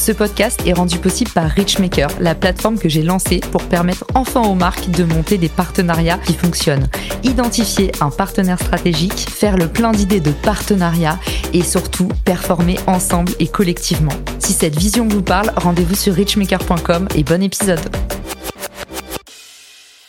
Ce 0.00 0.12
podcast 0.12 0.62
est 0.64 0.72
rendu 0.72 0.96
possible 0.96 1.30
par 1.30 1.50
Richmaker, 1.50 2.08
la 2.20 2.34
plateforme 2.34 2.78
que 2.78 2.88
j'ai 2.88 3.02
lancée 3.02 3.40
pour 3.52 3.62
permettre 3.64 4.06
enfin 4.14 4.40
aux 4.40 4.54
marques 4.54 4.88
de 4.88 5.04
monter 5.04 5.36
des 5.36 5.50
partenariats 5.50 6.16
qui 6.16 6.32
fonctionnent. 6.32 6.88
Identifier 7.22 7.92
un 8.00 8.08
partenaire 8.08 8.58
stratégique, 8.58 9.28
faire 9.28 9.58
le 9.58 9.68
plein 9.68 9.92
d'idées 9.92 10.20
de 10.20 10.30
partenariat 10.30 11.20
et 11.52 11.62
surtout 11.62 12.08
performer 12.24 12.78
ensemble 12.86 13.32
et 13.40 13.46
collectivement. 13.46 14.14
Si 14.38 14.54
cette 14.54 14.78
vision 14.78 15.06
vous 15.06 15.22
parle, 15.22 15.52
rendez-vous 15.54 15.94
sur 15.94 16.14
richmaker.com 16.14 17.06
et 17.14 17.22
bon 17.22 17.42
épisode. 17.42 17.80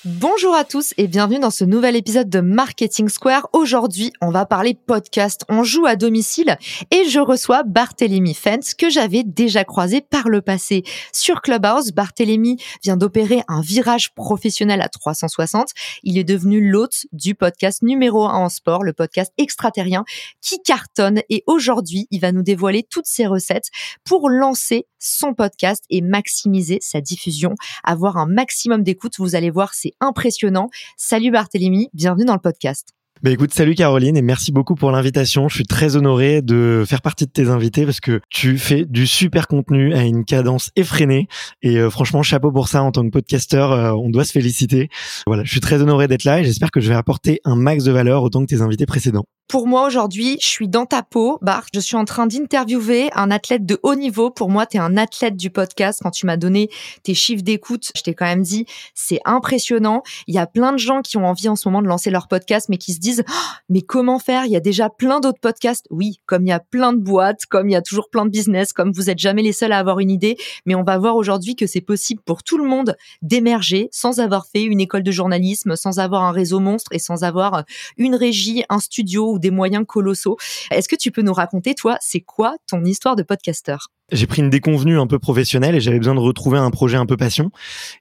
Bonjour 0.04 0.56
à 0.56 0.64
tous 0.64 0.96
et 0.98 1.08
bienvenue 1.08 1.38
dans 1.38 1.52
ce 1.52 1.64
nouvel 1.64 1.96
épisode 1.96 2.28
de 2.28 2.40
Marketing 2.40 3.08
Square. 3.08 3.48
Aujourd'hui, 3.54 4.12
on 4.20 4.32
va 4.32 4.48
parler 4.48 4.74
podcast. 4.74 5.46
On 5.48 5.62
joue 5.62 5.86
à 5.86 5.96
domicile 5.96 6.58
et 6.90 7.08
je 7.08 7.20
reçois 7.20 7.62
Barthélémy 7.62 8.34
Fentz 8.34 8.74
que 8.74 8.90
j'avais 8.90 9.22
déjà 9.24 9.64
croisé 9.64 10.02
par 10.02 10.28
le 10.28 10.42
passé. 10.42 10.82
Sur 11.14 11.44
Clubhouse, 11.44 11.92
Barthélémy 11.92 12.58
vient 12.82 12.98
d'opérer 12.98 13.44
un 13.48 13.62
virage 13.62 14.16
professionnel 14.16 14.82
à 14.82 14.90
360. 14.90 15.70
Il 16.02 16.18
est 16.18 16.24
devenu 16.24 16.68
l'hôte 16.68 17.06
du 17.12 17.36
podcast 17.36 17.84
numéro 17.84 18.26
1 18.26 18.34
en 18.34 18.50
sport, 18.50 18.84
le 18.84 18.94
podcast 18.94 19.32
extraterrien 19.38 20.04
qui 20.42 20.64
cartonne 20.64 21.22
et 21.30 21.44
aujourd'hui, 21.46 22.08
il 22.10 22.22
va 22.22 22.32
nous 22.32 22.42
dévoiler 22.42 22.82
toutes 22.90 23.06
ses 23.06 23.28
recettes 23.28 23.70
pour 24.04 24.32
lancer 24.32 24.88
son 24.98 25.36
podcast 25.36 25.84
et 25.92 26.02
maximiser 26.02 26.80
sa 26.82 27.02
diffusion, 27.02 27.54
avoir 27.84 28.18
un 28.18 28.26
maximum 28.26 28.82
d'écoute. 28.82 29.14
Vous 29.20 29.36
allez 29.36 29.50
voir, 29.50 29.74
c'est 29.74 29.91
impressionnant. 30.00 30.70
Salut 30.98 31.32
Barthélémy, 31.32 31.90
bienvenue 31.94 32.26
dans 32.26 32.34
le 32.34 32.40
podcast. 32.40 32.90
Bah 33.24 33.30
écoute, 33.30 33.54
salut 33.54 33.76
Caroline 33.76 34.18
et 34.18 34.24
merci 34.24 34.52
beaucoup 34.52 34.74
pour 34.74 34.90
l'invitation. 34.90 35.48
Je 35.48 35.54
suis 35.54 35.66
très 35.66 35.96
honoré 35.96 36.42
de 36.42 36.84
faire 36.88 37.04
partie 37.04 37.28
de 37.28 37.32
tes 37.32 37.50
invités 37.50 37.86
parce 37.86 38.00
que 38.00 38.20
tu 38.32 38.58
fais 38.58 38.84
du 38.84 39.06
super 39.06 39.48
contenu 39.48 39.94
à 39.94 40.02
une 40.02 40.26
cadence 40.26 40.72
effrénée 40.76 41.28
et 41.62 41.78
euh, 41.78 41.92
franchement 41.92 42.24
chapeau 42.24 42.52
pour 42.52 42.68
ça 42.68 42.82
en 42.82 42.92
tant 42.92 43.04
que 43.04 43.12
podcasteur, 43.12 43.74
euh, 43.74 43.92
on 43.92 44.10
doit 44.10 44.26
se 44.26 44.32
féliciter. 44.32 44.90
Voilà, 45.28 45.44
je 45.44 45.52
suis 45.52 45.60
très 45.60 45.84
honoré 45.84 46.08
d'être 46.08 46.24
là 46.24 46.40
et 46.40 46.44
j'espère 46.44 46.72
que 46.72 46.82
je 46.82 46.90
vais 46.90 46.96
apporter 46.96 47.42
un 47.46 47.56
max 47.56 47.84
de 47.84 47.92
valeur 47.92 48.24
autant 48.24 48.42
que 48.42 48.48
tes 48.48 48.64
invités 48.64 48.88
précédents. 48.88 49.26
Pour 49.52 49.68
moi 49.68 49.86
aujourd'hui, 49.86 50.38
je 50.40 50.46
suis 50.46 50.70
dans 50.70 50.86
ta 50.86 51.04
peau, 51.04 51.38
Bart. 51.42 51.66
Je 51.74 51.82
suis 51.82 51.98
en 51.98 52.06
train 52.06 52.26
d'interviewer 52.26 53.10
un 53.16 53.30
athlète 53.32 53.66
de 53.66 53.78
haut 53.84 53.96
niveau. 53.96 54.30
Pour 54.30 54.50
moi, 54.50 54.66
tu 54.66 54.78
es 54.78 54.80
un 54.80 54.96
athlète 54.96 55.36
du 55.36 55.50
podcast. 55.50 56.00
Quand 56.02 56.10
tu 56.12 56.26
m'as 56.26 56.38
donné 56.38 56.70
tes 57.04 57.14
chiffres 57.14 57.44
d'écoute, 57.44 57.92
je 57.94 58.02
t'ai 58.02 58.14
quand 58.14 58.24
même 58.24 58.44
dit, 58.44 58.66
c'est 58.96 59.20
impressionnant. 59.26 60.04
Il 60.28 60.36
y 60.36 60.38
a 60.38 60.48
plein 60.48 60.72
de 60.72 60.78
gens 60.78 61.02
qui 61.02 61.18
ont 61.18 61.26
envie 61.26 61.50
en 61.50 61.58
ce 61.58 61.68
moment 61.68 61.82
de 61.82 61.88
lancer 61.90 62.12
leur 62.12 62.30
podcast, 62.30 62.70
mais 62.70 62.78
qui 62.78 62.94
se 62.94 63.02
disent, 63.02 63.26
oh, 63.28 63.34
mais 63.68 63.82
comment 63.82 64.20
faire? 64.20 64.46
Il 64.46 64.54
y 64.54 64.56
a 64.56 64.62
déjà 64.62 64.90
plein 64.90 65.20
d'autres 65.20 65.42
podcasts. 65.42 65.86
Oui, 65.90 66.22
comme 66.28 66.46
il 66.46 66.50
y 66.50 66.54
a 66.54 66.62
plein 66.62 66.94
de 66.94 67.00
boîtes, 67.00 67.46
comme 67.46 67.68
il 67.68 67.74
y 67.74 67.76
a 67.76 67.82
toujours 67.82 68.10
plein 68.10 68.24
de 68.24 68.32
business, 68.32 68.72
comme 68.72 68.94
vous 68.94 69.10
êtes 69.10 69.20
jamais 69.20 69.42
les 69.42 69.52
seuls 69.52 69.74
à 69.74 69.80
avoir 69.80 70.00
une 70.00 70.12
idée. 70.12 70.38
Mais 70.66 70.76
on 70.76 70.84
va 70.84 70.98
voir 70.98 71.18
aujourd'hui 71.18 71.58
que 71.58 71.68
c'est 71.68 71.82
possible 71.82 72.22
pour 72.26 72.44
tout 72.44 72.58
le 72.58 72.70
monde 72.70 72.96
d'émerger 73.22 73.90
sans 73.92 74.22
avoir 74.22 74.46
fait 74.46 74.64
une 74.64 74.80
école 74.80 75.04
de 75.04 75.12
journalisme, 75.12 75.76
sans 75.76 76.00
avoir 76.00 76.24
un 76.24 76.32
réseau 76.32 76.62
monstre 76.62 76.94
et 76.94 77.00
sans 77.00 77.26
avoir 77.26 77.66
une 77.98 78.16
régie, 78.16 78.64
un 78.70 78.80
studio 78.80 79.40
des 79.42 79.52
moyens 79.52 79.86
colossaux. 79.86 80.38
Est-ce 80.72 80.88
que 80.88 80.96
tu 80.96 81.12
peux 81.12 81.22
nous 81.22 81.34
raconter, 81.34 81.76
toi, 81.76 81.98
c'est 82.00 82.22
quoi 82.22 82.56
ton 82.68 82.84
histoire 82.86 83.16
de 83.16 83.24
podcasteur 83.24 83.90
j'ai 84.12 84.28
pris 84.28 84.42
une 84.42 84.50
déconvenue 84.50 85.00
un 85.00 85.08
peu 85.08 85.20
professionnelle 85.20 85.74
et 85.74 85.80
j'avais 85.80 85.98
besoin 85.98 86.16
de 86.16 86.20
retrouver 86.20 86.58
un 86.58 86.70
projet 86.70 86.98
un 86.98 87.06
peu 87.06 87.16
passion. 87.16 87.50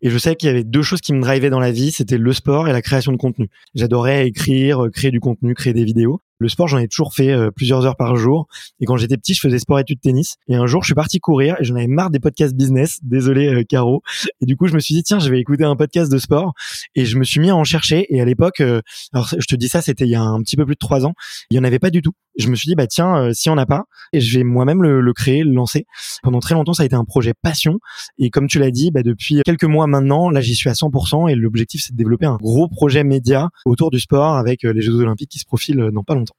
Et 0.02 0.10
je 0.10 0.18
sais 0.18 0.34
qu'il 0.34 0.48
y 0.48 0.50
avait 0.50 0.64
deux 0.64 0.82
choses 0.82 1.00
qui 1.00 1.12
me 1.12 1.20
drivaient 1.20 1.50
dans 1.50 1.60
la 1.60 1.70
vie, 1.70 1.92
c'était 1.92 2.18
le 2.18 2.32
sport 2.32 2.68
et 2.68 2.72
la 2.72 2.82
création 2.82 3.12
de 3.12 3.16
contenu. 3.16 3.48
J'adorais 3.76 4.26
écrire, 4.26 4.88
créer 4.92 5.12
du 5.12 5.20
contenu, 5.20 5.54
créer 5.54 5.72
des 5.72 5.84
vidéos. 5.84 6.20
Le 6.40 6.48
sport, 6.48 6.68
j'en 6.68 6.78
ai 6.78 6.88
toujours 6.88 7.14
fait 7.14 7.30
euh, 7.30 7.50
plusieurs 7.50 7.84
heures 7.84 7.96
par 7.96 8.16
jour. 8.16 8.48
Et 8.80 8.86
quand 8.86 8.96
j'étais 8.96 9.18
petit, 9.18 9.34
je 9.34 9.40
faisais 9.40 9.58
sport 9.58 9.78
études 9.78 10.00
tennis. 10.00 10.36
Et 10.48 10.56
un 10.56 10.66
jour, 10.66 10.82
je 10.82 10.86
suis 10.86 10.94
parti 10.94 11.20
courir 11.20 11.56
et 11.60 11.64
j'en 11.64 11.76
avais 11.76 11.86
marre 11.86 12.10
des 12.10 12.18
podcasts 12.18 12.54
business. 12.54 12.98
Désolé, 13.02 13.48
euh, 13.48 13.62
Caro. 13.62 14.02
Et 14.40 14.46
du 14.46 14.56
coup, 14.56 14.66
je 14.66 14.74
me 14.74 14.80
suis 14.80 14.94
dit, 14.94 15.02
tiens, 15.02 15.18
je 15.18 15.30
vais 15.30 15.38
écouter 15.38 15.64
un 15.64 15.76
podcast 15.76 16.10
de 16.10 16.16
sport. 16.16 16.54
Et 16.94 17.04
je 17.04 17.18
me 17.18 17.24
suis 17.24 17.40
mis 17.40 17.50
à 17.50 17.56
en 17.56 17.64
chercher. 17.64 18.06
Et 18.08 18.22
à 18.22 18.24
l'époque, 18.24 18.60
euh, 18.60 18.80
alors 19.12 19.28
je 19.28 19.46
te 19.46 19.54
dis 19.54 19.68
ça, 19.68 19.82
c'était 19.82 20.06
il 20.06 20.10
y 20.10 20.14
a 20.14 20.22
un 20.22 20.40
petit 20.40 20.56
peu 20.56 20.64
plus 20.64 20.76
de 20.76 20.80
trois 20.80 21.04
ans. 21.04 21.12
Il 21.50 21.56
y 21.56 21.60
en 21.60 21.64
avait 21.64 21.78
pas 21.78 21.90
du 21.90 22.00
tout. 22.00 22.12
Je 22.40 22.48
me 22.48 22.54
suis 22.56 22.68
dit, 22.68 22.74
bah 22.74 22.86
tiens, 22.86 23.30
si 23.32 23.50
on 23.50 23.54
n'a 23.54 23.66
pas, 23.66 23.84
et 24.12 24.20
je 24.20 24.38
vais 24.38 24.44
moi-même 24.44 24.82
le, 24.82 25.00
le, 25.00 25.12
créer, 25.12 25.42
le 25.44 25.52
lancer. 25.52 25.86
Pendant 26.22 26.40
très 26.40 26.54
longtemps, 26.54 26.72
ça 26.72 26.82
a 26.82 26.86
été 26.86 26.96
un 26.96 27.04
projet 27.04 27.34
passion. 27.34 27.78
Et 28.18 28.30
comme 28.30 28.46
tu 28.46 28.58
l'as 28.58 28.70
dit, 28.70 28.90
bah, 28.90 29.02
depuis 29.02 29.42
quelques 29.44 29.64
mois 29.64 29.86
maintenant, 29.86 30.30
là, 30.30 30.40
j'y 30.40 30.54
suis 30.54 30.68
à 30.68 30.74
100%. 30.74 31.30
Et 31.30 31.34
l'objectif, 31.34 31.82
c'est 31.84 31.92
de 31.92 31.98
développer 31.98 32.26
un 32.26 32.36
gros 32.36 32.68
projet 32.68 33.04
média 33.04 33.48
autour 33.64 33.90
du 33.90 34.00
sport 34.00 34.36
avec 34.36 34.62
les 34.62 34.80
Jeux 34.80 34.94
Olympiques 34.94 35.30
qui 35.30 35.38
se 35.38 35.46
profilent 35.46 35.90
dans 35.92 36.02
pas 36.02 36.14
longtemps. 36.14 36.34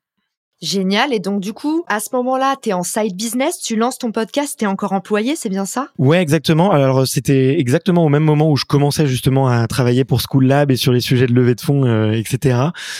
Génial. 0.61 1.11
Et 1.11 1.19
donc, 1.19 1.41
du 1.41 1.53
coup, 1.53 1.83
à 1.88 1.99
ce 1.99 2.09
moment-là, 2.13 2.55
tu 2.61 2.69
es 2.69 2.73
en 2.73 2.83
side 2.83 3.16
business, 3.16 3.59
tu 3.59 3.75
lances 3.75 3.97
ton 3.97 4.11
podcast, 4.11 4.59
tu 4.59 4.66
es 4.66 4.67
encore 4.67 4.94
employé, 4.94 5.35
c'est 5.35 5.49
bien 5.49 5.66
ça? 5.66 5.88
Ouais, 5.97 6.22
exactement. 6.22 6.72
Alors, 6.72 7.07
c'était 7.07 7.59
exactement 7.59 8.05
au 8.05 8.09
même 8.09 8.23
moment 8.23 8.51
où 8.51 8.55
je 8.55 8.66
commençais 8.66 9.07
justement 9.07 9.47
à 9.47 9.66
travailler 9.67 10.05
pour 10.05 10.22
School 10.22 10.45
Lab 10.45 10.69
et 10.69 10.75
sur 10.75 10.91
les 10.91 11.01
sujets 11.01 11.25
de 11.25 11.33
levée 11.33 11.55
de 11.55 11.61
fonds, 11.61 11.85
euh, 11.85 12.11
etc. 12.11 12.59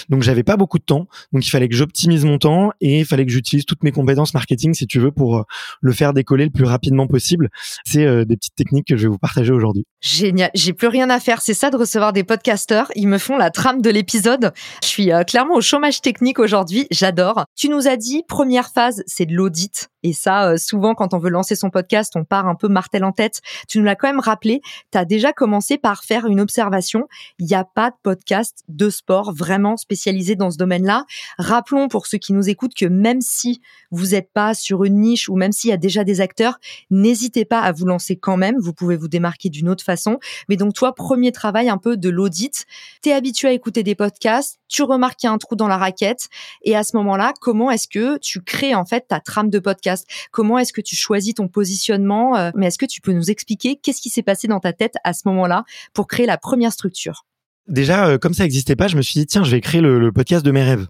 Donc, 0.10 0.24
j'avais 0.24 0.42
pas 0.42 0.58
beaucoup 0.58 0.80
de 0.80 0.84
temps. 0.84 1.08
Donc, 1.34 1.46
il 1.46 1.52
fallait 1.52 1.70
que 1.70 1.76
j'optimise 1.76 2.26
mon 2.26 2.40
temps 2.40 2.72
et 2.82 3.02
il 3.02 3.06
fallait 3.06 3.28
que 3.28 3.32
j'utilise 3.32 3.66
toutes 3.66 3.84
mes 3.84 3.92
compétences 3.92 4.34
marketing, 4.34 4.74
si 4.74 4.88
tu 4.88 5.00
veux, 5.00 5.12
pour 5.12 5.38
euh, 5.38 5.44
le 5.82 5.92
faire 5.92 6.14
décoller 6.14 6.46
le 6.46 6.52
plus 6.52 6.66
rapidement 6.66 7.06
possible. 7.06 7.50
C'est 7.86 8.06
euh, 8.06 8.26
des 8.26 8.38
petites 8.38 8.56
techniques 8.56 8.88
que 8.88 8.98
je 8.98 9.04
vais 9.04 9.10
vous 9.10 9.20
partager 9.20 9.54
aujourd'hui. 9.54 9.86
Génial. 10.02 10.50
J'ai 10.56 10.74
plus 10.74 10.88
rien 10.88 11.12
à 11.12 11.20
faire. 11.20 11.42
C'est 11.42 11.54
ça 11.54 11.70
de 11.70 11.78
recevoir 11.78 12.12
des 12.12 12.24
podcasteurs. 12.24 12.92
Ils 12.96 13.08
me 13.08 13.20
font 13.20 13.38
la 13.38 13.52
trame 13.52 13.84
de 13.84 13.92
l'épisode. 13.92 14.52
Je 14.82 14.88
suis 14.88 15.12
clairement 15.28 15.54
au 15.54 15.62
chômage 15.62 16.02
technique 16.02 16.40
aujourd'hui. 16.40 16.88
J'adore. 16.90 17.46
Tu 17.56 17.70
nous 17.70 17.88
as 17.88 17.98
dit, 17.98 18.24
première 18.28 18.70
phase, 18.70 19.04
c'est 19.08 19.26
de 19.26 19.34
l'audit. 19.34 19.90
Et 20.04 20.14
ça, 20.14 20.50
euh, 20.50 20.58
souvent, 20.58 20.96
quand 20.96 21.14
on 21.14 21.20
veut 21.20 21.30
lancer 21.30 21.56
son 21.56 21.70
podcast, 21.70 22.14
on 22.16 22.24
part 22.24 22.48
un 22.48 22.56
peu 22.56 22.68
martel 22.68 23.04
en 23.04 23.12
tête. 23.12 23.42
Tu 23.68 23.78
nous 23.78 23.84
l'as 23.84 23.96
quand 23.96 24.08
même 24.08 24.20
rappelé. 24.20 24.62
Tu 24.92 24.98
as 24.98 25.06
déjà 25.06 25.32
commencé 25.32 25.78
par 25.78 26.04
faire 26.04 26.26
une 26.26 26.40
observation. 26.40 27.08
Il 27.40 27.46
n'y 27.46 27.54
a 27.54 27.64
pas 27.64 27.92
de 27.92 27.96
podcast 28.02 28.64
de 28.68 28.90
sport 28.90 29.32
vraiment 29.34 29.78
spécialisé 29.78 30.36
dans 30.36 30.50
ce 30.50 30.58
domaine-là. 30.58 31.06
Rappelons 31.38 31.88
pour 31.88 32.08
ceux 32.08 32.18
qui 32.18 32.34
nous 32.34 32.50
écoutent 32.50 32.74
que 32.74 32.86
même 32.86 33.22
si 33.22 33.62
vous 33.92 34.08
n'êtes 34.08 34.32
pas 34.34 34.54
sur 34.54 34.84
une 34.84 35.00
niche 35.00 35.30
ou 35.30 35.36
même 35.36 35.52
s'il 35.52 35.70
y 35.70 35.74
a 35.74 35.78
déjà 35.78 36.04
des 36.04 36.22
acteurs, 36.22 36.58
n'hésitez 36.90 37.46
pas 37.46 37.60
à 37.60 37.72
vous 37.72 37.86
lancer 37.86 38.16
quand 38.16 38.38
même. 38.38 38.56
Vous 38.60 38.74
pouvez 38.74 38.96
vous 38.96 39.08
démarquer 39.08 39.50
d'une 39.50 39.70
autre 39.70 39.84
façon. 39.84 40.20
Mais 40.50 40.56
donc, 40.56 40.74
toi, 40.74 40.96
premier 40.96 41.32
travail 41.32 41.70
un 41.70 41.78
peu 41.78 41.98
de 41.98 42.10
l'audit. 42.10 42.66
Tu 43.04 43.10
es 43.10 43.14
habitué 43.14 43.50
à 43.50 43.52
écouter 43.52 43.84
des 43.84 43.96
podcasts. 43.96 44.60
Tu 44.68 44.84
remarques 44.84 45.20
qu'il 45.20 45.28
y 45.28 45.30
a 45.30 45.34
un 45.34 45.38
trou 45.38 45.56
dans 45.56 45.68
la 45.68 45.78
raquette. 45.78 46.30
Et 46.64 46.76
à 46.76 46.84
ce 46.84 46.96
moment-là, 46.98 47.34
comment 47.42 47.72
est-ce 47.72 47.90
que 47.90 48.18
tu 48.20 48.42
crées 48.42 48.76
en 48.76 48.86
fait 48.86 49.08
ta 49.10 49.20
trame 49.20 49.50
de 49.50 49.60
podcast? 49.60 50.08
Comment 50.32 50.58
est-ce 50.60 50.72
que 50.72 50.80
tu 50.80 50.96
choisis 50.96 51.34
ton 51.34 51.50
positionnement? 51.50 52.38
Euh, 52.38 52.52
Mais 52.56 52.68
est-ce 52.68 52.78
que 52.78 52.86
tu 52.86 53.02
peux 53.02 53.12
nous 53.12 53.30
expliquer 53.30 53.76
qu'est-ce 53.76 54.00
qui 54.00 54.10
s'est 54.10 54.24
passé 54.24 54.48
dans 54.48 54.62
ta 54.62 54.72
tête 54.72 54.94
à 55.04 55.12
ce 55.12 55.24
moment-là 55.26 55.66
pour 55.94 56.08
créer 56.08 56.26
la 56.26 56.38
première 56.38 56.72
structure? 56.72 57.26
Déjà, 57.68 58.08
euh, 58.08 58.18
comme 58.18 58.34
ça 58.34 58.44
n'existait 58.44 58.76
pas, 58.76 58.88
je 58.88 58.98
me 58.98 59.02
suis 59.02 59.20
dit, 59.20 59.26
tiens, 59.26 59.44
je 59.44 59.52
vais 59.52 59.62
créer 59.62 59.82
le, 59.82 60.12
podcast 60.12 60.46
de 60.46 60.52
mes 60.52 60.64
rêves. 60.64 60.88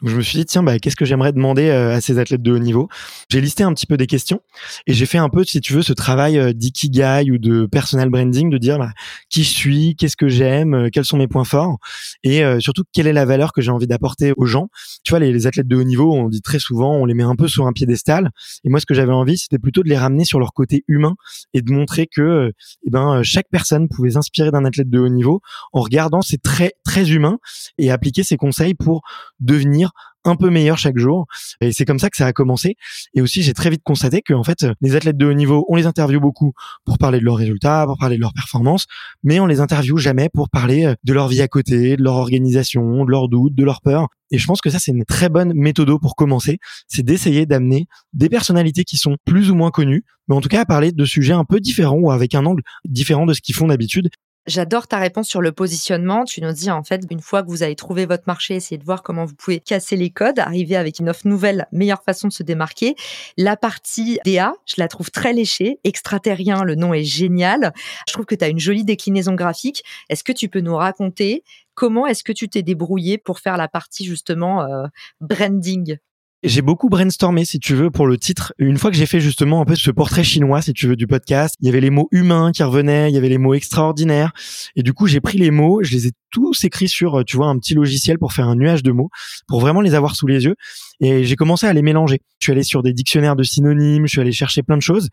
Donc, 0.00 0.10
je 0.10 0.16
me 0.16 0.22
suis 0.22 0.38
dit, 0.38 0.46
tiens, 0.46 0.62
bah, 0.62 0.78
qu'est-ce 0.78 0.96
que 0.96 1.04
j'aimerais 1.04 1.32
demander 1.32 1.68
euh, 1.68 1.94
à 1.94 2.00
ces 2.00 2.18
athlètes 2.18 2.42
de 2.42 2.52
haut 2.52 2.58
niveau? 2.58 2.88
J'ai 3.30 3.40
listé 3.40 3.62
un 3.62 3.72
petit 3.72 3.86
peu 3.86 3.96
des 3.96 4.06
questions 4.06 4.40
et 4.86 4.94
j'ai 4.94 5.06
fait 5.06 5.18
un 5.18 5.28
peu, 5.28 5.44
si 5.44 5.60
tu 5.60 5.72
veux, 5.72 5.82
ce 5.82 5.92
travail 5.92 6.38
euh, 6.38 6.52
d'ikigai 6.52 7.30
ou 7.30 7.38
de 7.38 7.66
personal 7.66 8.08
branding, 8.08 8.50
de 8.50 8.58
dire 8.58 8.78
bah, 8.78 8.90
qui 9.30 9.44
je 9.44 9.50
suis, 9.50 9.96
qu'est-ce 9.96 10.16
que 10.16 10.28
j'aime, 10.28 10.90
quels 10.92 11.04
sont 11.04 11.16
mes 11.16 11.28
points 11.28 11.44
forts 11.44 11.78
et 12.22 12.42
surtout, 12.60 12.84
quelle 12.92 13.06
est 13.06 13.12
la 13.12 13.24
valeur 13.26 13.52
que 13.52 13.60
j'ai 13.60 13.70
envie 13.70 13.86
d'apporter 13.86 14.32
aux 14.36 14.46
gens. 14.46 14.68
Tu 15.02 15.10
vois, 15.10 15.18
les, 15.18 15.46
athlètes 15.46 15.68
de 15.68 15.76
haut 15.76 15.84
niveau, 15.84 16.12
on 16.14 16.28
dit 16.28 16.40
très 16.40 16.58
souvent, 16.58 16.94
on 16.94 17.04
les 17.04 17.14
met 17.14 17.22
un 17.22 17.36
peu 17.36 17.48
sur 17.48 17.66
un 17.66 17.72
piédestal. 17.72 18.30
Et 18.64 18.68
moi, 18.70 18.80
ce 18.80 18.86
que 18.86 18.94
j'avais 18.94 19.12
envie, 19.12 19.36
c'était 19.36 19.58
plutôt 19.58 19.82
de 19.82 19.88
les 19.88 19.98
ramener 19.98 20.24
sur 20.24 20.38
leur 20.38 20.52
côté 20.52 20.84
humain 20.88 21.14
et 21.52 21.60
de 21.60 21.70
montrer 21.70 22.06
que 22.06 22.52
eh 22.86 22.90
ben, 22.90 23.22
chaque 23.22 23.48
personne 23.50 23.88
pouvait 23.88 24.12
s'inspirer 24.12 24.50
d'un 24.50 24.64
athlète 24.64 24.88
de 24.88 24.98
haut 24.98 25.08
niveau 25.08 25.40
en 25.72 25.80
regardant 25.80 26.13
ses 26.22 26.38
très 26.38 26.72
très 26.84 27.10
humain 27.10 27.38
et 27.78 27.90
appliquer 27.90 28.22
ces 28.22 28.36
conseils 28.36 28.74
pour 28.74 29.02
devenir 29.40 29.92
un 30.24 30.36
peu 30.36 30.50
meilleur 30.50 30.78
chaque 30.78 30.98
jour. 30.98 31.26
Et 31.60 31.72
c'est 31.72 31.84
comme 31.84 31.98
ça 31.98 32.10
que 32.10 32.16
ça 32.16 32.26
a 32.26 32.32
commencé. 32.32 32.76
Et 33.14 33.20
aussi, 33.20 33.42
j'ai 33.42 33.52
très 33.52 33.70
vite 33.70 33.82
constaté 33.84 34.22
que, 34.22 34.34
en 34.34 34.42
fait, 34.42 34.66
les 34.80 34.96
athlètes 34.96 35.16
de 35.16 35.26
haut 35.26 35.34
niveau, 35.34 35.64
on 35.68 35.76
les 35.76 35.86
interviewe 35.86 36.20
beaucoup 36.20 36.52
pour 36.84 36.98
parler 36.98 37.20
de 37.20 37.24
leurs 37.24 37.36
résultats, 37.36 37.84
pour 37.86 37.98
parler 37.98 38.16
de 38.16 38.22
leurs 38.22 38.32
performances, 38.32 38.86
mais 39.22 39.38
on 39.40 39.46
les 39.46 39.60
interviewe 39.60 39.98
jamais 39.98 40.28
pour 40.32 40.48
parler 40.48 40.86
euh, 40.86 40.94
de 41.04 41.12
leur 41.12 41.28
vie 41.28 41.42
à 41.42 41.48
côté, 41.48 41.96
de 41.96 42.02
leur 42.02 42.14
organisation, 42.14 43.04
de 43.04 43.10
leurs 43.10 43.28
doutes, 43.28 43.54
de 43.54 43.64
leurs 43.64 43.80
peurs. 43.82 44.08
Et 44.30 44.38
je 44.38 44.46
pense 44.46 44.60
que 44.60 44.70
ça, 44.70 44.78
c'est 44.78 44.92
une 44.92 45.04
très 45.04 45.28
bonne 45.28 45.52
méthode 45.54 45.90
pour 46.00 46.16
commencer. 46.16 46.58
C'est 46.88 47.04
d'essayer 47.04 47.46
d'amener 47.46 47.86
des 48.14 48.28
personnalités 48.28 48.84
qui 48.84 48.96
sont 48.96 49.16
plus 49.24 49.50
ou 49.50 49.54
moins 49.54 49.70
connues, 49.70 50.04
mais 50.28 50.34
en 50.34 50.40
tout 50.40 50.48
cas 50.48 50.62
à 50.62 50.64
parler 50.64 50.92
de 50.92 51.04
sujets 51.04 51.34
un 51.34 51.44
peu 51.44 51.60
différents 51.60 51.98
ou 51.98 52.10
avec 52.10 52.34
un 52.34 52.46
angle 52.46 52.62
différent 52.84 53.26
de 53.26 53.34
ce 53.34 53.42
qu'ils 53.42 53.54
font 53.54 53.66
d'habitude 53.66 54.08
J'adore 54.46 54.86
ta 54.86 54.98
réponse 54.98 55.26
sur 55.26 55.40
le 55.40 55.52
positionnement. 55.52 56.24
Tu 56.24 56.42
nous 56.42 56.52
dis 56.52 56.70
en 56.70 56.82
fait, 56.82 57.02
une 57.10 57.20
fois 57.20 57.42
que 57.42 57.48
vous 57.48 57.62
avez 57.62 57.74
trouvé 57.74 58.04
votre 58.04 58.24
marché, 58.26 58.54
essayez 58.56 58.76
de 58.76 58.84
voir 58.84 59.02
comment 59.02 59.24
vous 59.24 59.34
pouvez 59.34 59.58
casser 59.58 59.96
les 59.96 60.10
codes, 60.10 60.38
arriver 60.38 60.76
avec 60.76 60.98
une 60.98 61.08
offre 61.08 61.26
nouvelle, 61.26 61.66
meilleure 61.72 62.02
façon 62.02 62.28
de 62.28 62.32
se 62.32 62.42
démarquer. 62.42 62.94
La 63.38 63.56
partie 63.56 64.18
DA, 64.26 64.52
je 64.66 64.74
la 64.76 64.88
trouve 64.88 65.10
très 65.10 65.32
léchée. 65.32 65.78
Extraterrien, 65.84 66.62
le 66.62 66.74
nom 66.74 66.92
est 66.92 67.04
génial. 67.04 67.72
Je 68.06 68.12
trouve 68.12 68.26
que 68.26 68.34
tu 68.34 68.44
as 68.44 68.48
une 68.48 68.58
jolie 68.58 68.84
déclinaison 68.84 69.34
graphique. 69.34 69.82
Est-ce 70.10 70.22
que 70.22 70.32
tu 70.32 70.50
peux 70.50 70.60
nous 70.60 70.76
raconter 70.76 71.42
comment 71.74 72.06
est-ce 72.06 72.22
que 72.22 72.32
tu 72.32 72.48
t'es 72.50 72.62
débrouillé 72.62 73.16
pour 73.16 73.40
faire 73.40 73.56
la 73.56 73.68
partie 73.68 74.04
justement 74.04 74.62
euh, 74.62 74.86
branding? 75.22 75.96
J'ai 76.44 76.62
beaucoup 76.62 76.88
brainstormé, 76.88 77.44
si 77.44 77.58
tu 77.58 77.74
veux, 77.74 77.90
pour 77.90 78.06
le 78.06 78.18
titre. 78.18 78.52
Une 78.58 78.78
fois 78.78 78.90
que 78.90 78.96
j'ai 78.96 79.06
fait 79.06 79.20
justement 79.20 79.62
un 79.62 79.64
peu 79.64 79.74
ce 79.74 79.90
portrait 79.90 80.24
chinois, 80.24 80.60
si 80.62 80.72
tu 80.72 80.86
veux, 80.86 80.96
du 80.96 81.06
podcast, 81.06 81.56
il 81.60 81.66
y 81.66 81.68
avait 81.70 81.80
les 81.80 81.90
mots 81.90 82.08
humains 82.12 82.52
qui 82.52 82.62
revenaient, 82.62 83.10
il 83.10 83.14
y 83.14 83.18
avait 83.18 83.28
les 83.28 83.38
mots 83.38 83.54
extraordinaires. 83.54 84.32
Et 84.76 84.82
du 84.82 84.92
coup, 84.92 85.06
j'ai 85.06 85.20
pris 85.20 85.38
les 85.38 85.50
mots, 85.50 85.82
je 85.82 85.92
les 85.92 86.06
ai 86.08 86.12
tous 86.34 86.64
écrits 86.64 86.88
sur, 86.88 87.20
euh, 87.20 87.24
tu 87.24 87.36
vois, 87.36 87.46
un 87.46 87.58
petit 87.58 87.74
logiciel 87.74 88.18
pour 88.18 88.32
faire 88.32 88.48
un 88.48 88.56
nuage 88.56 88.82
de 88.82 88.90
mots, 88.90 89.08
pour 89.46 89.60
vraiment 89.60 89.80
les 89.80 89.94
avoir 89.94 90.16
sous 90.16 90.26
les 90.26 90.44
yeux. 90.44 90.56
Et 91.00 91.24
j'ai 91.24 91.36
commencé 91.36 91.66
à 91.66 91.72
les 91.72 91.82
mélanger. 91.82 92.20
Je 92.40 92.46
suis 92.46 92.52
allé 92.52 92.62
sur 92.62 92.82
des 92.82 92.92
dictionnaires 92.92 93.36
de 93.36 93.42
synonymes, 93.42 94.06
je 94.06 94.12
suis 94.12 94.20
allé 94.20 94.32
chercher 94.32 94.62
plein 94.62 94.76
de 94.76 94.82
choses. 94.82 95.08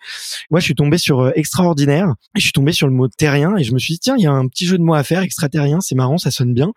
Moi, 0.49 0.59
je 0.59 0.65
suis 0.65 0.75
tombé 0.75 0.97
sur 0.97 1.19
euh, 1.19 1.31
extraordinaire, 1.35 2.13
et 2.35 2.39
je 2.39 2.43
suis 2.43 2.51
tombé 2.51 2.71
sur 2.71 2.87
le 2.87 2.93
mot 2.93 3.07
terrien, 3.07 3.55
et 3.55 3.63
je 3.63 3.73
me 3.73 3.79
suis 3.79 3.93
dit, 3.93 3.99
tiens, 3.99 4.15
il 4.17 4.23
y 4.23 4.27
a 4.27 4.31
un 4.31 4.47
petit 4.47 4.65
jeu 4.65 4.77
de 4.77 4.83
mots 4.83 4.95
à 4.95 5.03
faire, 5.03 5.21
extraterrien, 5.21 5.79
c'est 5.79 5.95
marrant, 5.95 6.17
ça 6.17 6.31
sonne 6.31 6.53
bien. 6.53 6.71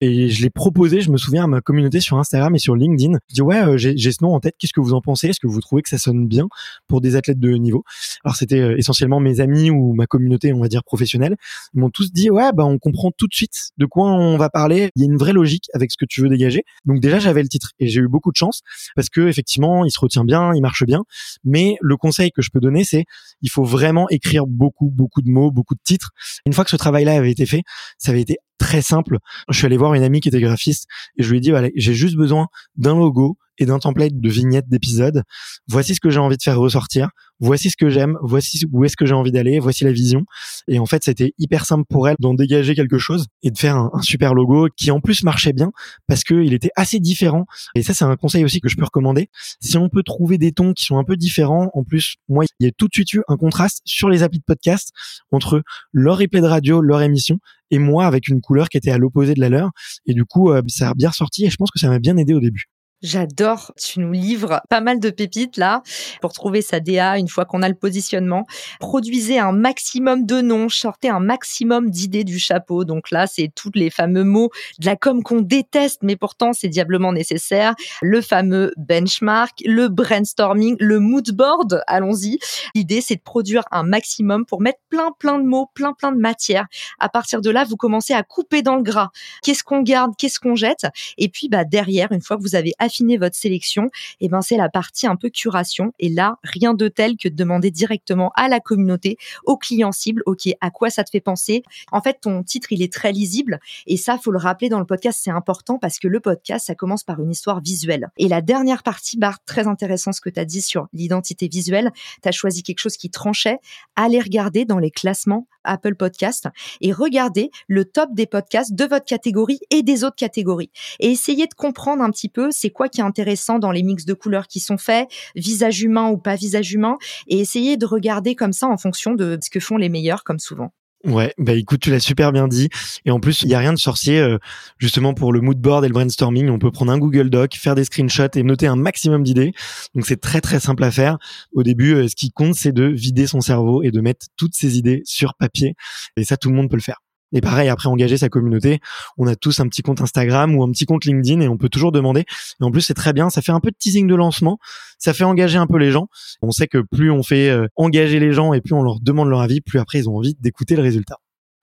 Et 0.00 0.28
je 0.28 0.42
l'ai 0.42 0.50
proposé, 0.50 1.00
je 1.00 1.10
me 1.10 1.16
souviens, 1.16 1.44
à 1.44 1.46
ma 1.46 1.60
communauté 1.60 2.00
sur 2.00 2.18
Instagram 2.18 2.54
et 2.54 2.58
sur 2.58 2.76
LinkedIn. 2.76 3.18
Je 3.30 3.34
dis, 3.34 3.42
ouais, 3.42 3.62
euh, 3.62 3.76
j'ai 3.78 4.12
ce 4.12 4.22
nom 4.22 4.34
en 4.34 4.40
tête, 4.40 4.54
qu'est-ce 4.58 4.74
que 4.74 4.80
vous 4.80 4.92
en 4.92 5.00
pensez? 5.00 5.28
Est-ce 5.28 5.40
que 5.40 5.48
vous 5.48 5.60
trouvez 5.60 5.82
que 5.82 5.88
ça 5.88 5.98
sonne 5.98 6.26
bien 6.28 6.46
pour 6.86 7.00
des 7.00 7.16
athlètes 7.16 7.40
de 7.40 7.52
haut 7.52 7.58
niveau? 7.58 7.82
Alors, 8.24 8.36
c'était 8.36 8.74
essentiellement 8.76 9.20
mes 9.20 9.40
amis 9.40 9.70
ou 9.70 9.94
ma 9.94 10.06
communauté, 10.06 10.52
on 10.52 10.60
va 10.60 10.68
dire, 10.68 10.84
professionnelle. 10.84 11.36
Ils 11.74 11.80
m'ont 11.80 11.90
tous 11.90 12.12
dit, 12.12 12.30
ouais, 12.30 12.50
bah, 12.54 12.64
on 12.64 12.78
comprend 12.78 13.10
tout 13.16 13.26
de 13.26 13.34
suite 13.34 13.70
quoi 13.86 14.10
on 14.10 14.36
va 14.36 14.50
parler. 14.50 14.90
Il 14.96 15.02
y 15.02 15.04
a 15.04 15.08
une 15.08 15.16
vraie 15.16 15.32
logique 15.32 15.64
avec 15.74 15.90
ce 15.90 15.96
que 15.96 16.04
tu 16.08 16.20
veux 16.20 16.28
dégager. 16.28 16.64
Donc 16.84 17.00
déjà, 17.00 17.18
j'avais 17.18 17.42
le 17.42 17.48
titre 17.48 17.70
et 17.78 17.88
j'ai 17.88 18.00
eu 18.00 18.08
beaucoup 18.08 18.30
de 18.30 18.36
chance 18.36 18.62
parce 18.94 19.08
que 19.08 19.28
effectivement, 19.28 19.84
il 19.84 19.90
se 19.90 20.00
retient 20.00 20.24
bien, 20.24 20.52
il 20.54 20.60
marche 20.60 20.84
bien. 20.84 21.02
Mais 21.44 21.76
le 21.80 21.96
conseil 21.96 22.30
que 22.30 22.42
je 22.42 22.50
peux 22.50 22.60
donner, 22.60 22.84
c'est 22.84 23.04
il 23.42 23.50
faut 23.50 23.64
vraiment 23.64 24.08
écrire 24.08 24.46
beaucoup, 24.46 24.90
beaucoup 24.90 25.22
de 25.22 25.28
mots, 25.28 25.50
beaucoup 25.50 25.74
de 25.74 25.80
titres. 25.84 26.10
Une 26.46 26.52
fois 26.52 26.64
que 26.64 26.70
ce 26.70 26.76
travail-là 26.76 27.14
avait 27.14 27.30
été 27.30 27.46
fait, 27.46 27.62
ça 27.98 28.10
avait 28.10 28.22
été 28.22 28.38
très 28.58 28.82
simple. 28.82 29.18
Je 29.48 29.56
suis 29.56 29.66
allé 29.66 29.76
voir 29.76 29.94
une 29.94 30.02
amie 30.02 30.20
qui 30.20 30.28
était 30.28 30.40
graphiste 30.40 30.86
et 31.18 31.22
je 31.22 31.30
lui 31.30 31.38
ai 31.38 31.40
dit, 31.40 31.52
j'ai 31.76 31.94
juste 31.94 32.16
besoin 32.16 32.46
d'un 32.76 32.94
logo, 32.94 33.38
et 33.58 33.66
d'un 33.66 33.78
template 33.78 34.18
de 34.18 34.28
vignettes 34.28 34.68
d'épisodes. 34.68 35.22
Voici 35.68 35.94
ce 35.94 36.00
que 36.00 36.10
j'ai 36.10 36.18
envie 36.18 36.36
de 36.36 36.42
faire 36.42 36.58
ressortir. 36.58 37.10
Voici 37.38 37.70
ce 37.70 37.76
que 37.76 37.90
j'aime. 37.90 38.16
Voici 38.22 38.64
où 38.72 38.84
est-ce 38.84 38.96
que 38.96 39.06
j'ai 39.06 39.14
envie 39.14 39.32
d'aller. 39.32 39.58
Voici 39.58 39.84
la 39.84 39.92
vision. 39.92 40.24
Et 40.68 40.78
en 40.78 40.86
fait, 40.86 41.04
c'était 41.04 41.32
hyper 41.38 41.66
simple 41.66 41.84
pour 41.88 42.08
elle 42.08 42.16
d'en 42.18 42.34
dégager 42.34 42.74
quelque 42.74 42.98
chose 42.98 43.26
et 43.42 43.50
de 43.50 43.58
faire 43.58 43.76
un, 43.76 44.02
super 44.02 44.34
logo 44.34 44.68
qui 44.76 44.90
en 44.90 45.00
plus 45.00 45.22
marchait 45.22 45.52
bien 45.52 45.70
parce 46.06 46.24
qu'il 46.24 46.54
était 46.54 46.70
assez 46.76 46.98
différent. 46.98 47.46
Et 47.74 47.82
ça, 47.82 47.94
c'est 47.94 48.04
un 48.04 48.16
conseil 48.16 48.44
aussi 48.44 48.60
que 48.60 48.68
je 48.68 48.76
peux 48.76 48.84
recommander. 48.84 49.28
Si 49.60 49.76
on 49.76 49.88
peut 49.88 50.02
trouver 50.02 50.38
des 50.38 50.52
tons 50.52 50.72
qui 50.72 50.84
sont 50.84 50.98
un 50.98 51.04
peu 51.04 51.16
différents, 51.16 51.70
en 51.74 51.84
plus, 51.84 52.16
moi, 52.28 52.44
il 52.60 52.66
y 52.66 52.68
a 52.68 52.72
tout 52.72 52.88
de 52.88 52.92
suite 52.92 53.12
eu 53.12 53.22
un 53.28 53.36
contraste 53.36 53.82
sur 53.84 54.08
les 54.08 54.22
applis 54.22 54.38
de 54.38 54.44
podcast 54.44 54.92
entre 55.30 55.62
leur 55.92 56.18
replay 56.18 56.40
de 56.40 56.46
radio, 56.46 56.80
leur 56.80 57.02
émission 57.02 57.38
et 57.70 57.78
moi 57.78 58.06
avec 58.06 58.28
une 58.28 58.40
couleur 58.40 58.68
qui 58.68 58.76
était 58.76 58.90
à 58.90 58.98
l'opposé 58.98 59.34
de 59.34 59.40
la 59.40 59.48
leur. 59.48 59.70
Et 60.06 60.14
du 60.14 60.24
coup, 60.24 60.50
euh, 60.50 60.62
ça 60.68 60.90
a 60.90 60.94
bien 60.94 61.12
sorti 61.12 61.46
et 61.46 61.50
je 61.50 61.56
pense 61.56 61.70
que 61.70 61.78
ça 61.78 61.88
m'a 61.88 61.98
bien 61.98 62.16
aidé 62.16 62.34
au 62.34 62.40
début. 62.40 62.66
J'adore. 63.02 63.72
Tu 63.76 64.00
nous 64.00 64.12
livres 64.12 64.62
pas 64.70 64.80
mal 64.80 65.00
de 65.00 65.10
pépites 65.10 65.58
là 65.58 65.82
pour 66.22 66.32
trouver 66.32 66.62
sa 66.62 66.80
DA 66.80 67.18
une 67.18 67.28
fois 67.28 67.44
qu'on 67.44 67.60
a 67.60 67.68
le 67.68 67.74
positionnement. 67.74 68.46
Produisez 68.80 69.38
un 69.38 69.52
maximum 69.52 70.24
de 70.24 70.40
noms, 70.40 70.70
sortez 70.70 71.10
un 71.10 71.20
maximum 71.20 71.90
d'idées 71.90 72.24
du 72.24 72.38
chapeau. 72.38 72.84
Donc 72.84 73.10
là, 73.10 73.26
c'est 73.26 73.50
tous 73.54 73.70
les 73.74 73.90
fameux 73.90 74.24
mots 74.24 74.50
de 74.78 74.86
la 74.86 74.96
com 74.96 75.22
qu'on 75.22 75.42
déteste, 75.42 76.00
mais 76.04 76.16
pourtant 76.16 76.54
c'est 76.54 76.68
diablement 76.68 77.12
nécessaire. 77.12 77.74
Le 78.00 78.22
fameux 78.22 78.72
benchmark, 78.78 79.62
le 79.66 79.88
brainstorming, 79.88 80.76
le 80.80 80.98
mood 80.98 81.30
board. 81.32 81.82
Allons-y. 81.86 82.38
L'idée, 82.74 83.02
c'est 83.02 83.16
de 83.16 83.20
produire 83.20 83.64
un 83.72 83.82
maximum 83.82 84.46
pour 84.46 84.62
mettre 84.62 84.80
plein, 84.88 85.12
plein 85.18 85.38
de 85.38 85.44
mots, 85.44 85.68
plein, 85.74 85.92
plein 85.92 86.12
de 86.12 86.18
matières. 86.18 86.66
À 86.98 87.10
partir 87.10 87.42
de 87.42 87.50
là, 87.50 87.64
vous 87.64 87.76
commencez 87.76 88.14
à 88.14 88.22
couper 88.22 88.62
dans 88.62 88.76
le 88.76 88.82
gras. 88.82 89.10
Qu'est-ce 89.42 89.62
qu'on 89.62 89.82
garde? 89.82 90.12
Qu'est-ce 90.16 90.40
qu'on 90.40 90.54
jette? 90.54 90.86
Et 91.18 91.28
puis, 91.28 91.50
bah, 91.50 91.64
derrière, 91.64 92.10
une 92.10 92.22
fois 92.22 92.38
que 92.38 92.42
vous 92.42 92.54
avez 92.54 92.72
affiner 92.96 93.18
votre 93.18 93.36
sélection, 93.36 93.84
et 94.20 94.26
eh 94.26 94.28
ben 94.28 94.40
c'est 94.40 94.56
la 94.56 94.68
partie 94.68 95.06
un 95.06 95.16
peu 95.16 95.28
curation. 95.28 95.92
Et 95.98 96.08
là, 96.08 96.38
rien 96.42 96.74
de 96.74 96.88
tel 96.88 97.16
que 97.16 97.28
de 97.28 97.34
demander 97.34 97.70
directement 97.70 98.32
à 98.34 98.48
la 98.48 98.60
communauté, 98.60 99.18
au 99.44 99.56
client 99.56 99.92
cible, 99.92 100.22
ok, 100.26 100.48
à 100.60 100.70
quoi 100.70 100.88
ça 100.90 101.04
te 101.04 101.10
fait 101.10 101.20
penser? 101.20 101.62
En 101.92 102.00
fait, 102.00 102.18
ton 102.20 102.42
titre, 102.42 102.72
il 102.72 102.82
est 102.82 102.92
très 102.92 103.12
lisible. 103.12 103.60
Et 103.86 103.96
ça, 103.96 104.18
faut 104.18 104.30
le 104.30 104.38
rappeler 104.38 104.68
dans 104.68 104.78
le 104.78 104.86
podcast, 104.86 105.20
c'est 105.22 105.30
important 105.30 105.78
parce 105.78 105.98
que 105.98 106.08
le 106.08 106.20
podcast, 106.20 106.66
ça 106.66 106.74
commence 106.74 107.04
par 107.04 107.20
une 107.20 107.30
histoire 107.30 107.60
visuelle. 107.60 108.08
Et 108.16 108.28
la 108.28 108.40
dernière 108.40 108.82
partie, 108.82 109.18
Bart, 109.18 109.38
très 109.44 109.66
intéressant 109.66 110.12
ce 110.12 110.20
que 110.20 110.30
tu 110.30 110.40
as 110.40 110.44
dit 110.44 110.62
sur 110.62 110.88
l'identité 110.92 111.48
visuelle. 111.48 111.90
Tu 112.22 112.28
as 112.28 112.32
choisi 112.32 112.62
quelque 112.62 112.80
chose 112.80 112.96
qui 112.96 113.10
tranchait. 113.10 113.58
Allez 113.96 114.20
regarder 114.20 114.64
dans 114.64 114.78
les 114.78 114.90
classements 114.90 115.46
Apple 115.66 115.96
Podcast 115.96 116.48
et 116.80 116.92
regardez 116.92 117.50
le 117.68 117.84
top 117.84 118.10
des 118.12 118.26
podcasts 118.26 118.74
de 118.74 118.84
votre 118.84 119.04
catégorie 119.04 119.60
et 119.70 119.82
des 119.82 120.04
autres 120.04 120.16
catégories. 120.16 120.70
Et 121.00 121.10
essayez 121.10 121.46
de 121.46 121.54
comprendre 121.54 122.02
un 122.02 122.10
petit 122.10 122.28
peu 122.28 122.50
c'est 122.50 122.70
quoi 122.76 122.88
qui 122.88 123.00
est 123.00 123.04
intéressant 123.04 123.58
dans 123.58 123.72
les 123.72 123.82
mix 123.82 124.04
de 124.04 124.14
couleurs 124.14 124.46
qui 124.46 124.60
sont 124.60 124.78
faits, 124.78 125.08
visage 125.34 125.82
humain 125.82 126.08
ou 126.10 126.18
pas 126.18 126.36
visage 126.36 126.72
humain, 126.72 126.96
et 127.26 127.40
essayez 127.40 127.76
de 127.76 127.86
regarder 127.86 128.34
comme 128.34 128.52
ça 128.52 128.68
en 128.68 128.76
fonction 128.76 129.14
de 129.14 129.38
ce 129.42 129.50
que 129.50 129.60
font 129.60 129.76
les 129.76 129.88
meilleurs, 129.88 130.22
comme 130.22 130.38
souvent. 130.38 130.70
Ouais, 131.04 131.32
bah 131.38 131.52
écoute, 131.52 131.80
tu 131.80 131.90
l'as 131.90 132.00
super 132.00 132.32
bien 132.32 132.48
dit. 132.48 132.68
Et 133.04 133.12
en 133.12 133.20
plus, 133.20 133.42
il 133.42 133.48
y 133.48 133.54
a 133.54 133.60
rien 133.60 133.72
de 133.72 133.78
sorcier 133.78 134.18
euh, 134.18 134.38
justement 134.78 135.14
pour 135.14 135.32
le 135.32 135.40
mood 135.40 135.56
board 135.56 135.84
et 135.84 135.88
le 135.88 135.92
brainstorming. 135.92 136.48
On 136.48 136.58
peut 136.58 136.72
prendre 136.72 136.90
un 136.90 136.98
Google 136.98 137.30
Doc, 137.30 137.54
faire 137.54 137.76
des 137.76 137.84
screenshots 137.84 138.34
et 138.34 138.42
noter 138.42 138.66
un 138.66 138.74
maximum 138.74 139.22
d'idées. 139.22 139.52
Donc 139.94 140.04
c'est 140.04 140.20
très 140.20 140.40
très 140.40 140.58
simple 140.58 140.82
à 140.82 140.90
faire. 140.90 141.18
Au 141.52 141.62
début, 141.62 141.94
euh, 141.94 142.08
ce 142.08 142.16
qui 142.16 142.32
compte, 142.32 142.54
c'est 142.54 142.72
de 142.72 142.84
vider 142.84 143.28
son 143.28 143.40
cerveau 143.40 143.84
et 143.84 143.92
de 143.92 144.00
mettre 144.00 144.26
toutes 144.36 144.54
ses 144.54 144.78
idées 144.78 145.02
sur 145.04 145.34
papier. 145.34 145.74
Et 146.16 146.24
ça, 146.24 146.36
tout 146.36 146.48
le 146.48 146.56
monde 146.56 146.68
peut 146.68 146.76
le 146.76 146.82
faire. 146.82 146.98
Et 147.32 147.40
pareil, 147.40 147.68
après 147.68 147.88
engager 147.88 148.16
sa 148.16 148.28
communauté, 148.28 148.80
on 149.18 149.26
a 149.26 149.34
tous 149.34 149.58
un 149.60 149.68
petit 149.68 149.82
compte 149.82 150.00
Instagram 150.00 150.54
ou 150.54 150.62
un 150.62 150.70
petit 150.70 150.84
compte 150.84 151.04
LinkedIn 151.04 151.40
et 151.40 151.48
on 151.48 151.56
peut 151.56 151.68
toujours 151.68 151.92
demander. 151.92 152.20
Et 152.60 152.64
en 152.64 152.70
plus, 152.70 152.82
c'est 152.82 152.94
très 152.94 153.12
bien, 153.12 153.30
ça 153.30 153.42
fait 153.42 153.52
un 153.52 153.60
peu 153.60 153.70
de 153.70 153.76
teasing 153.78 154.06
de 154.06 154.14
lancement, 154.14 154.58
ça 154.98 155.12
fait 155.12 155.24
engager 155.24 155.58
un 155.58 155.66
peu 155.66 155.78
les 155.78 155.90
gens. 155.90 156.08
On 156.42 156.50
sait 156.50 156.68
que 156.68 156.78
plus 156.78 157.10
on 157.10 157.22
fait 157.22 157.48
euh, 157.48 157.66
engager 157.76 158.20
les 158.20 158.32
gens 158.32 158.52
et 158.52 158.60
plus 158.60 158.74
on 158.74 158.82
leur 158.82 159.00
demande 159.00 159.28
leur 159.28 159.40
avis, 159.40 159.60
plus 159.60 159.78
après 159.78 159.98
ils 159.98 160.08
ont 160.08 160.16
envie 160.16 160.36
d'écouter 160.40 160.76
le 160.76 160.82
résultat. 160.82 161.18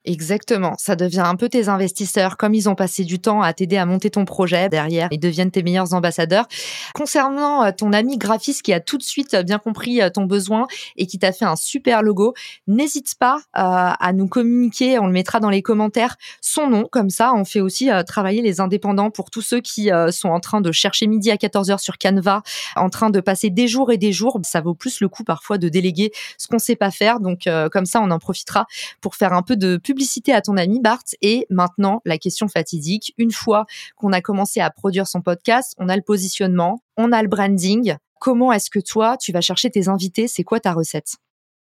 Exactement. 0.06 0.74
Ça 0.76 0.96
devient 0.96 1.22
un 1.24 1.34
peu 1.34 1.48
tes 1.48 1.70
investisseurs. 1.70 2.36
Comme 2.36 2.52
ils 2.52 2.68
ont 2.68 2.74
passé 2.74 3.04
du 3.04 3.20
temps 3.20 3.40
à 3.40 3.54
t'aider 3.54 3.78
à 3.78 3.86
monter 3.86 4.10
ton 4.10 4.26
projet, 4.26 4.68
derrière, 4.68 5.08
ils 5.10 5.18
deviennent 5.18 5.50
tes 5.50 5.62
meilleurs 5.62 5.94
ambassadeurs. 5.94 6.46
Concernant 6.94 7.64
euh, 7.64 7.70
ton 7.72 7.90
ami 7.94 8.18
graphiste 8.18 8.60
qui 8.60 8.74
a 8.74 8.80
tout 8.80 8.98
de 8.98 9.02
suite 9.02 9.32
euh, 9.32 9.42
bien 9.42 9.58
compris 9.58 10.02
euh, 10.02 10.10
ton 10.10 10.24
besoin 10.26 10.66
et 10.98 11.06
qui 11.06 11.18
t'a 11.18 11.32
fait 11.32 11.46
un 11.46 11.56
super 11.56 12.02
logo, 12.02 12.34
n'hésite 12.66 13.14
pas 13.18 13.38
à 13.54 14.12
nous 14.12 14.28
communiquer. 14.28 14.98
On 14.98 15.06
le 15.06 15.12
mettra 15.12 15.40
dans 15.40 15.48
les 15.48 15.62
commentaires 15.62 16.16
son 16.42 16.68
nom. 16.68 16.86
Comme 16.90 17.08
ça, 17.08 17.32
on 17.34 17.44
fait 17.46 17.60
aussi 17.60 17.88
travailler 18.06 18.42
les 18.42 18.60
indépendants 18.60 19.10
pour 19.10 19.30
tous 19.30 19.40
ceux 19.40 19.60
qui 19.60 19.90
sont 20.10 20.28
en 20.28 20.40
train 20.40 20.60
de 20.60 20.72
chercher 20.72 21.06
midi 21.06 21.30
à 21.30 21.36
14h 21.36 21.78
sur 21.78 21.98
Canva, 21.98 22.42
en 22.76 22.90
train 22.90 23.10
de 23.10 23.20
passer 23.20 23.50
des 23.50 23.68
jours 23.68 23.92
et 23.92 23.98
des 23.98 24.12
jours. 24.12 24.40
Ça 24.42 24.60
vaut 24.60 24.74
plus 24.74 25.00
le 25.00 25.08
coup 25.08 25.24
parfois 25.24 25.58
de 25.58 25.68
déléguer 25.68 26.12
ce 26.38 26.48
qu'on 26.48 26.58
sait 26.58 26.76
pas 26.76 26.90
faire. 26.90 27.20
Donc, 27.20 27.48
comme 27.72 27.86
ça, 27.86 28.00
on 28.00 28.10
en 28.10 28.18
profitera 28.18 28.66
pour 29.00 29.14
faire 29.14 29.32
un 29.32 29.42
peu 29.42 29.56
de 29.56 29.76
pub 29.76 29.93
publicité 29.94 30.32
à 30.32 30.40
ton 30.40 30.56
ami 30.56 30.80
Bart. 30.80 31.04
Et 31.22 31.46
maintenant, 31.50 32.02
la 32.04 32.18
question 32.18 32.48
fatidique. 32.48 33.14
Une 33.16 33.30
fois 33.30 33.64
qu'on 33.96 34.12
a 34.12 34.20
commencé 34.20 34.60
à 34.60 34.70
produire 34.70 35.06
son 35.06 35.22
podcast, 35.22 35.74
on 35.78 35.88
a 35.88 35.94
le 35.94 36.02
positionnement, 36.02 36.80
on 36.96 37.12
a 37.12 37.22
le 37.22 37.28
branding. 37.28 37.96
Comment 38.20 38.52
est-ce 38.52 38.70
que 38.70 38.80
toi, 38.80 39.16
tu 39.16 39.30
vas 39.30 39.40
chercher 39.40 39.70
tes 39.70 39.88
invités? 39.88 40.26
C'est 40.26 40.42
quoi 40.42 40.58
ta 40.58 40.72
recette? 40.72 41.14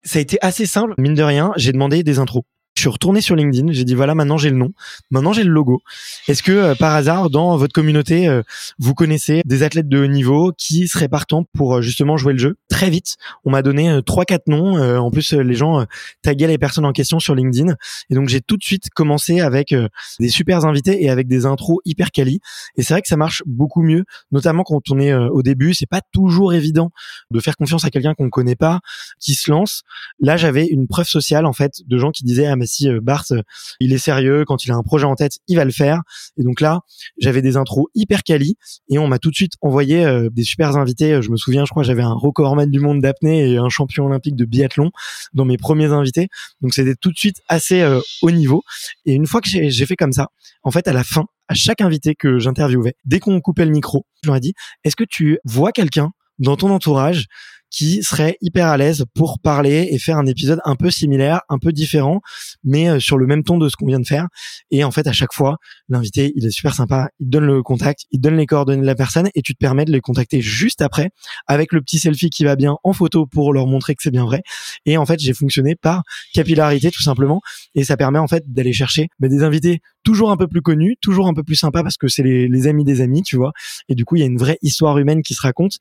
Ça 0.05 0.19
a 0.19 0.23
été 0.23 0.39
assez 0.43 0.67
simple. 0.67 0.95
Mine 0.99 1.15
de 1.15 1.23
rien, 1.23 1.53
j'ai 1.57 1.73
demandé 1.73 2.03
des 2.03 2.19
intros. 2.19 2.45
Je 2.81 2.85
suis 2.85 2.89
retourné 2.89 3.21
sur 3.21 3.37
LinkedIn, 3.37 3.73
j'ai 3.73 3.85
dit 3.85 3.95
voilà, 3.95 4.15
maintenant 4.15 4.39
j'ai 4.39 4.49
le 4.49 4.57
nom, 4.57 4.73
maintenant 5.11 5.35
j'ai 5.35 5.45
le 5.45 5.51
logo. 5.51 5.83
Est-ce 6.29 6.43
que 6.43 6.51
euh, 6.51 6.75
par 6.75 6.95
hasard 6.95 7.29
dans 7.29 7.55
votre 7.59 7.75
communauté 7.75 8.27
euh, 8.27 8.43
vous 8.79 8.95
connaissez 8.95 9.43
des 9.45 9.63
athlètes 9.63 9.87
de 9.87 10.03
haut 10.03 10.07
niveau 10.07 10.55
qui 10.57 10.89
seraient 10.89 11.11
partants 11.11 11.45
pour 11.55 11.77
euh, 11.77 11.83
justement 11.83 12.17
jouer 12.17 12.33
le 12.33 12.39
jeu? 12.39 12.57
Très 12.71 12.89
vite, 12.89 13.17
on 13.45 13.51
m'a 13.51 13.61
donné 13.61 14.01
trois 14.07 14.25
quatre 14.25 14.47
noms. 14.47 14.81
en 14.99 15.11
plus, 15.11 15.35
les 15.35 15.53
gens 15.53 15.85
taguaient 16.23 16.47
les 16.47 16.57
personnes 16.57 16.87
en 16.87 16.93
question 16.93 17.21
sur 17.21 17.35
LinkedIn 17.35 17.75
et 18.09 18.15
donc 18.15 18.31
j'ai 18.31 18.41
tout 18.41 18.57
de 18.57 18.63
suite 18.63 18.89
commencé 18.95 19.41
avec 19.41 19.75
des 20.19 20.29
super 20.31 20.65
invités 20.65 21.05
et 21.05 21.11
avec 21.11 21.27
des 21.27 21.45
intros 21.45 21.81
hyper 21.85 22.11
quali. 22.11 22.41
Et 22.79 22.83
c'est 22.83 22.95
vrai 22.95 23.03
que 23.03 23.09
ça 23.09 23.19
marche 23.19 23.43
beaucoup 23.45 23.83
mieux, 23.83 24.05
notamment 24.33 24.63
quand 24.63 24.91
on 24.91 24.99
est 24.99 25.13
au 25.13 25.43
début. 25.43 25.75
C'est 25.75 25.85
pas 25.85 26.01
toujours 26.13 26.55
évident 26.55 26.93
de 27.31 27.41
faire 27.41 27.57
confiance 27.59 27.85
à 27.85 27.91
quelqu'un 27.91 28.15
qu'on 28.15 28.31
connaît 28.31 28.57
pas, 28.57 28.81
qui 29.19 29.35
se 29.35 29.51
lance. 29.51 29.83
Là, 30.19 30.39
j'avais 30.39 30.65
une 30.65 30.87
preuve 30.87 31.09
sociale 31.09 31.45
en 31.45 31.53
fait 31.53 31.83
de 31.87 31.99
gens 31.99 32.13
qui 32.13 32.25
disaient 32.25 32.47
ah 32.47 32.57
mais 32.57 32.70
si 32.71 32.89
Bart, 33.03 33.25
il 33.81 33.93
est 33.93 33.99
sérieux, 33.99 34.45
quand 34.47 34.65
il 34.65 34.73
a 34.73 34.75
un 34.75 34.83
projet 34.83 35.05
en 35.05 35.15
tête, 35.15 35.39
il 35.49 35.57
va 35.57 35.65
le 35.65 35.73
faire. 35.73 36.03
Et 36.37 36.43
donc 36.43 36.61
là, 36.61 36.81
j'avais 37.19 37.43
des 37.43 37.57
intros 37.57 37.87
hyper 37.95 38.23
quali 38.23 38.57
et 38.89 38.99
on 38.99 39.09
m'a 39.09 39.19
tout 39.19 39.31
de 39.31 39.35
suite 39.35 39.53
envoyé 39.61 40.29
des 40.33 40.43
super 40.45 40.77
invités. 40.77 41.21
Je 41.21 41.31
me 41.31 41.37
souviens, 41.37 41.65
je 41.65 41.71
crois, 41.71 41.83
j'avais 41.83 42.03
un 42.03 42.15
recordman 42.15 42.71
du 42.71 42.81
monde 42.81 43.01
d'apnée 43.01 43.51
et 43.51 43.59
un 43.59 43.69
champion 43.69 44.07
olympique 44.07 44.37
de 44.37 44.45
biathlon 44.45 44.91
dans 45.35 45.45
mes 45.45 45.57
premiers 45.57 45.93
invités. 45.93 46.29
Donc 46.61 46.75
c'était 46.75 46.95
tout 46.95 47.11
de 47.11 47.17
suite 47.19 47.41
assez 47.49 47.85
haut 48.23 48.31
niveau. 48.31 48.63
Et 49.05 49.15
une 49.15 49.27
fois 49.27 49.41
que 49.41 49.49
j'ai 49.49 49.87
fait 49.87 49.97
comme 49.97 50.13
ça, 50.13 50.29
en 50.63 50.71
fait, 50.71 50.89
à 50.89 50.93
la 50.93 51.05
fin, 51.05 51.25
à 51.49 51.55
chaque 51.55 51.81
invité 51.81 52.15
que 52.15 52.39
j'interviewais, 52.39 52.95
dès 53.05 53.19
qu'on 53.19 53.41
coupait 53.41 53.65
le 53.65 53.73
micro, 53.73 54.07
je 54.23 54.29
leur 54.29 54.37
ai 54.37 54.41
dit, 54.41 54.55
est-ce 54.85 54.95
que 54.97 55.05
tu 55.05 55.39
vois 55.45 55.73
quelqu'un 55.73 56.11
dans 56.39 56.57
ton 56.57 56.71
entourage 56.71 57.27
qui 57.71 58.03
serait 58.03 58.37
hyper 58.41 58.67
à 58.67 58.77
l'aise 58.77 59.05
pour 59.15 59.39
parler 59.39 59.89
et 59.91 59.99
faire 59.99 60.19
un 60.19 60.27
épisode 60.27 60.61
un 60.65 60.77
peu 60.77 60.91
similaire, 60.91 61.41
un 61.49 61.59
peu 61.59 61.73
différent, 61.73 62.21
mais 62.65 62.89
euh, 62.89 63.01
sur 63.01 63.17
le 63.17 63.27
même 63.27 63.45
ton 63.45 63.59
de 63.59 63.69
ce 63.69 63.77
qu'on 63.77 63.87
vient 63.87 64.01
de 64.01 64.07
faire. 64.07 64.27
Et 64.71 64.85
en 64.85 64.91
fait, 64.91 65.07
à 65.07 65.13
chaque 65.13 65.33
fois, 65.33 65.59
l'invité, 65.89 66.33
il 66.37 66.45
est 66.45 66.51
super 66.51 66.75
sympa, 66.75 67.09
il 67.21 67.29
donne 67.29 67.47
le 67.47 67.63
contact, 67.63 68.07
il 68.11 68.21
donne 68.21 68.37
les 68.37 68.47
coordonnées 68.47 68.83
de 68.83 68.87
la 68.87 68.95
personne 68.95 69.29
et 69.35 69.43
tu 69.43 69.55
te 69.55 69.59
permets 69.59 69.85
de 69.85 69.93
les 69.93 70.01
contacter 70.01 70.41
juste 70.41 70.83
après 70.83 71.11
avec 71.47 71.73
le 71.73 71.81
petit 71.81 71.99
selfie 71.99 72.31
qui 72.31 72.45
va 72.45 72.57
bien 72.57 72.77
en 72.83 72.93
photo 72.93 73.27
pour 73.27 73.53
leur 73.53 73.67
montrer 73.67 73.95
que 73.95 74.03
c'est 74.03 74.11
bien 74.11 74.25
vrai. 74.25 74.43
Et 74.85 74.97
en 74.97 75.07
fait, 75.07 75.21
j'ai 75.21 75.35
fonctionné 75.35 75.77
par 75.77 76.03
capillarité 76.35 76.91
tout 76.91 77.03
simplement 77.03 77.41
et 77.75 77.85
ça 77.85 77.97
permet 77.97 78.19
en 78.19 78.29
fait 78.29 78.45
d'aller 78.47 78.73
chercher 78.73 79.09
bah, 79.21 79.29
des 79.29 79.43
invités 79.43 79.81
toujours 80.03 80.31
un 80.31 80.37
peu 80.37 80.47
plus 80.47 80.63
connus, 80.63 80.97
toujours 81.01 81.27
un 81.29 81.35
peu 81.35 81.43
plus 81.43 81.57
sympas 81.57 81.83
parce 81.83 81.97
que 81.97 82.09
c'est 82.09 82.23
les, 82.23 82.67
amis 82.67 82.85
des 82.85 83.01
amis, 83.01 83.23
tu 83.23 83.37
vois. 83.37 83.53
Et 83.89 83.95
du 83.95 84.05
coup, 84.05 84.17
il 84.17 84.21
y 84.21 84.23
a 84.23 84.27
une 84.27 84.39
vraie 84.39 84.59
histoire 84.63 84.99
humaine 84.99 85.23
qui 85.23 85.35
se 85.35 85.43
raconte. 85.43 85.79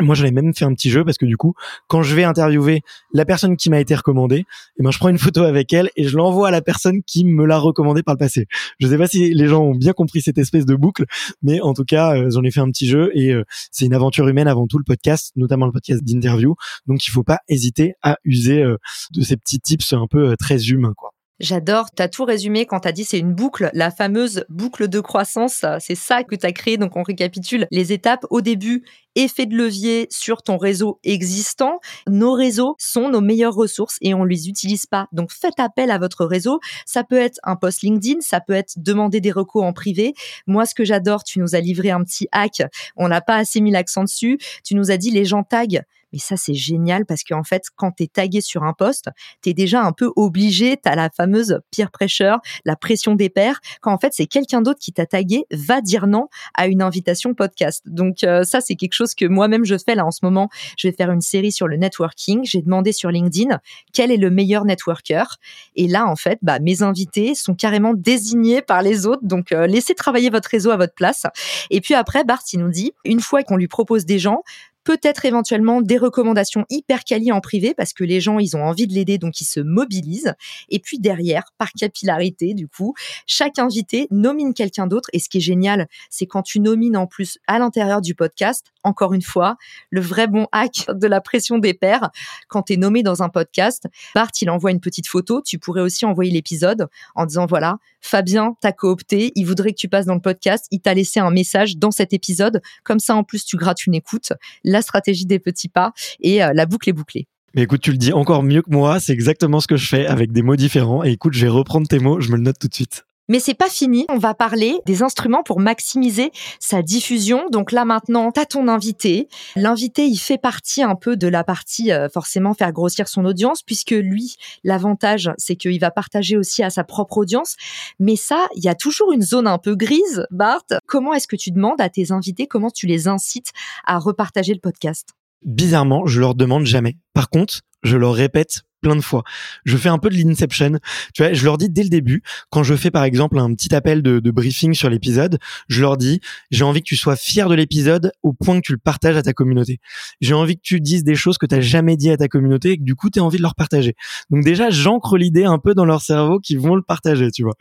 Moi, 0.00 0.14
j'en 0.14 0.24
ai 0.24 0.30
même 0.30 0.54
fait 0.54 0.64
un 0.64 0.72
petit 0.74 0.90
jeu 0.90 1.04
parce 1.04 1.18
que 1.18 1.26
du 1.26 1.36
coup, 1.36 1.54
quand 1.86 2.02
je 2.02 2.14
vais 2.14 2.24
interviewer 2.24 2.80
la 3.12 3.24
personne 3.24 3.56
qui 3.56 3.70
m'a 3.70 3.80
été 3.80 3.94
recommandée, 3.94 4.38
et 4.38 4.44
eh 4.80 4.82
ben, 4.82 4.90
je 4.90 4.98
prends 4.98 5.10
une 5.10 5.18
photo 5.18 5.42
avec 5.42 5.72
elle 5.72 5.90
et 5.96 6.04
je 6.04 6.16
l'envoie 6.16 6.48
à 6.48 6.50
la 6.50 6.62
personne 6.62 7.02
qui 7.02 7.24
me 7.24 7.44
l'a 7.44 7.58
recommandée 7.58 8.02
par 8.02 8.14
le 8.14 8.18
passé. 8.18 8.46
Je 8.80 8.88
sais 8.88 8.98
pas 8.98 9.06
si 9.06 9.34
les 9.34 9.46
gens 9.46 9.62
ont 9.62 9.74
bien 9.74 9.92
compris 9.92 10.22
cette 10.22 10.38
espèce 10.38 10.64
de 10.64 10.74
boucle, 10.74 11.04
mais 11.42 11.60
en 11.60 11.74
tout 11.74 11.84
cas, 11.84 12.16
euh, 12.16 12.30
j'en 12.30 12.42
ai 12.42 12.50
fait 12.50 12.60
un 12.60 12.70
petit 12.70 12.86
jeu 12.86 13.10
et 13.14 13.32
euh, 13.32 13.44
c'est 13.70 13.84
une 13.84 13.94
aventure 13.94 14.26
humaine 14.28 14.48
avant 14.48 14.66
tout 14.66 14.78
le 14.78 14.84
podcast, 14.84 15.32
notamment 15.36 15.66
le 15.66 15.72
podcast 15.72 16.02
d'interview. 16.02 16.54
Donc, 16.86 17.06
il 17.06 17.10
faut 17.10 17.24
pas 17.24 17.40
hésiter 17.48 17.94
à 18.02 18.16
user 18.24 18.62
euh, 18.62 18.76
de 19.12 19.20
ces 19.22 19.36
petits 19.36 19.60
tips 19.60 19.92
un 19.92 20.06
peu 20.08 20.36
très 20.38 20.68
humains, 20.68 20.94
quoi. 20.96 21.12
J'adore, 21.40 21.90
tu 21.96 22.02
as 22.02 22.08
tout 22.08 22.24
résumé 22.24 22.66
quand 22.66 22.80
tu 22.80 22.88
as 22.88 22.92
dit 22.92 23.04
c'est 23.04 23.18
une 23.18 23.34
boucle, 23.34 23.70
la 23.72 23.90
fameuse 23.90 24.44
boucle 24.48 24.88
de 24.88 25.00
croissance, 25.00 25.64
c'est 25.80 25.94
ça 25.94 26.22
que 26.22 26.36
tu 26.36 26.46
as 26.46 26.52
créé. 26.52 26.76
Donc 26.76 26.96
on 26.96 27.02
récapitule 27.02 27.66
les 27.70 27.92
étapes. 27.92 28.24
Au 28.30 28.40
début, 28.40 28.84
effet 29.14 29.46
de 29.46 29.56
levier 29.56 30.06
sur 30.10 30.42
ton 30.42 30.56
réseau 30.56 30.98
existant. 31.04 31.80
Nos 32.08 32.32
réseaux 32.32 32.76
sont 32.78 33.08
nos 33.08 33.20
meilleures 33.20 33.54
ressources 33.54 33.96
et 34.00 34.14
on 34.14 34.24
les 34.24 34.48
utilise 34.48 34.86
pas. 34.86 35.08
Donc 35.12 35.30
faites 35.32 35.58
appel 35.58 35.90
à 35.90 35.98
votre 35.98 36.24
réseau. 36.24 36.60
Ça 36.86 37.04
peut 37.04 37.18
être 37.18 37.38
un 37.42 37.56
post 37.56 37.82
LinkedIn, 37.82 38.20
ça 38.20 38.40
peut 38.40 38.52
être 38.52 38.74
demander 38.76 39.20
des 39.20 39.32
recos 39.32 39.64
en 39.64 39.72
privé. 39.72 40.14
Moi, 40.46 40.66
ce 40.66 40.74
que 40.74 40.84
j'adore, 40.84 41.24
tu 41.24 41.40
nous 41.40 41.54
as 41.54 41.60
livré 41.60 41.90
un 41.90 42.02
petit 42.02 42.28
hack. 42.32 42.62
On 42.96 43.08
n'a 43.08 43.20
pas 43.20 43.36
assez 43.36 43.60
mis 43.60 43.70
l'accent 43.70 44.04
dessus. 44.04 44.38
Tu 44.64 44.74
nous 44.74 44.90
as 44.90 44.96
dit 44.96 45.10
les 45.10 45.24
gens 45.24 45.42
taguent 45.42 45.82
mais 46.12 46.18
ça, 46.18 46.36
c'est 46.36 46.54
génial 46.54 47.06
parce 47.06 47.24
qu'en 47.24 47.42
fait, 47.42 47.64
quand 47.74 47.92
tu 47.92 48.04
es 48.04 48.06
tagué 48.06 48.40
sur 48.40 48.64
un 48.64 48.74
poste, 48.74 49.08
tu 49.42 49.50
es 49.50 49.54
déjà 49.54 49.82
un 49.82 49.92
peu 49.92 50.12
obligé, 50.16 50.76
tu 50.76 50.88
as 50.88 50.94
la 50.94 51.10
fameuse 51.10 51.60
peer 51.74 51.90
pressure, 51.90 52.38
la 52.64 52.76
pression 52.76 53.14
des 53.14 53.30
pairs, 53.30 53.60
quand 53.80 53.92
en 53.92 53.98
fait, 53.98 54.12
c'est 54.12 54.26
quelqu'un 54.26 54.60
d'autre 54.62 54.78
qui 54.80 54.92
t'a 54.92 55.06
tagué, 55.06 55.44
va 55.50 55.80
dire 55.80 56.06
non 56.06 56.28
à 56.54 56.66
une 56.66 56.82
invitation 56.82 57.34
podcast. 57.34 57.82
Donc 57.86 58.24
euh, 58.24 58.44
ça, 58.44 58.60
c'est 58.60 58.76
quelque 58.76 58.92
chose 58.92 59.01
que 59.14 59.26
moi-même 59.26 59.64
je 59.64 59.76
fais 59.76 59.94
là 59.94 60.06
en 60.06 60.10
ce 60.10 60.20
moment. 60.22 60.48
Je 60.78 60.88
vais 60.88 60.94
faire 60.94 61.10
une 61.10 61.20
série 61.20 61.52
sur 61.52 61.68
le 61.68 61.76
networking. 61.76 62.40
J'ai 62.44 62.62
demandé 62.62 62.92
sur 62.92 63.10
LinkedIn 63.10 63.58
quel 63.92 64.10
est 64.10 64.16
le 64.16 64.30
meilleur 64.30 64.64
networker. 64.64 65.38
Et 65.76 65.88
là, 65.88 66.06
en 66.06 66.16
fait, 66.16 66.38
bah, 66.42 66.58
mes 66.58 66.82
invités 66.82 67.34
sont 67.34 67.54
carrément 67.54 67.94
désignés 67.94 68.62
par 68.62 68.82
les 68.82 69.06
autres. 69.06 69.22
Donc, 69.24 69.52
euh, 69.52 69.66
laissez 69.66 69.94
travailler 69.94 70.30
votre 70.30 70.48
réseau 70.48 70.70
à 70.70 70.76
votre 70.76 70.94
place. 70.94 71.26
Et 71.70 71.80
puis 71.80 71.94
après, 71.94 72.24
Bart, 72.24 72.42
il 72.52 72.60
nous 72.60 72.70
dit, 72.70 72.92
une 73.04 73.20
fois 73.20 73.42
qu'on 73.42 73.56
lui 73.56 73.68
propose 73.68 74.06
des 74.06 74.18
gens, 74.18 74.42
peut-être 74.84 75.24
éventuellement 75.24 75.80
des 75.80 75.98
recommandations 75.98 76.64
hyper 76.70 77.04
quali 77.04 77.32
en 77.32 77.40
privé 77.40 77.74
parce 77.74 77.92
que 77.92 78.04
les 78.04 78.20
gens, 78.20 78.38
ils 78.38 78.56
ont 78.56 78.64
envie 78.64 78.86
de 78.86 78.92
l'aider, 78.92 79.18
donc 79.18 79.40
ils 79.40 79.46
se 79.46 79.60
mobilisent. 79.60 80.34
Et 80.68 80.78
puis 80.78 80.98
derrière, 80.98 81.44
par 81.58 81.72
capillarité, 81.72 82.54
du 82.54 82.68
coup, 82.68 82.94
chaque 83.26 83.58
invité 83.58 84.06
nomine 84.10 84.54
quelqu'un 84.54 84.86
d'autre. 84.86 85.08
Et 85.12 85.18
ce 85.18 85.28
qui 85.28 85.38
est 85.38 85.42
génial, 85.42 85.88
c'est 86.10 86.26
quand 86.26 86.42
tu 86.42 86.60
nomines 86.60 86.96
en 86.96 87.06
plus 87.06 87.38
à 87.46 87.58
l'intérieur 87.58 88.00
du 88.00 88.14
podcast, 88.14 88.72
encore 88.84 89.14
une 89.14 89.22
fois, 89.22 89.56
le 89.90 90.00
vrai 90.00 90.26
bon 90.26 90.46
hack 90.52 90.86
de 90.88 91.06
la 91.06 91.20
pression 91.20 91.58
des 91.58 91.74
pairs. 91.74 92.10
Quand 92.48 92.62
tu 92.62 92.74
es 92.74 92.76
nommé 92.76 93.02
dans 93.02 93.22
un 93.22 93.28
podcast, 93.28 93.86
Bart, 94.14 94.30
il 94.40 94.50
envoie 94.50 94.70
une 94.70 94.80
petite 94.80 95.06
photo. 95.06 95.40
Tu 95.42 95.58
pourrais 95.58 95.82
aussi 95.82 96.04
envoyer 96.04 96.30
l'épisode 96.30 96.88
en 97.14 97.26
disant, 97.26 97.46
voilà, 97.46 97.78
Fabien 98.00 98.56
t'a 98.60 98.72
coopté, 98.72 99.32
il 99.36 99.44
voudrait 99.44 99.70
que 99.70 99.76
tu 99.78 99.88
passes 99.88 100.06
dans 100.06 100.14
le 100.14 100.20
podcast, 100.20 100.66
il 100.72 100.80
t'a 100.80 100.92
laissé 100.92 101.20
un 101.20 101.30
message 101.30 101.76
dans 101.76 101.92
cet 101.92 102.12
épisode. 102.12 102.60
Comme 102.82 102.98
ça, 102.98 103.14
en 103.14 103.22
plus, 103.22 103.44
tu 103.44 103.56
grattes 103.56 103.86
une 103.86 103.94
écoute 103.94 104.32
la 104.72 104.82
stratégie 104.82 105.26
des 105.26 105.38
petits 105.38 105.68
pas 105.68 105.92
et 106.20 106.42
euh, 106.42 106.52
la 106.54 106.66
boucle 106.66 106.88
est 106.88 106.92
bouclée. 106.94 107.28
Mais 107.54 107.62
écoute, 107.62 107.82
tu 107.82 107.90
le 107.90 107.98
dis 107.98 108.12
encore 108.12 108.42
mieux 108.42 108.62
que 108.62 108.70
moi, 108.70 108.98
c'est 108.98 109.12
exactement 109.12 109.60
ce 109.60 109.66
que 109.66 109.76
je 109.76 109.86
fais 109.86 110.06
avec 110.06 110.32
des 110.32 110.42
mots 110.42 110.56
différents. 110.56 111.04
Et 111.04 111.10
écoute, 111.10 111.34
je 111.34 111.42
vais 111.42 111.50
reprendre 111.50 111.86
tes 111.86 111.98
mots, 111.98 112.20
je 112.20 112.30
me 112.30 112.36
le 112.36 112.42
note 112.42 112.58
tout 112.58 112.68
de 112.68 112.74
suite. 112.74 113.04
Mais 113.32 113.40
c'est 113.40 113.54
pas 113.54 113.70
fini. 113.70 114.04
On 114.10 114.18
va 114.18 114.34
parler 114.34 114.76
des 114.84 115.02
instruments 115.02 115.42
pour 115.42 115.58
maximiser 115.58 116.32
sa 116.60 116.82
diffusion. 116.82 117.48
Donc 117.50 117.72
là 117.72 117.86
maintenant, 117.86 118.30
t'as 118.30 118.44
ton 118.44 118.68
invité. 118.68 119.26
L'invité, 119.56 120.04
il 120.04 120.18
fait 120.18 120.36
partie 120.36 120.82
un 120.82 120.96
peu 120.96 121.16
de 121.16 121.28
la 121.28 121.42
partie 121.42 121.92
euh, 121.92 122.10
forcément 122.10 122.52
faire 122.52 122.72
grossir 122.72 123.08
son 123.08 123.24
audience, 123.24 123.62
puisque 123.62 123.92
lui, 123.92 124.36
l'avantage, 124.64 125.30
c'est 125.38 125.56
qu'il 125.56 125.80
va 125.80 125.90
partager 125.90 126.36
aussi 126.36 126.62
à 126.62 126.68
sa 126.68 126.84
propre 126.84 127.16
audience. 127.16 127.56
Mais 127.98 128.16
ça, 128.16 128.48
il 128.54 128.62
y 128.62 128.68
a 128.68 128.74
toujours 128.74 129.12
une 129.12 129.22
zone 129.22 129.46
un 129.46 129.56
peu 129.56 129.76
grise. 129.76 130.26
Bart, 130.30 130.66
comment 130.86 131.14
est-ce 131.14 131.26
que 131.26 131.36
tu 131.36 131.52
demandes 131.52 131.80
à 131.80 131.88
tes 131.88 132.12
invités, 132.12 132.46
comment 132.46 132.70
tu 132.70 132.86
les 132.86 133.08
incites 133.08 133.52
à 133.86 133.98
repartager 133.98 134.52
le 134.52 134.60
podcast? 134.60 135.08
Bizarrement, 135.42 136.04
je 136.04 136.20
leur 136.20 136.34
demande 136.34 136.66
jamais. 136.66 136.98
Par 137.14 137.30
contre, 137.30 137.62
je 137.82 137.96
leur 137.96 138.12
répète 138.12 138.60
plein 138.82 138.96
de 138.96 139.00
fois. 139.00 139.22
Je 139.64 139.76
fais 139.76 139.88
un 139.88 139.98
peu 139.98 140.10
de 140.10 140.16
l'inception. 140.16 140.78
Tu 141.14 141.22
vois, 141.22 141.32
je 141.32 141.44
leur 141.44 141.56
dis 141.56 141.70
dès 141.70 141.82
le 141.82 141.88
début, 141.88 142.22
quand 142.50 142.62
je 142.62 142.74
fais 142.74 142.90
par 142.90 143.04
exemple 143.04 143.38
un 143.38 143.54
petit 143.54 143.74
appel 143.74 144.02
de, 144.02 144.20
de 144.20 144.30
briefing 144.30 144.74
sur 144.74 144.90
l'épisode, 144.90 145.38
je 145.68 145.80
leur 145.80 145.96
dis, 145.96 146.20
j'ai 146.50 146.64
envie 146.64 146.80
que 146.80 146.88
tu 146.88 146.96
sois 146.96 147.16
fier 147.16 147.48
de 147.48 147.54
l'épisode 147.54 148.12
au 148.22 148.32
point 148.32 148.60
que 148.60 148.66
tu 148.66 148.72
le 148.72 148.78
partages 148.78 149.16
à 149.16 149.22
ta 149.22 149.32
communauté. 149.32 149.80
J'ai 150.20 150.34
envie 150.34 150.56
que 150.56 150.62
tu 150.62 150.80
dises 150.80 151.04
des 151.04 151.14
choses 151.14 151.38
que 151.38 151.46
tu 151.46 151.54
n'as 151.54 151.60
jamais 151.60 151.96
dit 151.96 152.10
à 152.10 152.16
ta 152.16 152.28
communauté 152.28 152.72
et 152.72 152.76
que 152.76 152.82
du 152.82 152.94
coup, 152.94 153.08
tu 153.08 153.20
as 153.20 153.24
envie 153.24 153.38
de 153.38 153.42
leur 153.42 153.54
partager. 153.54 153.94
Donc 154.30 154.44
déjà, 154.44 154.70
j'ancre 154.70 155.16
l'idée 155.16 155.44
un 155.44 155.58
peu 155.58 155.74
dans 155.74 155.84
leur 155.84 156.02
cerveau 156.02 156.38
qu'ils 156.40 156.60
vont 156.60 156.74
le 156.74 156.82
partager, 156.82 157.30
tu 157.30 157.42
vois. 157.42 157.54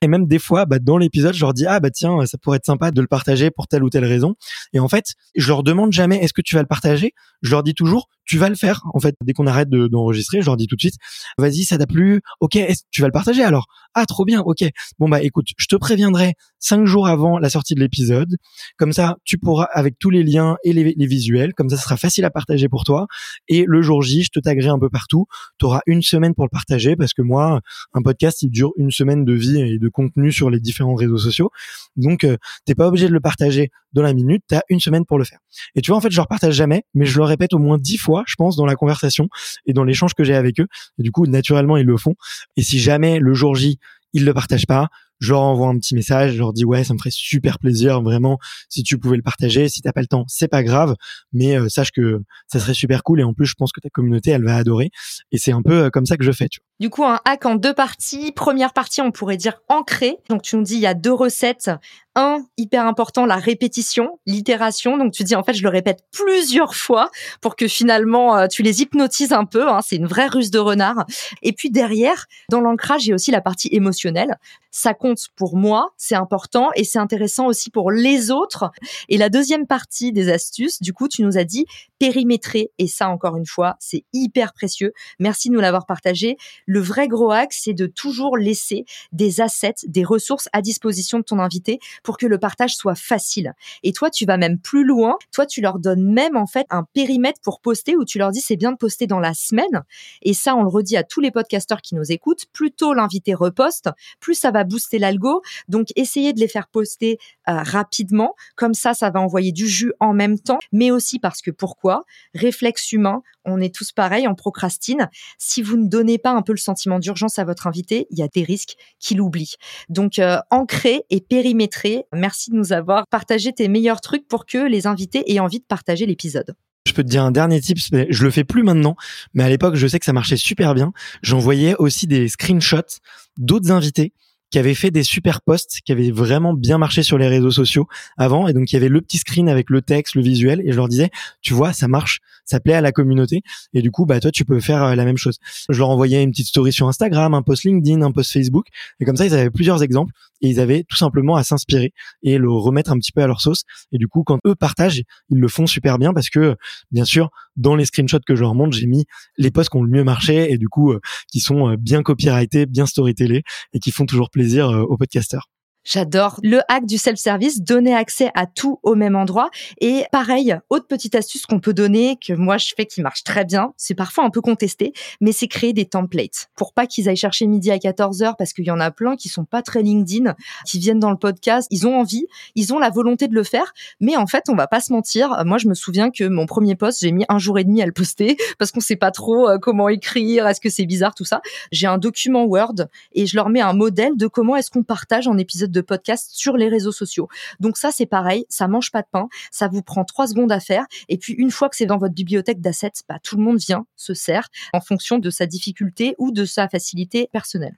Et 0.00 0.08
même 0.08 0.26
des 0.26 0.38
fois, 0.38 0.64
bah, 0.64 0.78
dans 0.78 0.96
l'épisode, 0.96 1.34
je 1.34 1.40
leur 1.40 1.54
dis, 1.54 1.66
ah 1.66 1.80
bah 1.80 1.90
tiens, 1.90 2.24
ça 2.26 2.38
pourrait 2.38 2.56
être 2.56 2.66
sympa 2.66 2.90
de 2.90 3.00
le 3.00 3.06
partager 3.06 3.50
pour 3.50 3.66
telle 3.66 3.82
ou 3.82 3.90
telle 3.90 4.04
raison. 4.04 4.34
Et 4.72 4.80
en 4.80 4.88
fait, 4.88 5.14
je 5.34 5.48
leur 5.48 5.62
demande 5.62 5.92
jamais, 5.92 6.16
est-ce 6.22 6.32
que 6.32 6.42
tu 6.42 6.54
vas 6.54 6.62
le 6.62 6.68
partager? 6.68 7.12
Je 7.42 7.50
leur 7.50 7.62
dis 7.62 7.74
toujours, 7.74 8.08
tu 8.28 8.38
vas 8.38 8.48
le 8.48 8.54
faire. 8.54 8.82
En 8.92 9.00
fait, 9.00 9.16
dès 9.24 9.32
qu'on 9.32 9.46
arrête 9.46 9.70
d'enregistrer, 9.70 10.42
je 10.42 10.46
leur 10.46 10.56
dis 10.56 10.66
tout 10.66 10.76
de 10.76 10.80
suite, 10.80 10.96
vas-y, 11.38 11.64
ça 11.64 11.78
t'a 11.78 11.86
plu 11.86 12.20
Ok, 12.40 12.58
tu 12.90 13.00
vas 13.00 13.08
le 13.08 13.12
partager 13.12 13.42
alors? 13.42 13.66
Ah, 13.94 14.04
trop 14.06 14.24
bien, 14.24 14.40
ok. 14.40 14.64
Bon 14.98 15.08
bah 15.08 15.22
écoute, 15.22 15.46
je 15.56 15.66
te 15.66 15.74
préviendrai 15.74 16.34
cinq 16.58 16.84
jours 16.84 17.08
avant 17.08 17.38
la 17.38 17.48
sortie 17.48 17.74
de 17.74 17.80
l'épisode. 17.80 18.36
Comme 18.76 18.92
ça, 18.92 19.16
tu 19.24 19.38
pourras, 19.38 19.66
avec 19.72 19.98
tous 19.98 20.10
les 20.10 20.22
liens 20.22 20.56
et 20.62 20.72
les, 20.72 21.06
visuels, 21.06 21.54
comme 21.54 21.70
ça, 21.70 21.76
ce 21.76 21.84
sera 21.84 21.96
facile 21.96 22.24
à 22.26 22.30
partager 22.30 22.68
pour 22.68 22.84
toi. 22.84 23.06
Et 23.48 23.64
le 23.66 23.80
jour 23.80 24.02
J, 24.02 24.24
je 24.24 24.30
te 24.30 24.40
taguerai 24.40 24.68
un 24.68 24.78
peu 24.78 24.90
partout. 24.90 25.26
Tu 25.58 25.64
auras 25.64 25.80
une 25.86 26.02
semaine 26.02 26.34
pour 26.34 26.44
le 26.44 26.50
partager 26.50 26.96
parce 26.96 27.14
que 27.14 27.22
moi, 27.22 27.60
un 27.94 28.02
podcast, 28.02 28.42
il 28.42 28.50
dure 28.50 28.72
une 28.76 28.90
semaine 28.90 29.24
de 29.24 29.32
vie 29.32 29.58
et 29.60 29.78
de 29.78 29.88
contenu 29.88 30.32
sur 30.32 30.50
les 30.50 30.60
différents 30.60 30.94
réseaux 30.94 31.18
sociaux. 31.18 31.50
Donc, 31.96 32.24
euh, 32.24 32.36
t'es 32.66 32.74
pas 32.74 32.88
obligé 32.88 33.08
de 33.08 33.12
le 33.14 33.20
partager 33.20 33.70
dans 33.92 34.02
la 34.02 34.12
minute, 34.12 34.42
tu 34.48 34.54
as 34.54 34.62
une 34.68 34.80
semaine 34.80 35.04
pour 35.04 35.18
le 35.18 35.24
faire. 35.24 35.38
Et 35.74 35.80
tu 35.80 35.90
vois, 35.90 35.98
en 35.98 36.00
fait, 36.00 36.10
je 36.10 36.16
leur 36.16 36.28
partage 36.28 36.54
jamais, 36.54 36.84
mais 36.94 37.06
je 37.06 37.18
le 37.18 37.24
répète 37.24 37.54
au 37.54 37.58
moins 37.58 37.78
dix 37.78 37.96
fois, 37.96 38.24
je 38.26 38.34
pense, 38.36 38.56
dans 38.56 38.66
la 38.66 38.74
conversation 38.74 39.28
et 39.66 39.72
dans 39.72 39.84
l'échange 39.84 40.14
que 40.14 40.24
j'ai 40.24 40.34
avec 40.34 40.60
eux. 40.60 40.66
Et 40.98 41.02
du 41.02 41.10
coup, 41.10 41.26
naturellement, 41.26 41.76
ils 41.76 41.86
le 41.86 41.96
font. 41.96 42.14
Et 42.56 42.62
si 42.62 42.78
jamais 42.78 43.18
le 43.18 43.34
jour 43.34 43.54
J, 43.54 43.78
ils 44.12 44.24
le 44.24 44.34
partagent 44.34 44.66
pas, 44.66 44.88
je 45.20 45.32
leur 45.32 45.40
envoie 45.40 45.68
un 45.68 45.78
petit 45.78 45.94
message, 45.94 46.32
je 46.32 46.38
leur 46.38 46.52
dis 46.52 46.64
ouais, 46.64 46.84
ça 46.84 46.94
me 46.94 46.98
ferait 46.98 47.10
super 47.10 47.58
plaisir 47.58 48.00
vraiment 48.02 48.38
si 48.68 48.82
tu 48.82 48.98
pouvais 48.98 49.16
le 49.16 49.22
partager. 49.22 49.68
Si 49.68 49.80
t'as 49.80 49.92
pas 49.92 50.00
le 50.00 50.06
temps, 50.06 50.24
c'est 50.28 50.48
pas 50.48 50.62
grave, 50.62 50.94
mais 51.32 51.58
euh, 51.58 51.68
sache 51.68 51.90
que 51.90 52.22
ça 52.46 52.60
serait 52.60 52.74
super 52.74 53.02
cool 53.02 53.20
et 53.20 53.24
en 53.24 53.34
plus 53.34 53.46
je 53.46 53.54
pense 53.54 53.72
que 53.72 53.80
ta 53.80 53.90
communauté 53.90 54.30
elle 54.30 54.44
va 54.44 54.56
adorer. 54.56 54.90
Et 55.32 55.38
c'est 55.38 55.52
un 55.52 55.62
peu 55.62 55.84
euh, 55.84 55.90
comme 55.90 56.06
ça 56.06 56.16
que 56.16 56.24
je 56.24 56.32
fais. 56.32 56.48
Tu 56.48 56.60
vois. 56.60 56.66
Du 56.80 56.90
coup, 56.90 57.04
un 57.04 57.18
hack 57.24 57.46
en 57.46 57.56
deux 57.56 57.74
parties. 57.74 58.32
Première 58.32 58.72
partie, 58.72 59.00
on 59.00 59.10
pourrait 59.10 59.36
dire 59.36 59.60
ancré. 59.68 60.16
Donc 60.28 60.42
tu 60.42 60.56
nous 60.56 60.62
dis 60.62 60.74
il 60.74 60.80
y 60.80 60.86
a 60.86 60.94
deux 60.94 61.12
recettes 61.12 61.70
un, 62.18 62.44
hyper 62.56 62.84
important, 62.84 63.26
la 63.26 63.36
répétition, 63.36 64.18
l'itération. 64.26 64.98
Donc 64.98 65.12
tu 65.12 65.22
dis 65.22 65.36
en 65.36 65.44
fait, 65.44 65.54
je 65.54 65.62
le 65.62 65.68
répète 65.68 66.00
plusieurs 66.10 66.74
fois 66.74 67.10
pour 67.40 67.54
que 67.54 67.68
finalement 67.68 68.36
euh, 68.36 68.46
tu 68.48 68.64
les 68.64 68.82
hypnotises 68.82 69.32
un 69.32 69.44
peu. 69.44 69.68
Hein. 69.68 69.78
C'est 69.86 69.96
une 69.96 70.06
vraie 70.06 70.26
ruse 70.26 70.50
de 70.50 70.58
renard. 70.58 71.06
Et 71.42 71.52
puis 71.52 71.70
derrière, 71.70 72.26
dans 72.50 72.60
l'ancrage, 72.60 73.06
il 73.06 73.10
y 73.10 73.12
a 73.12 73.14
aussi 73.14 73.30
la 73.30 73.40
partie 73.40 73.68
émotionnelle. 73.70 74.36
Ça 74.72 74.94
compte 74.94 75.28
pour 75.36 75.56
moi, 75.56 75.92
c'est 75.96 76.16
important 76.16 76.70
et 76.74 76.84
c'est 76.84 76.98
intéressant 76.98 77.46
aussi 77.46 77.70
pour 77.70 77.90
les 77.90 78.30
autres. 78.30 78.70
Et 79.08 79.16
la 79.16 79.28
deuxième 79.28 79.66
partie 79.66 80.12
des 80.12 80.28
astuces, 80.28 80.82
du 80.82 80.92
coup, 80.92 81.08
tu 81.08 81.22
nous 81.22 81.38
as 81.38 81.44
dit 81.44 81.66
périmétrer. 81.98 82.70
Et 82.78 82.86
ça, 82.86 83.08
encore 83.08 83.36
une 83.36 83.46
fois, 83.46 83.76
c'est 83.78 84.04
hyper 84.12 84.52
précieux. 84.52 84.92
Merci 85.20 85.48
de 85.48 85.54
nous 85.54 85.60
l'avoir 85.60 85.86
partagé. 85.86 86.36
Le 86.66 86.80
vrai 86.80 87.08
gros 87.08 87.30
axe, 87.30 87.60
c'est 87.64 87.74
de 87.74 87.86
toujours 87.86 88.36
laisser 88.36 88.84
des 89.12 89.40
assets, 89.40 89.86
des 89.86 90.04
ressources 90.04 90.48
à 90.52 90.62
disposition 90.62 91.18
de 91.18 91.24
ton 91.24 91.38
invité 91.38 91.78
pour 92.08 92.16
que 92.16 92.24
le 92.24 92.38
partage 92.38 92.74
soit 92.74 92.94
facile. 92.94 93.52
Et 93.82 93.92
toi, 93.92 94.08
tu 94.08 94.24
vas 94.24 94.38
même 94.38 94.58
plus 94.58 94.82
loin. 94.82 95.18
Toi, 95.30 95.44
tu 95.44 95.60
leur 95.60 95.78
donnes 95.78 96.10
même 96.10 96.38
en 96.38 96.46
fait 96.46 96.66
un 96.70 96.84
périmètre 96.94 97.38
pour 97.42 97.60
poster 97.60 97.98
où 97.98 98.06
tu 98.06 98.16
leur 98.16 98.30
dis 98.30 98.40
c'est 98.40 98.56
bien 98.56 98.72
de 98.72 98.78
poster 98.78 99.06
dans 99.06 99.20
la 99.20 99.34
semaine. 99.34 99.82
Et 100.22 100.32
ça, 100.32 100.56
on 100.56 100.62
le 100.62 100.70
redit 100.70 100.96
à 100.96 101.02
tous 101.02 101.20
les 101.20 101.30
podcasteurs 101.30 101.82
qui 101.82 101.94
nous 101.96 102.10
écoutent. 102.10 102.46
Plus 102.54 102.70
tôt 102.70 102.94
l'invité 102.94 103.34
reposte, 103.34 103.90
plus 104.20 104.36
ça 104.36 104.50
va 104.50 104.64
booster 104.64 104.98
l'algo. 104.98 105.42
Donc, 105.68 105.88
essayez 105.96 106.32
de 106.32 106.40
les 106.40 106.48
faire 106.48 106.68
poster 106.68 107.18
euh, 107.48 107.62
rapidement. 107.62 108.34
Comme 108.56 108.74
ça, 108.74 108.94
ça 108.94 109.10
va 109.10 109.20
envoyer 109.20 109.52
du 109.52 109.66
jus 109.66 109.92
en 110.00 110.12
même 110.12 110.38
temps. 110.38 110.58
Mais 110.72 110.90
aussi 110.90 111.18
parce 111.18 111.40
que 111.40 111.50
pourquoi? 111.50 112.04
Réflexe 112.34 112.92
humain. 112.92 113.22
On 113.44 113.60
est 113.60 113.74
tous 113.74 113.92
pareils, 113.92 114.28
on 114.28 114.34
procrastine. 114.34 115.08
Si 115.38 115.62
vous 115.62 115.76
ne 115.76 115.88
donnez 115.88 116.18
pas 116.18 116.32
un 116.32 116.42
peu 116.42 116.52
le 116.52 116.58
sentiment 116.58 116.98
d'urgence 116.98 117.38
à 117.38 117.44
votre 117.44 117.66
invité, 117.66 118.06
il 118.10 118.18
y 118.18 118.22
a 118.22 118.28
des 118.28 118.42
risques 118.42 118.74
qu'il 118.98 119.20
oublie. 119.20 119.54
Donc, 119.88 120.18
euh, 120.18 120.38
ancrer 120.50 121.04
et 121.10 121.20
périmétrer. 121.20 122.04
Merci 122.12 122.50
de 122.50 122.56
nous 122.56 122.72
avoir 122.72 123.06
partagé 123.08 123.52
tes 123.52 123.68
meilleurs 123.68 124.00
trucs 124.00 124.28
pour 124.28 124.44
que 124.44 124.58
les 124.58 124.86
invités 124.86 125.32
aient 125.32 125.40
envie 125.40 125.60
de 125.60 125.64
partager 125.64 126.04
l'épisode. 126.04 126.54
Je 126.86 126.92
peux 126.92 127.02
te 127.02 127.08
dire 127.08 127.22
un 127.22 127.30
dernier 127.30 127.60
tip, 127.60 127.78
je 127.78 128.24
le 128.24 128.30
fais 128.30 128.44
plus 128.44 128.62
maintenant, 128.62 128.96
mais 129.34 129.44
à 129.44 129.48
l'époque, 129.48 129.74
je 129.74 129.86
sais 129.86 129.98
que 129.98 130.06
ça 130.06 130.14
marchait 130.14 130.38
super 130.38 130.74
bien. 130.74 130.92
J'envoyais 131.22 131.74
aussi 131.76 132.06
des 132.06 132.28
screenshots 132.28 133.00
d'autres 133.36 133.70
invités 133.70 134.12
qui 134.50 134.58
avait 134.58 134.74
fait 134.74 134.90
des 134.90 135.02
super 135.02 135.42
posts 135.42 135.80
qui 135.84 135.92
avaient 135.92 136.10
vraiment 136.10 136.54
bien 136.54 136.78
marché 136.78 137.02
sur 137.02 137.18
les 137.18 137.28
réseaux 137.28 137.50
sociaux 137.50 137.86
avant. 138.16 138.48
Et 138.48 138.52
donc 138.52 138.70
il 138.72 138.74
y 138.74 138.76
avait 138.76 138.88
le 138.88 139.00
petit 139.00 139.18
screen 139.18 139.48
avec 139.48 139.70
le 139.70 139.82
texte, 139.82 140.14
le 140.14 140.22
visuel 140.22 140.62
et 140.64 140.72
je 140.72 140.76
leur 140.76 140.88
disais 140.88 141.10
tu 141.42 141.54
vois 141.54 141.72
ça 141.72 141.88
marche, 141.88 142.20
ça 142.44 142.60
plaît 142.60 142.74
à 142.74 142.80
la 142.80 142.92
communauté 142.92 143.42
et 143.74 143.82
du 143.82 143.90
coup 143.90 144.06
bah 144.06 144.20
toi 144.20 144.30
tu 144.30 144.44
peux 144.44 144.60
faire 144.60 144.82
euh, 144.82 144.94
la 144.94 145.04
même 145.04 145.16
chose. 145.16 145.38
Je 145.68 145.78
leur 145.78 145.90
envoyais 145.90 146.22
une 146.22 146.30
petite 146.30 146.48
story 146.48 146.72
sur 146.72 146.88
Instagram, 146.88 147.34
un 147.34 147.42
post 147.42 147.64
LinkedIn, 147.64 148.02
un 148.02 148.12
post 148.12 148.32
Facebook. 148.32 148.66
Et 149.00 149.04
comme 149.04 149.16
ça 149.16 149.26
ils 149.26 149.34
avaient 149.34 149.50
plusieurs 149.50 149.82
exemples 149.82 150.12
et 150.40 150.48
ils 150.48 150.60
avaient 150.60 150.84
tout 150.88 150.96
simplement 150.96 151.36
à 151.36 151.44
s'inspirer 151.44 151.92
et 152.22 152.38
le 152.38 152.50
remettre 152.50 152.92
un 152.92 152.98
petit 152.98 153.12
peu 153.12 153.22
à 153.22 153.26
leur 153.26 153.40
sauce. 153.40 153.64
Et 153.92 153.98
du 153.98 154.08
coup 154.08 154.22
quand 154.22 154.38
eux 154.46 154.54
partagent, 154.54 155.02
ils 155.30 155.38
le 155.38 155.48
font 155.48 155.66
super 155.66 155.98
bien 155.98 156.14
parce 156.14 156.30
que 156.30 156.56
bien 156.90 157.04
sûr 157.04 157.30
dans 157.56 157.74
les 157.74 157.84
screenshots 157.84 158.20
que 158.26 158.36
je 158.36 158.40
leur 158.40 158.54
montre, 158.54 158.76
j'ai 158.76 158.86
mis 158.86 159.04
les 159.36 159.50
posts 159.50 159.70
qui 159.70 159.76
ont 159.76 159.82
le 159.82 159.90
mieux 159.90 160.04
marché 160.04 160.52
et 160.52 160.58
du 160.58 160.68
coup 160.68 160.92
euh, 160.92 161.00
qui 161.30 161.40
sont 161.40 161.70
euh, 161.70 161.76
bien 161.76 162.02
copyrightés, 162.02 162.66
bien 162.66 162.86
storytellés 162.86 163.42
et 163.72 163.80
qui 163.80 163.90
font 163.90 164.06
toujours 164.06 164.30
plaisir 164.30 164.37
euh, 164.70 164.82
aux 164.82 164.96
podcasteurs. 164.96 165.48
J'adore 165.84 166.40
le 166.42 166.60
hack 166.68 166.84
du 166.84 166.98
self-service, 166.98 167.62
donner 167.62 167.94
accès 167.94 168.30
à 168.34 168.46
tout 168.46 168.78
au 168.82 168.94
même 168.94 169.16
endroit. 169.16 169.50
Et 169.80 170.04
pareil, 170.12 170.56
autre 170.70 170.86
petite 170.86 171.14
astuce 171.14 171.46
qu'on 171.46 171.60
peut 171.60 171.72
donner, 171.72 172.16
que 172.16 172.32
moi 172.34 172.58
je 172.58 172.72
fais 172.76 172.86
qui 172.86 173.00
marche 173.00 173.24
très 173.24 173.44
bien, 173.44 173.72
c'est 173.76 173.94
parfois 173.94 174.24
un 174.24 174.30
peu 174.30 174.40
contesté, 174.40 174.92
mais 175.20 175.32
c'est 175.32 175.48
créer 175.48 175.72
des 175.72 175.86
templates 175.86 176.48
pour 176.56 176.72
pas 176.74 176.86
qu'ils 176.86 177.08
aillent 177.08 177.16
chercher 177.16 177.46
midi 177.46 177.70
à 177.70 177.78
14 177.78 178.22
h 178.22 178.34
parce 178.36 178.52
qu'il 178.52 178.64
y 178.64 178.70
en 178.70 178.80
a 178.80 178.90
plein 178.90 179.16
qui 179.16 179.28
sont 179.28 179.44
pas 179.44 179.62
très 179.62 179.82
LinkedIn, 179.82 180.34
qui 180.66 180.78
viennent 180.78 181.00
dans 181.00 181.10
le 181.10 181.16
podcast, 181.16 181.68
ils 181.70 181.86
ont 181.86 181.98
envie, 181.98 182.26
ils 182.54 182.72
ont 182.72 182.78
la 182.78 182.90
volonté 182.90 183.28
de 183.28 183.34
le 183.34 183.44
faire, 183.44 183.72
mais 184.00 184.16
en 184.16 184.26
fait, 184.26 184.44
on 184.48 184.54
va 184.54 184.66
pas 184.66 184.80
se 184.80 184.92
mentir. 184.92 185.42
Moi, 185.44 185.58
je 185.58 185.68
me 185.68 185.74
souviens 185.74 186.10
que 186.10 186.24
mon 186.24 186.46
premier 186.46 186.74
post, 186.74 187.00
j'ai 187.00 187.12
mis 187.12 187.24
un 187.28 187.38
jour 187.38 187.58
et 187.58 187.64
demi 187.64 187.82
à 187.82 187.86
le 187.86 187.92
poster 187.92 188.36
parce 188.58 188.72
qu'on 188.72 188.80
sait 188.80 188.96
pas 188.96 189.10
trop 189.10 189.48
euh, 189.48 189.58
comment 189.58 189.88
écrire, 189.88 190.46
est-ce 190.46 190.60
que 190.60 190.70
c'est 190.70 190.86
bizarre, 190.86 191.14
tout 191.14 191.24
ça. 191.24 191.40
J'ai 191.72 191.86
un 191.86 191.98
document 191.98 192.44
Word 192.44 192.74
et 193.12 193.26
je 193.26 193.36
leur 193.36 193.48
mets 193.48 193.60
un 193.60 193.72
modèle 193.72 194.16
de 194.16 194.26
comment 194.26 194.56
est-ce 194.56 194.70
qu'on 194.70 194.82
partage 194.82 195.28
en 195.28 195.38
épisode 195.38 195.67
de 195.70 195.80
podcast 195.80 196.30
sur 196.32 196.56
les 196.56 196.68
réseaux 196.68 196.92
sociaux. 196.92 197.28
Donc 197.60 197.76
ça, 197.76 197.90
c'est 197.90 198.06
pareil, 198.06 198.46
ça 198.48 198.68
mange 198.68 198.90
pas 198.90 199.02
de 199.02 199.08
pain, 199.10 199.28
ça 199.50 199.68
vous 199.68 199.82
prend 199.82 200.04
trois 200.04 200.26
secondes 200.26 200.52
à 200.52 200.60
faire. 200.60 200.86
Et 201.08 201.18
puis 201.18 201.34
une 201.34 201.50
fois 201.50 201.68
que 201.68 201.76
c'est 201.76 201.86
dans 201.86 201.98
votre 201.98 202.14
bibliothèque 202.14 202.60
d'assets, 202.60 202.92
bah, 203.08 203.18
tout 203.22 203.36
le 203.36 203.42
monde 203.42 203.58
vient, 203.58 203.86
se 203.96 204.14
sert 204.14 204.48
en 204.72 204.80
fonction 204.80 205.18
de 205.18 205.30
sa 205.30 205.46
difficulté 205.46 206.14
ou 206.18 206.30
de 206.30 206.44
sa 206.44 206.68
facilité 206.68 207.28
personnelle. 207.32 207.76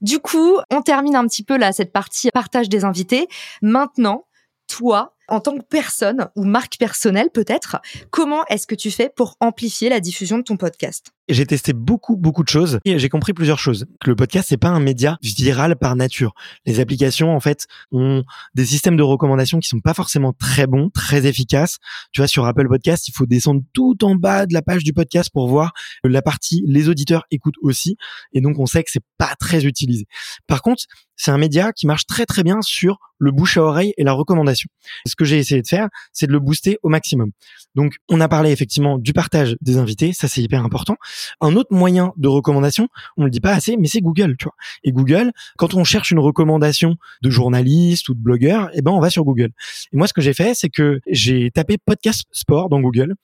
Du 0.00 0.18
coup, 0.18 0.58
on 0.70 0.82
termine 0.82 1.16
un 1.16 1.26
petit 1.26 1.42
peu 1.42 1.56
là 1.56 1.72
cette 1.72 1.92
partie 1.92 2.30
partage 2.30 2.68
des 2.68 2.84
invités. 2.84 3.28
Maintenant, 3.62 4.26
toi, 4.66 5.14
en 5.28 5.40
tant 5.40 5.56
que 5.56 5.64
personne 5.64 6.28
ou 6.36 6.44
marque 6.44 6.76
personnelle 6.78 7.28
peut-être, 7.32 7.80
comment 8.10 8.44
est-ce 8.46 8.66
que 8.66 8.74
tu 8.74 8.90
fais 8.90 9.10
pour 9.14 9.36
amplifier 9.40 9.88
la 9.88 10.00
diffusion 10.00 10.38
de 10.38 10.42
ton 10.42 10.56
podcast? 10.56 11.12
J'ai 11.28 11.46
testé 11.46 11.72
beaucoup, 11.72 12.16
beaucoup 12.16 12.42
de 12.42 12.48
choses 12.48 12.80
et 12.84 12.98
j'ai 12.98 13.08
compris 13.08 13.32
plusieurs 13.32 13.58
choses. 13.58 13.86
Que 14.00 14.10
le 14.10 14.16
podcast, 14.16 14.48
c'est 14.50 14.58
pas 14.58 14.68
un 14.68 14.80
média 14.80 15.16
viral 15.22 15.74
par 15.76 15.96
nature. 15.96 16.34
Les 16.66 16.80
applications, 16.80 17.34
en 17.34 17.40
fait, 17.40 17.66
ont 17.92 18.22
des 18.54 18.66
systèmes 18.66 18.96
de 18.96 19.02
recommandation 19.02 19.58
qui 19.58 19.68
sont 19.68 19.80
pas 19.80 19.94
forcément 19.94 20.34
très 20.34 20.66
bons, 20.66 20.90
très 20.90 21.24
efficaces. 21.24 21.78
Tu 22.12 22.20
vois, 22.20 22.28
sur 22.28 22.44
Apple 22.44 22.68
Podcast, 22.68 23.08
il 23.08 23.12
faut 23.12 23.24
descendre 23.24 23.62
tout 23.72 24.04
en 24.04 24.16
bas 24.16 24.44
de 24.44 24.52
la 24.52 24.60
page 24.60 24.84
du 24.84 24.92
podcast 24.92 25.30
pour 25.32 25.48
voir 25.48 25.72
la 26.04 26.20
partie 26.20 26.62
les 26.66 26.90
auditeurs 26.90 27.24
écoutent 27.30 27.58
aussi. 27.62 27.96
Et 28.34 28.42
donc, 28.42 28.58
on 28.58 28.66
sait 28.66 28.82
que 28.82 28.90
c'est 28.90 29.04
pas 29.16 29.34
très 29.38 29.64
utilisé. 29.64 30.06
Par 30.46 30.60
contre, 30.60 30.82
c'est 31.16 31.30
un 31.30 31.38
média 31.38 31.72
qui 31.72 31.86
marche 31.86 32.06
très, 32.06 32.26
très 32.26 32.42
bien 32.42 32.60
sur 32.60 32.98
le 33.18 33.30
bouche 33.30 33.56
à 33.56 33.62
oreille 33.62 33.94
et 33.96 34.04
la 34.04 34.12
recommandation. 34.12 34.68
Ce 35.14 35.16
que 35.16 35.24
j'ai 35.24 35.38
essayé 35.38 35.62
de 35.62 35.68
faire, 35.68 35.86
c'est 36.12 36.26
de 36.26 36.32
le 36.32 36.40
booster 36.40 36.76
au 36.82 36.88
maximum. 36.88 37.30
Donc, 37.76 37.94
on 38.08 38.20
a 38.20 38.26
parlé 38.26 38.50
effectivement 38.50 38.98
du 38.98 39.12
partage 39.12 39.54
des 39.60 39.76
invités. 39.76 40.12
Ça, 40.12 40.26
c'est 40.26 40.42
hyper 40.42 40.64
important. 40.64 40.96
Un 41.40 41.54
autre 41.54 41.72
moyen 41.72 42.12
de 42.16 42.26
recommandation, 42.26 42.88
on 43.16 43.22
le 43.22 43.30
dit 43.30 43.38
pas 43.38 43.52
assez, 43.52 43.76
mais 43.76 43.86
c'est 43.86 44.00
Google, 44.00 44.34
tu 44.36 44.46
vois. 44.46 44.54
Et 44.82 44.90
Google, 44.90 45.30
quand 45.56 45.74
on 45.74 45.84
cherche 45.84 46.10
une 46.10 46.18
recommandation 46.18 46.96
de 47.22 47.30
journaliste 47.30 48.08
ou 48.08 48.14
de 48.14 48.18
blogueur, 48.18 48.70
eh 48.74 48.82
ben 48.82 48.90
on 48.90 48.98
va 48.98 49.08
sur 49.08 49.22
Google. 49.22 49.50
Et 49.92 49.96
moi, 49.96 50.08
ce 50.08 50.12
que 50.12 50.20
j'ai 50.20 50.34
fait, 50.34 50.54
c'est 50.54 50.68
que 50.68 50.98
j'ai 51.06 51.52
tapé 51.52 51.78
podcast 51.78 52.24
sport 52.32 52.68
dans 52.68 52.80
Google 52.80 53.14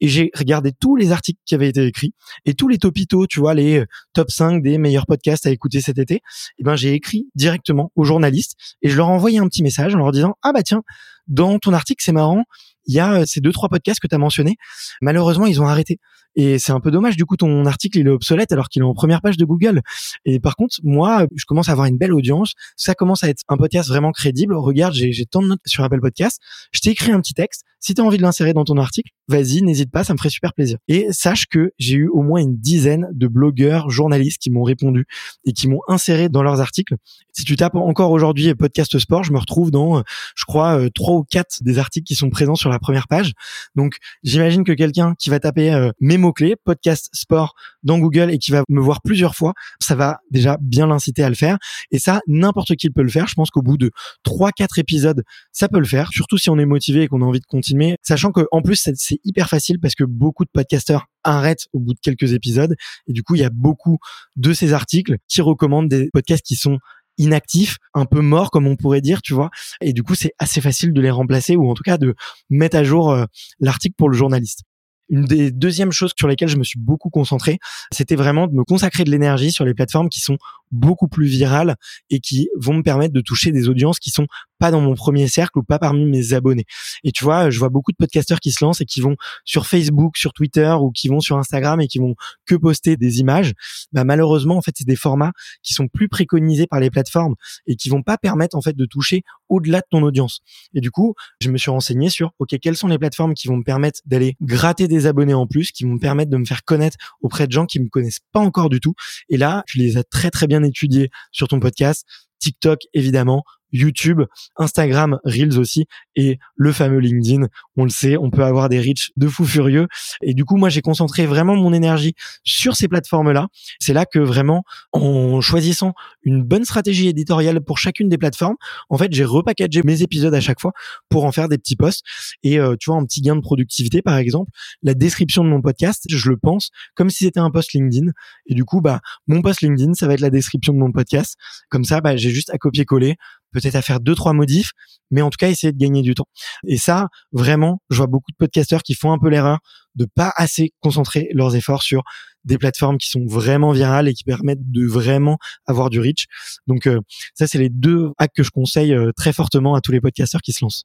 et 0.00 0.08
j'ai 0.08 0.30
regardé 0.34 0.72
tous 0.72 0.96
les 0.96 1.12
articles 1.12 1.40
qui 1.44 1.54
avaient 1.54 1.68
été 1.68 1.84
écrits 1.84 2.12
et 2.44 2.54
tous 2.54 2.68
les 2.68 2.78
topitos, 2.78 3.26
tu 3.26 3.40
vois, 3.40 3.54
les 3.54 3.80
euh, 3.80 3.86
top 4.12 4.30
5 4.30 4.62
des 4.62 4.78
meilleurs 4.78 5.06
podcasts 5.06 5.46
à 5.46 5.50
écouter 5.50 5.80
cet 5.80 5.98
été. 5.98 6.20
Eh 6.58 6.64
ben, 6.64 6.76
j'ai 6.76 6.94
écrit 6.94 7.28
directement 7.34 7.92
aux 7.96 8.04
journalistes 8.04 8.56
et 8.82 8.88
je 8.88 8.96
leur 8.96 9.08
ai 9.08 9.12
envoyé 9.12 9.38
un 9.38 9.48
petit 9.48 9.62
message 9.62 9.94
en 9.94 9.98
leur 9.98 10.12
disant, 10.12 10.34
ah 10.42 10.52
bah 10.52 10.62
tiens, 10.62 10.82
dans 11.26 11.58
ton 11.58 11.72
article, 11.72 12.02
c'est 12.02 12.12
marrant, 12.12 12.44
il 12.88 12.94
y 12.94 13.00
a 13.00 13.20
euh, 13.20 13.24
ces 13.26 13.40
deux 13.40 13.52
trois 13.52 13.68
podcasts 13.68 14.00
que 14.00 14.08
tu 14.08 14.14
as 14.14 14.18
mentionnés. 14.18 14.56
Malheureusement, 15.00 15.46
ils 15.46 15.62
ont 15.62 15.66
arrêté. 15.68 15.98
Et 16.34 16.58
c'est 16.58 16.72
un 16.72 16.80
peu 16.80 16.90
dommage, 16.90 17.16
du 17.16 17.24
coup, 17.24 17.36
ton 17.36 17.66
article, 17.66 17.98
il 17.98 18.06
est 18.06 18.10
obsolète 18.10 18.52
alors 18.52 18.68
qu'il 18.68 18.82
est 18.82 18.84
en 18.84 18.94
première 18.94 19.20
page 19.22 19.36
de 19.36 19.44
Google. 19.44 19.80
Et 20.24 20.38
par 20.38 20.56
contre, 20.56 20.76
moi, 20.84 21.26
je 21.34 21.44
commence 21.46 21.68
à 21.68 21.72
avoir 21.72 21.86
une 21.86 21.98
belle 21.98 22.12
audience. 22.12 22.52
Ça 22.76 22.94
commence 22.94 23.24
à 23.24 23.28
être 23.28 23.42
un 23.48 23.56
podcast 23.56 23.88
vraiment 23.88 24.12
crédible. 24.12 24.54
Regarde, 24.54 24.94
j'ai 24.94 25.26
tant 25.26 25.42
de 25.42 25.48
notes 25.48 25.60
sur 25.66 25.82
Apple 25.82 26.00
Podcast. 26.00 26.40
Je 26.72 26.80
t'ai 26.80 26.90
écrit 26.90 27.12
un 27.12 27.20
petit 27.20 27.34
texte. 27.34 27.64
Si 27.80 27.94
tu 27.94 28.00
as 28.00 28.04
envie 28.04 28.16
de 28.16 28.22
l'insérer 28.22 28.54
dans 28.54 28.64
ton 28.64 28.76
article, 28.76 29.10
vas-y, 29.28 29.62
n'hésite 29.62 29.90
pas, 29.92 30.02
ça 30.02 30.12
me 30.12 30.18
ferait 30.18 30.30
super 30.30 30.52
plaisir. 30.52 30.78
Et 30.88 31.06
sache 31.10 31.46
que 31.46 31.72
j'ai 31.78 31.94
eu 31.94 32.08
au 32.08 32.22
moins 32.22 32.40
une 32.40 32.56
dizaine 32.56 33.08
de 33.12 33.28
blogueurs, 33.28 33.88
journalistes 33.88 34.40
qui 34.40 34.50
m'ont 34.50 34.64
répondu 34.64 35.06
et 35.44 35.52
qui 35.52 35.68
m'ont 35.68 35.80
inséré 35.86 36.28
dans 36.28 36.42
leurs 36.42 36.60
articles. 36.60 36.96
Si 37.32 37.44
tu 37.44 37.54
tapes 37.54 37.76
encore 37.76 38.10
aujourd'hui 38.10 38.52
podcast 38.56 38.98
sport, 38.98 39.22
je 39.22 39.32
me 39.32 39.38
retrouve 39.38 39.70
dans, 39.70 40.02
je 40.34 40.44
crois, 40.44 40.78
euh, 40.78 40.88
trois 40.92 41.14
ou 41.14 41.22
quatre 41.22 41.62
des 41.62 41.78
articles 41.78 42.04
qui 42.04 42.16
sont 42.16 42.30
présents 42.30 42.56
sur 42.56 42.68
la 42.68 42.77
première 42.78 43.08
page. 43.08 43.32
Donc, 43.74 43.96
j'imagine 44.22 44.64
que 44.64 44.72
quelqu'un 44.72 45.14
qui 45.18 45.30
va 45.30 45.40
taper 45.40 45.72
euh, 45.72 45.90
mes 46.00 46.18
mots-clés, 46.18 46.56
podcast 46.64 47.08
sport 47.12 47.54
dans 47.82 47.98
Google 47.98 48.30
et 48.30 48.38
qui 48.38 48.50
va 48.50 48.62
me 48.68 48.80
voir 48.80 49.00
plusieurs 49.02 49.34
fois, 49.34 49.54
ça 49.80 49.94
va 49.94 50.18
déjà 50.30 50.56
bien 50.60 50.86
l'inciter 50.86 51.22
à 51.22 51.28
le 51.28 51.34
faire. 51.34 51.58
Et 51.90 51.98
ça, 51.98 52.20
n'importe 52.26 52.74
qui 52.76 52.90
peut 52.90 53.02
le 53.02 53.08
faire. 53.08 53.28
Je 53.28 53.34
pense 53.34 53.50
qu'au 53.50 53.62
bout 53.62 53.78
de 53.78 53.90
trois, 54.22 54.52
quatre 54.52 54.78
épisodes, 54.78 55.22
ça 55.52 55.68
peut 55.68 55.78
le 55.78 55.86
faire. 55.86 56.10
Surtout 56.12 56.38
si 56.38 56.50
on 56.50 56.58
est 56.58 56.66
motivé 56.66 57.02
et 57.02 57.08
qu'on 57.08 57.22
a 57.22 57.24
envie 57.24 57.40
de 57.40 57.46
continuer 57.46 57.96
sachant 58.02 58.32
que 58.32 58.40
en 58.52 58.62
plus 58.62 58.90
c'est 58.94 59.18
hyper 59.24 59.48
facile 59.48 59.78
parce 59.80 59.94
que 59.94 60.04
beaucoup 60.04 60.44
de 60.44 60.50
podcasteurs 60.50 61.06
arrêtent 61.24 61.66
au 61.72 61.80
bout 61.80 61.94
de 61.94 61.98
quelques 62.00 62.32
épisodes 62.32 62.74
et 63.06 63.12
du 63.12 63.22
coup 63.22 63.34
il 63.34 63.40
y 63.40 63.44
a 63.44 63.50
beaucoup 63.50 63.98
de 64.36 64.52
ces 64.52 64.72
articles 64.72 65.16
qui 65.28 65.42
recommandent 65.42 65.88
des 65.88 66.08
podcasts 66.12 66.44
qui 66.44 66.56
sont 66.56 66.78
inactifs, 67.18 67.76
un 67.94 68.06
peu 68.06 68.20
morts 68.20 68.50
comme 68.50 68.66
on 68.66 68.76
pourrait 68.76 69.00
dire, 69.00 69.22
tu 69.22 69.34
vois. 69.34 69.50
Et 69.80 69.92
du 69.92 70.02
coup, 70.02 70.14
c'est 70.14 70.32
assez 70.38 70.60
facile 70.60 70.92
de 70.92 71.00
les 71.00 71.10
remplacer 71.10 71.56
ou 71.56 71.70
en 71.70 71.74
tout 71.74 71.82
cas 71.82 71.98
de 71.98 72.14
mettre 72.50 72.76
à 72.76 72.84
jour 72.84 73.10
euh, 73.10 73.24
l'article 73.60 73.94
pour 73.96 74.08
le 74.08 74.16
journaliste. 74.16 74.62
Une 75.10 75.24
des 75.24 75.50
deuxièmes 75.50 75.90
choses 75.90 76.12
sur 76.18 76.28
lesquelles 76.28 76.50
je 76.50 76.58
me 76.58 76.64
suis 76.64 76.78
beaucoup 76.78 77.08
concentré, 77.08 77.58
c'était 77.90 78.16
vraiment 78.16 78.46
de 78.46 78.54
me 78.54 78.62
consacrer 78.62 79.04
de 79.04 79.10
l'énergie 79.10 79.52
sur 79.52 79.64
les 79.64 79.72
plateformes 79.72 80.10
qui 80.10 80.20
sont 80.20 80.36
beaucoup 80.70 81.08
plus 81.08 81.26
virales 81.26 81.76
et 82.10 82.20
qui 82.20 82.50
vont 82.56 82.74
me 82.74 82.82
permettre 82.82 83.14
de 83.14 83.22
toucher 83.22 83.50
des 83.50 83.68
audiences 83.68 83.98
qui 84.00 84.10
sont 84.10 84.26
pas 84.58 84.70
dans 84.70 84.80
mon 84.80 84.94
premier 84.94 85.28
cercle 85.28 85.58
ou 85.58 85.62
pas 85.62 85.78
parmi 85.78 86.04
mes 86.04 86.32
abonnés. 86.32 86.64
Et 87.04 87.12
tu 87.12 87.24
vois, 87.24 87.50
je 87.50 87.58
vois 87.58 87.68
beaucoup 87.68 87.92
de 87.92 87.96
podcasteurs 87.96 88.40
qui 88.40 88.52
se 88.52 88.64
lancent 88.64 88.80
et 88.80 88.84
qui 88.84 89.00
vont 89.00 89.16
sur 89.44 89.66
Facebook, 89.66 90.16
sur 90.16 90.32
Twitter 90.32 90.74
ou 90.80 90.90
qui 90.90 91.08
vont 91.08 91.20
sur 91.20 91.38
Instagram 91.38 91.80
et 91.80 91.88
qui 91.88 91.98
vont 91.98 92.14
que 92.46 92.54
poster 92.54 92.96
des 92.96 93.20
images. 93.20 93.52
Bah, 93.92 94.04
malheureusement, 94.04 94.56
en 94.56 94.62
fait, 94.62 94.72
c'est 94.76 94.86
des 94.86 94.96
formats 94.96 95.32
qui 95.62 95.74
sont 95.74 95.88
plus 95.88 96.08
préconisés 96.08 96.66
par 96.66 96.80
les 96.80 96.90
plateformes 96.90 97.34
et 97.66 97.76
qui 97.76 97.88
vont 97.88 98.02
pas 98.02 98.18
permettre 98.18 98.56
en 98.56 98.60
fait 98.60 98.76
de 98.76 98.84
toucher 98.86 99.22
au-delà 99.48 99.78
de 99.78 99.86
ton 99.90 100.02
audience. 100.02 100.40
Et 100.74 100.80
du 100.80 100.90
coup, 100.90 101.14
je 101.40 101.50
me 101.50 101.58
suis 101.58 101.70
renseigné 101.70 102.10
sur 102.10 102.32
OK, 102.38 102.56
quelles 102.60 102.76
sont 102.76 102.88
les 102.88 102.98
plateformes 102.98 103.34
qui 103.34 103.48
vont 103.48 103.56
me 103.56 103.64
permettre 103.64 104.00
d'aller 104.06 104.36
gratter 104.42 104.88
des 104.88 105.06
abonnés 105.06 105.34
en 105.34 105.46
plus, 105.46 105.72
qui 105.72 105.84
vont 105.84 105.94
me 105.94 105.98
permettre 105.98 106.30
de 106.30 106.36
me 106.36 106.44
faire 106.44 106.64
connaître 106.64 106.96
auprès 107.20 107.46
de 107.46 107.52
gens 107.52 107.66
qui 107.66 107.80
me 107.80 107.88
connaissent 107.88 108.20
pas 108.32 108.40
encore 108.40 108.68
du 108.68 108.80
tout. 108.80 108.94
Et 109.28 109.36
là, 109.36 109.62
tu 109.66 109.78
les 109.78 109.96
as 109.96 110.04
très 110.04 110.30
très 110.30 110.46
bien 110.46 110.62
étudiés 110.62 111.10
sur 111.32 111.48
ton 111.48 111.60
podcast. 111.60 112.04
TikTok 112.38 112.82
évidemment, 112.94 113.44
YouTube, 113.72 114.22
Instagram, 114.56 115.18
Reels 115.24 115.58
aussi, 115.58 115.86
et 116.16 116.38
le 116.56 116.72
fameux 116.72 116.98
LinkedIn. 116.98 117.46
On 117.76 117.84
le 117.84 117.90
sait, 117.90 118.16
on 118.16 118.30
peut 118.30 118.44
avoir 118.44 118.68
des 118.68 118.80
reach 118.80 119.10
de 119.16 119.28
fou 119.28 119.44
furieux. 119.44 119.86
Et 120.22 120.34
du 120.34 120.44
coup, 120.44 120.56
moi, 120.56 120.68
j'ai 120.68 120.80
concentré 120.80 121.26
vraiment 121.26 121.56
mon 121.56 121.72
énergie 121.72 122.14
sur 122.44 122.76
ces 122.76 122.88
plateformes-là. 122.88 123.48
C'est 123.78 123.92
là 123.92 124.06
que 124.06 124.18
vraiment, 124.18 124.64
en 124.92 125.40
choisissant 125.40 125.92
une 126.22 126.42
bonne 126.42 126.64
stratégie 126.64 127.08
éditoriale 127.08 127.60
pour 127.60 127.78
chacune 127.78 128.08
des 128.08 128.18
plateformes, 128.18 128.56
en 128.88 128.98
fait, 128.98 129.12
j'ai 129.12 129.24
repackagé 129.24 129.82
mes 129.84 130.02
épisodes 130.02 130.34
à 130.34 130.40
chaque 130.40 130.60
fois 130.60 130.72
pour 131.08 131.24
en 131.24 131.32
faire 131.32 131.48
des 131.48 131.58
petits 131.58 131.76
posts. 131.76 132.04
Et 132.42 132.58
euh, 132.58 132.76
tu 132.78 132.90
vois, 132.90 132.98
un 132.98 133.04
petit 133.04 133.20
gain 133.20 133.36
de 133.36 133.40
productivité, 133.40 134.02
par 134.02 134.16
exemple, 134.16 134.50
la 134.82 134.94
description 134.94 135.44
de 135.44 135.48
mon 135.48 135.60
podcast, 135.60 136.04
je 136.08 136.30
le 136.30 136.36
pense 136.36 136.70
comme 136.94 137.10
si 137.10 137.24
c'était 137.24 137.40
un 137.40 137.50
post 137.50 137.72
LinkedIn. 137.72 138.10
Et 138.46 138.54
du 138.54 138.64
coup, 138.64 138.80
bah, 138.80 139.00
mon 139.26 139.42
post 139.42 139.60
LinkedIn, 139.60 139.94
ça 139.94 140.06
va 140.06 140.14
être 140.14 140.20
la 140.20 140.30
description 140.30 140.72
de 140.72 140.78
mon 140.78 140.92
podcast. 140.92 141.36
Comme 141.68 141.84
ça, 141.84 142.00
bah, 142.00 142.16
j'ai 142.16 142.30
juste 142.30 142.50
à 142.50 142.58
copier-coller 142.58 143.16
peut-être 143.52 143.74
à 143.74 143.82
faire 143.82 144.00
deux 144.00 144.14
trois 144.14 144.32
modifs, 144.32 144.72
mais 145.10 145.22
en 145.22 145.30
tout 145.30 145.36
cas 145.38 145.48
essayer 145.48 145.72
de 145.72 145.78
gagner 145.78 146.02
du 146.02 146.14
temps. 146.14 146.28
Et 146.66 146.78
ça, 146.78 147.08
vraiment, 147.32 147.80
je 147.90 147.96
vois 147.98 148.06
beaucoup 148.06 148.30
de 148.30 148.36
podcasteurs 148.36 148.82
qui 148.82 148.94
font 148.94 149.12
un 149.12 149.18
peu 149.18 149.28
l'erreur 149.28 149.58
de 149.94 150.06
pas 150.06 150.32
assez 150.36 150.72
concentrer 150.80 151.28
leurs 151.32 151.56
efforts 151.56 151.82
sur 151.82 152.02
des 152.44 152.58
plateformes 152.58 152.98
qui 152.98 153.08
sont 153.08 153.26
vraiment 153.26 153.72
virales 153.72 154.08
et 154.08 154.14
qui 154.14 154.24
permettent 154.24 154.70
de 154.70 154.86
vraiment 154.86 155.38
avoir 155.66 155.90
du 155.90 156.00
reach. 156.00 156.26
Donc 156.66 156.86
euh, 156.86 157.00
ça, 157.34 157.46
c'est 157.46 157.58
les 157.58 157.68
deux 157.68 158.10
hacks 158.18 158.32
que 158.34 158.42
je 158.42 158.50
conseille 158.50 158.94
euh, 158.94 159.12
très 159.16 159.32
fortement 159.32 159.74
à 159.74 159.80
tous 159.80 159.92
les 159.92 160.00
podcasteurs 160.00 160.40
qui 160.40 160.52
se 160.52 160.64
lancent. 160.64 160.84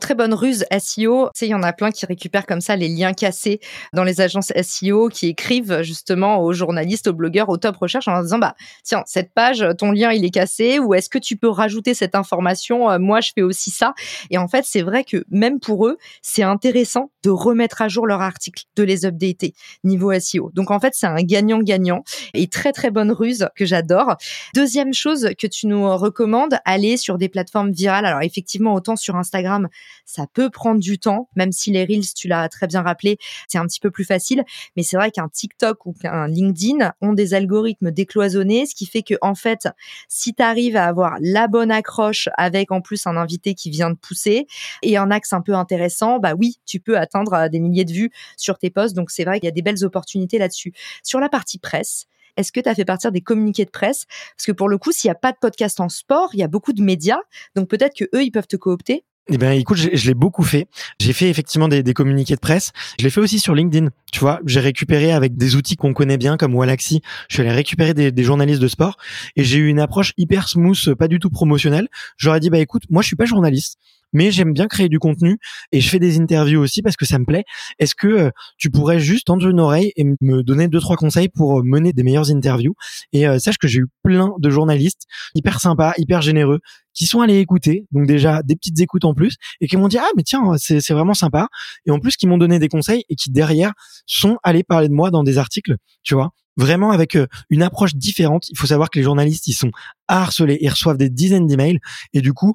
Très 0.00 0.14
bonne 0.14 0.34
ruse 0.34 0.64
SEO. 0.78 1.30
Tu 1.34 1.38
sais, 1.38 1.46
il 1.46 1.50
y 1.50 1.54
en 1.54 1.62
a 1.62 1.72
plein 1.72 1.90
qui 1.90 2.04
récupèrent 2.04 2.46
comme 2.46 2.60
ça 2.60 2.76
les 2.76 2.88
liens 2.88 3.12
cassés 3.12 3.60
dans 3.92 4.04
les 4.04 4.20
agences 4.20 4.52
SEO, 4.60 5.08
qui 5.08 5.28
écrivent 5.28 5.82
justement 5.82 6.42
aux 6.42 6.52
journalistes, 6.52 7.06
aux 7.06 7.14
blogueurs, 7.14 7.48
aux 7.48 7.56
top 7.56 7.76
recherches 7.76 8.08
en 8.08 8.12
leur 8.12 8.22
disant, 8.22 8.38
bah, 8.38 8.54
tiens, 8.82 9.02
cette 9.06 9.32
page, 9.32 9.64
ton 9.78 9.92
lien, 9.92 10.12
il 10.12 10.24
est 10.24 10.30
cassé, 10.30 10.78
ou 10.78 10.94
est-ce 10.94 11.08
que 11.08 11.18
tu 11.18 11.36
peux 11.36 11.48
rajouter 11.48 11.94
cette 11.94 12.14
information? 12.14 12.90
Euh, 12.90 12.98
moi, 12.98 13.20
je 13.20 13.30
fais 13.34 13.42
aussi 13.42 13.70
ça? 13.70 13.94
Et 14.30 14.36
en 14.36 14.48
fait, 14.48 14.64
c'est 14.66 14.82
vrai 14.82 15.04
que 15.04 15.24
même 15.30 15.60
pour 15.60 15.86
eux, 15.86 15.96
c'est 16.22 16.42
intéressant 16.42 17.10
de 17.22 17.30
remettre 17.30 17.80
à 17.80 17.88
jour 17.88 18.06
leur 18.06 18.20
article, 18.20 18.64
de 18.76 18.82
les 18.82 19.06
updater 19.06 19.54
niveau 19.84 20.12
SEO. 20.18 20.50
Donc, 20.52 20.70
en 20.70 20.80
fait, 20.80 20.92
c'est 20.94 21.06
un 21.06 21.22
gagnant-gagnant 21.22 22.02
et 22.34 22.48
très, 22.48 22.72
très 22.72 22.90
bonne 22.90 23.10
ruse 23.10 23.48
que 23.56 23.64
j'adore. 23.64 24.16
Deuxième 24.54 24.92
chose 24.92 25.30
que 25.38 25.46
tu 25.46 25.66
nous 25.66 25.96
recommandes, 25.96 26.58
aller 26.66 26.96
sur 26.96 27.16
des 27.16 27.28
plateformes 27.30 27.70
virales. 27.70 28.04
Alors, 28.04 28.20
effectivement, 28.22 28.74
autant 28.74 28.96
sur 28.96 29.16
Instagram, 29.16 29.68
ça 30.04 30.26
peut 30.32 30.50
prendre 30.50 30.80
du 30.80 30.98
temps, 30.98 31.28
même 31.36 31.52
si 31.52 31.70
les 31.70 31.84
Reels, 31.84 32.14
tu 32.14 32.28
l'as 32.28 32.48
très 32.48 32.66
bien 32.66 32.82
rappelé, 32.82 33.18
c'est 33.48 33.58
un 33.58 33.66
petit 33.66 33.80
peu 33.80 33.90
plus 33.90 34.04
facile. 34.04 34.44
Mais 34.76 34.82
c'est 34.82 34.96
vrai 34.96 35.10
qu'un 35.10 35.28
TikTok 35.28 35.86
ou 35.86 35.92
qu'un 35.92 36.26
LinkedIn 36.26 36.92
ont 37.00 37.12
des 37.12 37.34
algorithmes 37.34 37.90
décloisonnés, 37.90 38.66
ce 38.66 38.74
qui 38.74 38.86
fait 38.86 39.02
que, 39.02 39.14
en 39.22 39.34
fait, 39.34 39.68
si 40.08 40.34
tu 40.34 40.42
arrives 40.42 40.76
à 40.76 40.84
avoir 40.84 41.16
la 41.20 41.48
bonne 41.48 41.70
accroche 41.70 42.28
avec 42.36 42.72
en 42.72 42.80
plus 42.80 43.06
un 43.06 43.16
invité 43.16 43.54
qui 43.54 43.70
vient 43.70 43.90
de 43.90 43.96
pousser 43.96 44.46
et 44.82 44.96
un 44.96 45.10
axe 45.10 45.32
un 45.32 45.40
peu 45.40 45.54
intéressant, 45.54 46.18
bah 46.18 46.34
oui, 46.38 46.58
tu 46.66 46.80
peux 46.80 46.98
atteindre 46.98 47.34
euh, 47.34 47.48
des 47.48 47.60
milliers 47.60 47.84
de 47.84 47.92
vues 47.92 48.10
sur 48.36 48.58
tes 48.58 48.70
posts. 48.70 48.94
Donc 48.94 49.10
c'est 49.10 49.24
vrai 49.24 49.40
qu'il 49.40 49.46
y 49.46 49.48
a 49.48 49.52
des 49.52 49.62
belles 49.62 49.84
opportunités 49.84 50.38
là-dessus. 50.38 50.72
Sur 51.02 51.20
la 51.20 51.28
partie 51.28 51.58
presse, 51.58 52.06
est-ce 52.36 52.52
que 52.52 52.60
tu 52.60 52.68
as 52.68 52.74
fait 52.74 52.84
partir 52.84 53.12
des 53.12 53.20
communiqués 53.20 53.64
de 53.64 53.70
presse? 53.70 54.06
Parce 54.36 54.46
que 54.46 54.52
pour 54.52 54.68
le 54.68 54.78
coup, 54.78 54.92
s'il 54.92 55.08
n'y 55.08 55.12
a 55.12 55.16
pas 55.16 55.32
de 55.32 55.38
podcast 55.40 55.80
en 55.80 55.88
sport, 55.88 56.30
il 56.32 56.40
y 56.40 56.42
a 56.42 56.48
beaucoup 56.48 56.72
de 56.72 56.82
médias. 56.82 57.20
Donc 57.54 57.68
peut-être 57.68 57.96
que 57.96 58.04
eux, 58.14 58.24
ils 58.24 58.32
peuvent 58.32 58.46
te 58.46 58.56
coopter. 58.56 59.04
Eh 59.30 59.38
ben, 59.38 59.52
écoute, 59.52 59.78
je, 59.78 60.06
l'ai 60.06 60.14
beaucoup 60.14 60.42
fait. 60.42 60.68
J'ai 61.00 61.14
fait 61.14 61.30
effectivement 61.30 61.66
des, 61.66 61.82
des, 61.82 61.94
communiqués 61.94 62.34
de 62.34 62.40
presse. 62.40 62.72
Je 62.98 63.04
l'ai 63.04 63.10
fait 63.10 63.20
aussi 63.20 63.38
sur 63.38 63.54
LinkedIn. 63.54 63.88
Tu 64.12 64.20
vois, 64.20 64.40
j'ai 64.44 64.60
récupéré 64.60 65.12
avec 65.12 65.36
des 65.36 65.56
outils 65.56 65.76
qu'on 65.76 65.94
connaît 65.94 66.18
bien 66.18 66.36
comme 66.36 66.54
Wallaxy. 66.54 67.00
Je 67.30 67.36
suis 67.36 67.42
allé 67.42 67.50
récupérer 67.50 67.94
des, 67.94 68.12
des 68.12 68.22
journalistes 68.22 68.60
de 68.60 68.68
sport 68.68 68.96
et 69.36 69.42
j'ai 69.42 69.56
eu 69.56 69.68
une 69.68 69.80
approche 69.80 70.12
hyper 70.18 70.46
smooth, 70.48 70.94
pas 70.94 71.08
du 71.08 71.20
tout 71.20 71.30
promotionnelle. 71.30 71.88
J'aurais 72.18 72.40
dit 72.40 72.50
bah 72.50 72.58
écoute, 72.58 72.82
moi 72.90 73.00
je 73.00 73.06
suis 73.06 73.16
pas 73.16 73.24
journaliste 73.24 73.78
mais 74.14 74.30
j'aime 74.30 74.54
bien 74.54 74.66
créer 74.66 74.88
du 74.88 74.98
contenu 74.98 75.38
et 75.72 75.80
je 75.80 75.88
fais 75.88 75.98
des 75.98 76.18
interviews 76.18 76.60
aussi 76.60 76.80
parce 76.80 76.96
que 76.96 77.04
ça 77.04 77.18
me 77.18 77.26
plaît. 77.26 77.44
Est-ce 77.78 77.94
que 77.94 78.06
euh, 78.06 78.30
tu 78.56 78.70
pourrais 78.70 78.98
juste 78.98 79.26
tendre 79.26 79.46
une 79.46 79.60
oreille 79.60 79.92
et 79.96 80.04
me 80.20 80.42
donner 80.42 80.68
deux 80.68 80.80
trois 80.80 80.96
conseils 80.96 81.28
pour 81.28 81.58
euh, 81.58 81.62
mener 81.62 81.92
des 81.92 82.02
meilleures 82.02 82.30
interviews? 82.30 82.74
Et 83.12 83.26
euh, 83.26 83.38
sache 83.38 83.58
que 83.58 83.68
j'ai 83.68 83.80
eu 83.80 83.86
plein 84.02 84.30
de 84.38 84.50
journalistes 84.50 85.02
hyper 85.34 85.60
sympas, 85.60 85.92
hyper 85.98 86.22
généreux 86.22 86.60
qui 86.94 87.06
sont 87.06 87.20
allés 87.20 87.40
écouter, 87.40 87.86
donc 87.90 88.06
déjà 88.06 88.42
des 88.44 88.54
petites 88.54 88.78
écoutes 88.78 89.04
en 89.04 89.14
plus, 89.14 89.34
et 89.60 89.66
qui 89.66 89.76
m'ont 89.76 89.88
dit 89.88 89.98
ah 89.98 90.06
mais 90.16 90.22
tiens 90.22 90.52
c'est 90.56 90.92
vraiment 90.92 91.12
sympa, 91.14 91.48
et 91.86 91.90
en 91.90 91.98
plus 91.98 92.16
qui 92.16 92.28
m'ont 92.28 92.38
donné 92.38 92.60
des 92.60 92.68
conseils 92.68 93.02
et 93.08 93.16
qui 93.16 93.32
derrière 93.32 93.72
sont 94.06 94.38
allés 94.44 94.62
parler 94.62 94.88
de 94.88 94.94
moi 94.94 95.10
dans 95.10 95.24
des 95.24 95.36
articles, 95.36 95.74
tu 96.04 96.14
vois, 96.14 96.30
vraiment 96.56 96.92
avec 96.92 97.18
une 97.50 97.62
approche 97.64 97.96
différente. 97.96 98.48
Il 98.50 98.56
faut 98.56 98.68
savoir 98.68 98.90
que 98.90 98.98
les 99.00 99.04
journalistes 99.04 99.48
ils 99.48 99.54
sont 99.54 99.72
harcelés, 100.06 100.58
ils 100.60 100.68
reçoivent 100.68 100.96
des 100.96 101.10
dizaines 101.10 101.48
d'emails, 101.48 101.80
et 102.12 102.20
du 102.20 102.32
coup 102.32 102.54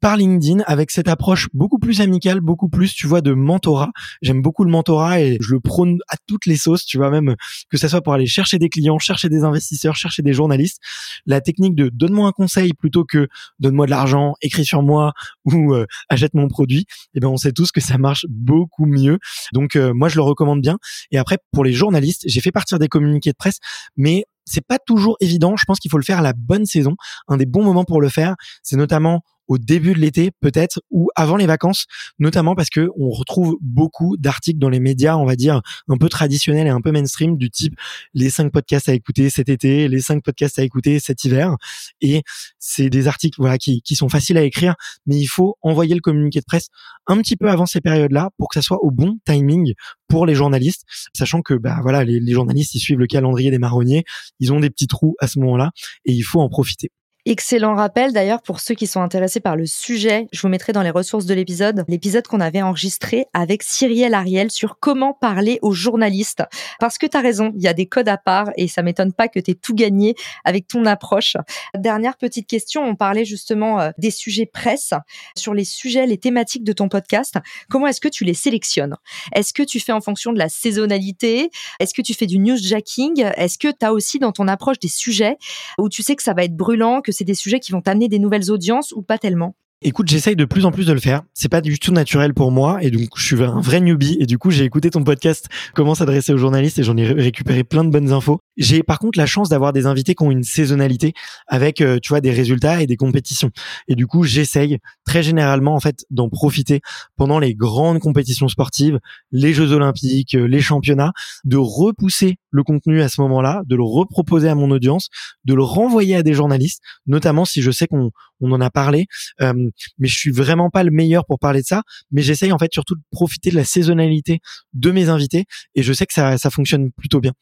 par 0.00 0.16
LinkedIn 0.16 0.62
avec 0.66 0.90
cette 0.90 1.08
approche 1.08 1.48
beaucoup 1.52 1.78
plus 1.78 2.00
amicale, 2.00 2.40
beaucoup 2.40 2.68
plus, 2.68 2.94
tu 2.94 3.06
vois, 3.06 3.20
de 3.20 3.32
mentorat. 3.32 3.90
J'aime 4.22 4.42
beaucoup 4.42 4.64
le 4.64 4.70
mentorat 4.70 5.20
et 5.20 5.38
je 5.40 5.54
le 5.54 5.60
prône 5.60 5.98
à 6.08 6.16
toutes 6.26 6.46
les 6.46 6.56
sauces, 6.56 6.84
tu 6.84 6.98
vois, 6.98 7.10
même 7.10 7.34
que 7.70 7.76
ça 7.76 7.88
soit 7.88 8.00
pour 8.00 8.12
aller 8.12 8.26
chercher 8.26 8.58
des 8.58 8.68
clients, 8.68 8.98
chercher 8.98 9.28
des 9.28 9.44
investisseurs, 9.44 9.96
chercher 9.96 10.22
des 10.22 10.32
journalistes. 10.32 10.78
La 11.26 11.40
technique 11.40 11.74
de 11.74 11.88
donne-moi 11.88 12.28
un 12.28 12.32
conseil 12.32 12.72
plutôt 12.74 13.04
que 13.04 13.28
donne-moi 13.58 13.86
de 13.86 13.90
l'argent, 13.90 14.34
écris 14.40 14.64
sur 14.64 14.82
moi 14.82 15.12
ou 15.44 15.74
euh, 15.74 15.86
achète 16.08 16.34
mon 16.34 16.48
produit, 16.48 16.86
eh 17.14 17.20
ben 17.20 17.28
on 17.28 17.36
sait 17.36 17.52
tous 17.52 17.72
que 17.72 17.80
ça 17.80 17.98
marche 17.98 18.26
beaucoup 18.28 18.86
mieux. 18.86 19.18
Donc 19.52 19.76
euh, 19.76 19.92
moi 19.94 20.08
je 20.08 20.16
le 20.16 20.22
recommande 20.22 20.60
bien. 20.60 20.78
Et 21.10 21.18
après 21.18 21.38
pour 21.52 21.64
les 21.64 21.72
journalistes, 21.72 22.22
j'ai 22.26 22.40
fait 22.40 22.52
partir 22.52 22.78
des 22.78 22.88
communiqués 22.88 23.30
de 23.30 23.36
presse, 23.36 23.58
mais 23.96 24.24
c'est 24.44 24.66
pas 24.66 24.78
toujours 24.78 25.16
évident. 25.20 25.56
Je 25.56 25.64
pense 25.66 25.78
qu'il 25.78 25.90
faut 25.90 25.98
le 25.98 26.04
faire 26.04 26.18
à 26.18 26.22
la 26.22 26.32
bonne 26.32 26.64
saison. 26.64 26.96
Un 27.28 27.36
des 27.36 27.46
bons 27.46 27.62
moments 27.62 27.84
pour 27.84 28.00
le 28.00 28.08
faire, 28.08 28.34
c'est 28.62 28.76
notamment 28.76 29.22
au 29.48 29.58
début 29.58 29.94
de 29.94 29.98
l'été 29.98 30.30
peut-être 30.40 30.80
ou 30.90 31.08
avant 31.16 31.36
les 31.36 31.46
vacances, 31.46 31.86
notamment 32.18 32.54
parce 32.54 32.70
que 32.70 32.88
on 32.98 33.10
retrouve 33.10 33.56
beaucoup 33.60 34.16
d'articles 34.16 34.58
dans 34.58 34.68
les 34.68 34.80
médias, 34.80 35.16
on 35.16 35.24
va 35.24 35.36
dire 35.36 35.62
un 35.88 35.96
peu 35.96 36.08
traditionnels 36.08 36.66
et 36.66 36.70
un 36.70 36.80
peu 36.80 36.92
mainstream 36.92 37.36
du 37.36 37.50
type 37.50 37.74
les 38.14 38.30
cinq 38.30 38.52
podcasts 38.52 38.88
à 38.88 38.94
écouter 38.94 39.30
cet 39.30 39.48
été, 39.48 39.88
les 39.88 40.00
cinq 40.00 40.22
podcasts 40.22 40.58
à 40.58 40.62
écouter 40.62 41.00
cet 41.00 41.24
hiver 41.24 41.56
et 42.00 42.22
c'est 42.58 42.90
des 42.90 43.08
articles 43.08 43.40
voilà 43.40 43.58
qui, 43.58 43.82
qui 43.82 43.96
sont 43.96 44.08
faciles 44.08 44.38
à 44.38 44.42
écrire 44.42 44.74
mais 45.06 45.16
il 45.16 45.26
faut 45.26 45.56
envoyer 45.62 45.94
le 45.94 46.00
communiqué 46.00 46.40
de 46.40 46.44
presse 46.44 46.68
un 47.06 47.16
petit 47.18 47.36
peu 47.36 47.48
avant 47.48 47.66
ces 47.66 47.80
périodes-là 47.80 48.30
pour 48.36 48.48
que 48.48 48.54
ça 48.54 48.62
soit 48.62 48.82
au 48.84 48.90
bon 48.90 49.18
timing 49.24 49.72
pour 50.08 50.26
les 50.26 50.34
journalistes, 50.34 50.84
sachant 51.14 51.42
que 51.42 51.54
bah 51.54 51.78
voilà 51.82 52.04
les, 52.04 52.20
les 52.20 52.32
journalistes 52.32 52.74
ils 52.74 52.80
suivent 52.80 52.98
le 52.98 53.06
calendrier 53.06 53.50
des 53.50 53.58
marronniers, 53.58 54.04
ils 54.40 54.52
ont 54.52 54.60
des 54.60 54.70
petits 54.70 54.86
trous 54.86 55.16
à 55.20 55.26
ce 55.26 55.38
moment-là 55.40 55.70
et 56.04 56.12
il 56.12 56.22
faut 56.22 56.40
en 56.40 56.48
profiter. 56.48 56.90
Excellent 57.30 57.74
rappel 57.74 58.14
d'ailleurs 58.14 58.40
pour 58.40 58.58
ceux 58.58 58.74
qui 58.74 58.86
sont 58.86 59.02
intéressés 59.02 59.40
par 59.40 59.54
le 59.54 59.66
sujet. 59.66 60.28
Je 60.32 60.40
vous 60.40 60.48
mettrai 60.48 60.72
dans 60.72 60.80
les 60.80 60.88
ressources 60.88 61.26
de 61.26 61.34
l'épisode 61.34 61.84
l'épisode 61.86 62.26
qu'on 62.26 62.40
avait 62.40 62.62
enregistré 62.62 63.26
avec 63.34 63.62
Cyrielle 63.62 64.14
Ariel 64.14 64.50
sur 64.50 64.78
comment 64.80 65.12
parler 65.12 65.58
aux 65.60 65.74
journalistes. 65.74 66.42
Parce 66.80 66.96
que 66.96 67.04
tu 67.04 67.18
as 67.18 67.20
raison, 67.20 67.52
il 67.54 67.62
y 67.62 67.68
a 67.68 67.74
des 67.74 67.84
codes 67.84 68.08
à 68.08 68.16
part 68.16 68.48
et 68.56 68.66
ça 68.66 68.80
m'étonne 68.80 69.12
pas 69.12 69.28
que 69.28 69.40
tu 69.40 69.50
aies 69.50 69.54
tout 69.54 69.74
gagné 69.74 70.14
avec 70.46 70.68
ton 70.68 70.86
approche. 70.86 71.36
Dernière 71.76 72.16
petite 72.16 72.46
question, 72.46 72.82
on 72.82 72.96
parlait 72.96 73.26
justement 73.26 73.78
euh, 73.78 73.90
des 73.98 74.10
sujets 74.10 74.46
presse. 74.46 74.94
Sur 75.36 75.52
les 75.52 75.64
sujets, 75.64 76.06
les 76.06 76.16
thématiques 76.16 76.64
de 76.64 76.72
ton 76.72 76.88
podcast, 76.88 77.36
comment 77.68 77.88
est-ce 77.88 78.00
que 78.00 78.08
tu 78.08 78.24
les 78.24 78.32
sélectionnes? 78.32 78.96
Est-ce 79.34 79.52
que 79.52 79.62
tu 79.62 79.80
fais 79.80 79.92
en 79.92 80.00
fonction 80.00 80.32
de 80.32 80.38
la 80.38 80.48
saisonnalité? 80.48 81.50
Est-ce 81.78 81.92
que 81.92 82.00
tu 82.00 82.14
fais 82.14 82.24
du 82.24 82.38
newsjacking? 82.38 83.22
Est-ce 83.36 83.58
que 83.58 83.68
tu 83.68 83.84
as 83.84 83.92
aussi 83.92 84.18
dans 84.18 84.32
ton 84.32 84.48
approche 84.48 84.78
des 84.78 84.88
sujets 84.88 85.36
où 85.76 85.90
tu 85.90 86.02
sais 86.02 86.16
que 86.16 86.22
ça 86.22 86.32
va 86.32 86.44
être 86.44 86.56
brûlant, 86.56 87.02
que 87.02 87.17
c'est 87.18 87.24
des 87.24 87.34
sujets 87.34 87.58
qui 87.58 87.72
vont 87.72 87.80
t'amener 87.80 88.08
des 88.08 88.20
nouvelles 88.20 88.52
audiences 88.52 88.92
ou 88.92 89.02
pas 89.02 89.18
tellement 89.18 89.56
Écoute, 89.80 90.08
j'essaye 90.08 90.34
de 90.34 90.44
plus 90.44 90.64
en 90.64 90.72
plus 90.72 90.86
de 90.86 90.92
le 90.92 90.98
faire. 90.98 91.22
C'est 91.34 91.48
pas 91.48 91.60
du 91.60 91.78
tout 91.78 91.92
naturel 91.92 92.34
pour 92.34 92.50
moi 92.50 92.82
et 92.82 92.90
donc 92.90 93.10
je 93.14 93.24
suis 93.24 93.44
un 93.44 93.60
vrai 93.60 93.80
newbie 93.80 94.16
et 94.18 94.26
du 94.26 94.36
coup 94.36 94.50
j'ai 94.50 94.64
écouté 94.64 94.90
ton 94.90 95.04
podcast 95.04 95.46
Comment 95.72 95.94
s'adresser 95.94 96.32
aux 96.32 96.36
journalistes 96.36 96.80
et 96.80 96.82
j'en 96.82 96.96
ai 96.96 97.06
récupéré 97.06 97.62
plein 97.62 97.84
de 97.84 97.90
bonnes 97.90 98.10
infos. 98.10 98.40
J'ai 98.56 98.82
par 98.82 98.98
contre 98.98 99.20
la 99.20 99.26
chance 99.26 99.48
d'avoir 99.48 99.72
des 99.72 99.86
invités 99.86 100.16
qui 100.16 100.24
ont 100.24 100.32
une 100.32 100.42
saisonnalité 100.42 101.12
avec 101.46 101.80
euh, 101.80 102.00
tu 102.02 102.08
vois 102.08 102.20
des 102.20 102.32
résultats 102.32 102.82
et 102.82 102.88
des 102.88 102.96
compétitions. 102.96 103.50
Et 103.86 103.94
du 103.94 104.08
coup 104.08 104.24
j'essaye 104.24 104.78
très 105.06 105.22
généralement 105.22 105.76
en 105.76 105.80
fait 105.80 106.04
d'en 106.10 106.28
profiter 106.28 106.80
pendant 107.16 107.38
les 107.38 107.54
grandes 107.54 108.00
compétitions 108.00 108.48
sportives, 108.48 108.98
les 109.30 109.54
Jeux 109.54 109.70
Olympiques, 109.70 110.34
euh, 110.34 110.48
les 110.48 110.60
championnats, 110.60 111.12
de 111.44 111.56
repousser 111.56 112.38
le 112.50 112.64
contenu 112.64 113.00
à 113.00 113.08
ce 113.08 113.20
moment-là, 113.20 113.62
de 113.66 113.76
le 113.76 113.84
reproposer 113.84 114.48
à 114.48 114.56
mon 114.56 114.72
audience, 114.72 115.08
de 115.44 115.54
le 115.54 115.62
renvoyer 115.62 116.16
à 116.16 116.24
des 116.24 116.34
journalistes, 116.34 116.80
notamment 117.06 117.44
si 117.44 117.62
je 117.62 117.70
sais 117.70 117.86
qu'on 117.86 118.10
on 118.40 118.52
en 118.52 118.60
a 118.60 118.70
parlé, 118.70 119.06
mais 119.40 120.08
je 120.08 120.16
suis 120.16 120.30
vraiment 120.30 120.70
pas 120.70 120.82
le 120.82 120.90
meilleur 120.90 121.24
pour 121.26 121.38
parler 121.38 121.60
de 121.60 121.66
ça. 121.66 121.82
Mais 122.10 122.22
j'essaye 122.22 122.52
en 122.52 122.58
fait 122.58 122.72
surtout 122.72 122.94
de 122.94 123.02
profiter 123.10 123.50
de 123.50 123.56
la 123.56 123.64
saisonnalité 123.64 124.40
de 124.74 124.90
mes 124.90 125.08
invités 125.08 125.44
et 125.74 125.82
je 125.82 125.92
sais 125.92 126.06
que 126.06 126.12
ça, 126.12 126.38
ça 126.38 126.50
fonctionne 126.50 126.90
plutôt 126.92 127.20
bien. 127.20 127.32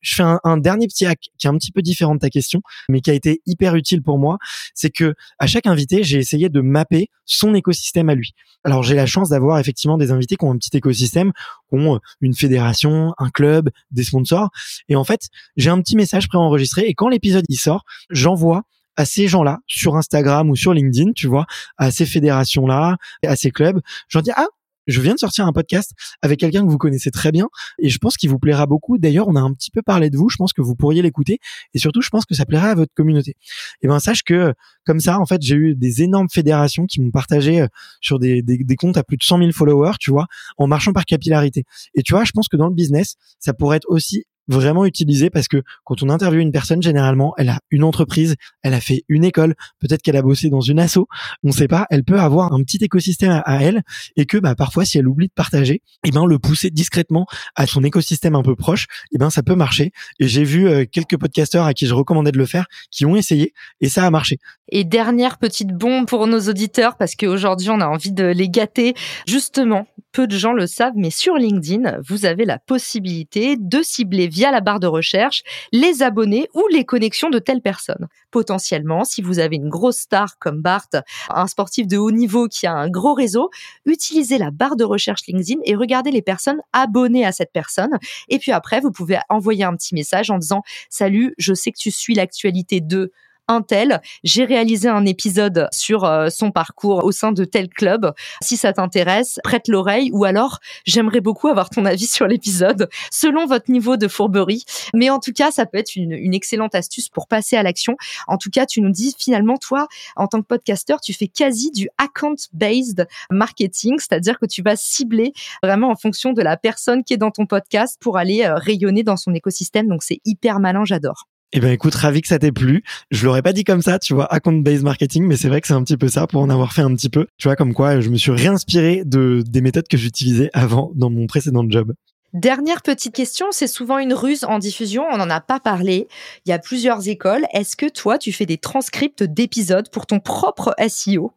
Je 0.00 0.14
fais 0.14 0.22
un, 0.22 0.40
un 0.44 0.56
dernier 0.56 0.86
petit 0.86 1.06
hack 1.06 1.20
qui 1.38 1.46
est 1.46 1.50
un 1.50 1.56
petit 1.56 1.72
peu 1.72 1.82
différent 1.82 2.14
de 2.14 2.20
ta 2.20 2.30
question, 2.30 2.60
mais 2.88 3.00
qui 3.00 3.10
a 3.10 3.14
été 3.14 3.40
hyper 3.46 3.74
utile 3.74 4.02
pour 4.02 4.18
moi, 4.18 4.38
c'est 4.74 4.90
que 4.90 5.14
à 5.38 5.46
chaque 5.46 5.66
invité, 5.66 6.02
j'ai 6.04 6.18
essayé 6.18 6.48
de 6.48 6.60
mapper 6.60 7.08
son 7.24 7.54
écosystème 7.54 8.08
à 8.08 8.14
lui. 8.14 8.32
Alors 8.64 8.82
j'ai 8.82 8.94
la 8.94 9.06
chance 9.06 9.28
d'avoir 9.28 9.58
effectivement 9.58 9.98
des 9.98 10.10
invités 10.10 10.36
qui 10.36 10.44
ont 10.44 10.52
un 10.52 10.58
petit 10.58 10.76
écosystème, 10.76 11.32
qui 11.68 11.76
ont 11.76 12.00
une 12.20 12.34
fédération, 12.34 13.14
un 13.18 13.30
club, 13.30 13.70
des 13.90 14.04
sponsors, 14.04 14.50
et 14.88 14.96
en 14.96 15.04
fait 15.04 15.28
j'ai 15.56 15.70
un 15.70 15.80
petit 15.80 15.96
message 15.96 16.28
préenregistré 16.28 16.86
et 16.86 16.94
quand 16.94 17.08
l'épisode 17.08 17.44
y 17.48 17.56
sort, 17.56 17.84
j'envoie 18.10 18.62
à 18.96 19.04
ces 19.04 19.28
gens-là 19.28 19.60
sur 19.66 19.96
Instagram 19.96 20.50
ou 20.50 20.56
sur 20.56 20.72
LinkedIn, 20.72 21.12
tu 21.12 21.26
vois, 21.26 21.46
à 21.76 21.90
ces 21.90 22.06
fédérations-là, 22.06 22.96
à 23.24 23.36
ces 23.36 23.50
clubs. 23.50 23.80
J'en 24.08 24.20
dis 24.20 24.30
ah 24.34 24.46
je 24.86 25.00
viens 25.00 25.14
de 25.14 25.18
sortir 25.18 25.46
un 25.46 25.52
podcast 25.52 25.92
avec 26.22 26.38
quelqu'un 26.40 26.64
que 26.64 26.70
vous 26.70 26.78
connaissez 26.78 27.10
très 27.10 27.32
bien 27.32 27.48
et 27.78 27.88
je 27.88 27.98
pense 27.98 28.16
qu'il 28.16 28.30
vous 28.30 28.38
plaira 28.38 28.66
beaucoup. 28.66 28.98
D'ailleurs, 28.98 29.26
on 29.28 29.34
a 29.34 29.40
un 29.40 29.52
petit 29.52 29.70
peu 29.70 29.82
parlé 29.82 30.10
de 30.10 30.16
vous. 30.16 30.28
Je 30.28 30.36
pense 30.36 30.52
que 30.52 30.62
vous 30.62 30.76
pourriez 30.76 31.02
l'écouter 31.02 31.38
et 31.74 31.78
surtout, 31.78 32.02
je 32.02 32.08
pense 32.08 32.24
que 32.24 32.34
ça 32.34 32.46
plairait 32.46 32.68
à 32.68 32.74
votre 32.74 32.94
communauté. 32.94 33.34
Et 33.82 33.88
ben, 33.88 33.98
sache 33.98 34.22
que 34.22 34.54
comme 34.84 35.00
ça, 35.00 35.18
en 35.18 35.26
fait, 35.26 35.42
j'ai 35.42 35.56
eu 35.56 35.74
des 35.74 36.02
énormes 36.02 36.28
fédérations 36.30 36.86
qui 36.86 37.00
m'ont 37.00 37.10
partagé 37.10 37.62
euh, 37.62 37.66
sur 38.00 38.18
des, 38.18 38.42
des, 38.42 38.58
des, 38.58 38.76
comptes 38.76 38.96
à 38.96 39.02
plus 39.02 39.16
de 39.16 39.22
100 39.24 39.38
000 39.38 39.50
followers, 39.52 39.96
tu 39.98 40.10
vois, 40.10 40.26
en 40.58 40.68
marchant 40.68 40.92
par 40.92 41.04
capillarité. 41.04 41.64
Et 41.94 42.02
tu 42.02 42.12
vois, 42.12 42.24
je 42.24 42.32
pense 42.32 42.48
que 42.48 42.56
dans 42.56 42.68
le 42.68 42.74
business, 42.74 43.16
ça 43.40 43.52
pourrait 43.52 43.78
être 43.78 43.88
aussi 43.88 44.24
vraiment 44.48 44.84
utilisé 44.84 45.30
parce 45.30 45.48
que 45.48 45.62
quand 45.84 46.02
on 46.02 46.08
interviewe 46.08 46.40
une 46.40 46.52
personne, 46.52 46.82
généralement, 46.82 47.34
elle 47.38 47.48
a 47.48 47.58
une 47.70 47.84
entreprise, 47.84 48.36
elle 48.62 48.74
a 48.74 48.80
fait 48.80 49.04
une 49.08 49.24
école, 49.24 49.54
peut-être 49.80 50.02
qu'elle 50.02 50.16
a 50.16 50.22
bossé 50.22 50.50
dans 50.50 50.60
une 50.60 50.78
asso, 50.78 50.98
on 51.42 51.48
ne 51.48 51.52
sait 51.52 51.68
pas, 51.68 51.86
elle 51.90 52.04
peut 52.04 52.20
avoir 52.20 52.52
un 52.52 52.62
petit 52.62 52.78
écosystème 52.82 53.42
à, 53.44 53.62
elle 53.62 53.82
et 54.16 54.26
que 54.26 54.38
bah, 54.38 54.54
parfois, 54.54 54.84
si 54.84 54.98
elle 54.98 55.08
oublie 55.08 55.28
de 55.28 55.32
partager, 55.32 55.74
et 55.74 56.08
eh 56.08 56.10
ben 56.10 56.26
le 56.26 56.38
pousser 56.38 56.70
discrètement 56.70 57.26
à 57.54 57.66
son 57.66 57.82
écosystème 57.82 58.34
un 58.34 58.42
peu 58.42 58.54
proche, 58.54 58.84
et 58.84 59.16
eh 59.16 59.18
ben 59.18 59.30
ça 59.30 59.42
peut 59.42 59.54
marcher. 59.54 59.92
Et 60.18 60.28
j'ai 60.28 60.44
vu 60.44 60.68
euh, 60.68 60.84
quelques 60.90 61.18
podcasteurs 61.18 61.64
à 61.64 61.74
qui 61.74 61.86
je 61.86 61.94
recommandais 61.94 62.32
de 62.32 62.38
le 62.38 62.46
faire 62.46 62.66
qui 62.90 63.04
ont 63.04 63.16
essayé 63.16 63.52
et 63.80 63.88
ça 63.88 64.04
a 64.06 64.10
marché. 64.10 64.38
Et 64.68 64.84
dernière 64.84 65.38
petite 65.38 65.68
bombe 65.68 66.06
pour 66.06 66.26
nos 66.26 66.40
auditeurs 66.40 66.96
parce 66.96 67.14
qu'aujourd'hui 67.14 67.70
on 67.70 67.80
a 67.80 67.86
envie 67.86 68.12
de 68.12 68.24
les 68.24 68.48
gâter. 68.48 68.94
Justement, 69.26 69.86
peu 70.12 70.26
de 70.26 70.36
gens 70.36 70.52
le 70.52 70.66
savent, 70.66 70.94
mais 70.96 71.10
sur 71.10 71.34
LinkedIn, 71.34 71.98
vous 72.08 72.24
avez 72.24 72.44
la 72.44 72.58
possibilité 72.58 73.56
de 73.58 73.82
cibler 73.82 74.28
via 74.36 74.50
la 74.50 74.60
barre 74.60 74.80
de 74.80 74.86
recherche 74.86 75.42
les 75.72 76.02
abonnés 76.02 76.48
ou 76.52 76.66
les 76.70 76.84
connexions 76.84 77.30
de 77.30 77.38
telles 77.38 77.62
personnes. 77.62 78.06
Potentiellement, 78.30 79.04
si 79.04 79.22
vous 79.22 79.38
avez 79.38 79.56
une 79.56 79.70
grosse 79.70 79.96
star 79.96 80.38
comme 80.38 80.60
Bart, 80.60 80.88
un 81.30 81.46
sportif 81.46 81.86
de 81.86 81.96
haut 81.96 82.10
niveau 82.10 82.46
qui 82.46 82.66
a 82.66 82.74
un 82.74 82.90
gros 82.90 83.14
réseau, 83.14 83.50
utilisez 83.86 84.36
la 84.36 84.50
barre 84.50 84.76
de 84.76 84.84
recherche 84.84 85.22
LinkedIn 85.26 85.60
et 85.64 85.74
regardez 85.74 86.10
les 86.10 86.20
personnes 86.20 86.60
abonnées 86.74 87.24
à 87.24 87.32
cette 87.32 87.52
personne. 87.52 87.98
Et 88.28 88.38
puis 88.38 88.52
après, 88.52 88.80
vous 88.80 88.92
pouvez 88.92 89.18
envoyer 89.30 89.64
un 89.64 89.74
petit 89.74 89.94
message 89.94 90.30
en 90.30 90.36
disant 90.36 90.62
Salut, 90.90 91.34
je 91.38 91.54
sais 91.54 91.72
que 91.72 91.78
tu 91.78 91.90
suis 91.90 92.14
l'actualité 92.14 92.82
de 92.82 93.12
un 93.48 93.62
tel. 93.62 94.00
J'ai 94.24 94.44
réalisé 94.44 94.88
un 94.88 95.04
épisode 95.06 95.68
sur 95.72 96.04
euh, 96.04 96.28
son 96.28 96.50
parcours 96.50 97.04
au 97.04 97.12
sein 97.12 97.32
de 97.32 97.44
tel 97.44 97.68
club. 97.68 98.12
Si 98.42 98.56
ça 98.56 98.72
t'intéresse, 98.72 99.38
prête 99.44 99.68
l'oreille 99.68 100.10
ou 100.12 100.24
alors 100.24 100.58
j'aimerais 100.84 101.20
beaucoup 101.20 101.48
avoir 101.48 101.70
ton 101.70 101.84
avis 101.84 102.06
sur 102.16 102.26
l'épisode 102.26 102.88
selon 103.10 103.46
votre 103.46 103.70
niveau 103.70 103.96
de 103.96 104.08
fourberie. 104.08 104.64
Mais 104.94 105.10
en 105.10 105.18
tout 105.18 105.32
cas, 105.32 105.50
ça 105.50 105.66
peut 105.66 105.78
être 105.78 105.96
une, 105.96 106.12
une 106.12 106.34
excellente 106.34 106.74
astuce 106.74 107.08
pour 107.08 107.28
passer 107.28 107.56
à 107.56 107.62
l'action. 107.62 107.96
En 108.26 108.38
tout 108.38 108.50
cas, 108.50 108.66
tu 108.66 108.80
nous 108.80 108.90
dis 108.90 109.14
finalement, 109.18 109.56
toi, 109.56 109.86
en 110.16 110.26
tant 110.26 110.40
que 110.40 110.46
podcasteur, 110.46 111.00
tu 111.00 111.12
fais 111.12 111.28
quasi 111.28 111.70
du 111.70 111.88
account-based 111.98 113.06
marketing, 113.30 113.98
c'est-à-dire 113.98 114.38
que 114.38 114.46
tu 114.46 114.62
vas 114.62 114.76
cibler 114.76 115.32
vraiment 115.62 115.90
en 115.90 115.96
fonction 115.96 116.32
de 116.32 116.42
la 116.42 116.56
personne 116.56 117.04
qui 117.04 117.14
est 117.14 117.18
dans 117.18 117.30
ton 117.30 117.46
podcast 117.46 117.98
pour 118.00 118.18
aller 118.18 118.44
euh, 118.44 118.54
rayonner 118.54 119.02
dans 119.02 119.16
son 119.16 119.34
écosystème. 119.34 119.88
Donc 119.88 120.02
c'est 120.02 120.20
hyper 120.24 120.60
malin, 120.60 120.84
j'adore. 120.84 121.26
Eh 121.58 121.60
ben 121.60 121.70
écoute, 121.70 121.94
ravi 121.94 122.20
que 122.20 122.28
ça 122.28 122.38
t'ait 122.38 122.52
plu. 122.52 122.84
Je 123.10 123.24
l'aurais 123.24 123.40
pas 123.40 123.54
dit 123.54 123.64
comme 123.64 123.80
ça, 123.80 123.98
tu 123.98 124.12
vois, 124.12 124.30
account 124.30 124.58
based 124.58 124.82
marketing, 124.82 125.24
mais 125.24 125.38
c'est 125.38 125.48
vrai 125.48 125.62
que 125.62 125.66
c'est 125.66 125.72
un 125.72 125.82
petit 125.82 125.96
peu 125.96 126.08
ça 126.08 126.26
pour 126.26 126.42
en 126.42 126.50
avoir 126.50 126.74
fait 126.74 126.82
un 126.82 126.94
petit 126.94 127.08
peu. 127.08 127.28
Tu 127.38 127.48
vois, 127.48 127.56
comme 127.56 127.72
quoi 127.72 128.02
je 128.02 128.10
me 128.10 128.18
suis 128.18 128.30
réinspiré 128.30 129.04
de 129.06 129.42
des 129.48 129.62
méthodes 129.62 129.88
que 129.88 129.96
j'utilisais 129.96 130.50
avant 130.52 130.92
dans 130.94 131.08
mon 131.08 131.26
précédent 131.26 131.64
job. 131.66 131.94
Dernière 132.34 132.82
petite 132.82 133.14
question, 133.14 133.46
c'est 133.52 133.68
souvent 133.68 133.96
une 133.96 134.12
ruse 134.12 134.44
en 134.44 134.58
diffusion, 134.58 135.06
on 135.10 135.16
n'en 135.16 135.30
a 135.30 135.40
pas 135.40 135.58
parlé. 135.58 136.08
Il 136.44 136.50
y 136.50 136.52
a 136.52 136.58
plusieurs 136.58 137.08
écoles. 137.08 137.46
Est-ce 137.54 137.74
que 137.74 137.88
toi, 137.88 138.18
tu 138.18 138.32
fais 138.32 138.44
des 138.44 138.58
transcripts 138.58 139.22
d'épisodes 139.22 139.88
pour 139.88 140.04
ton 140.04 140.20
propre 140.20 140.74
SEO 140.86 141.32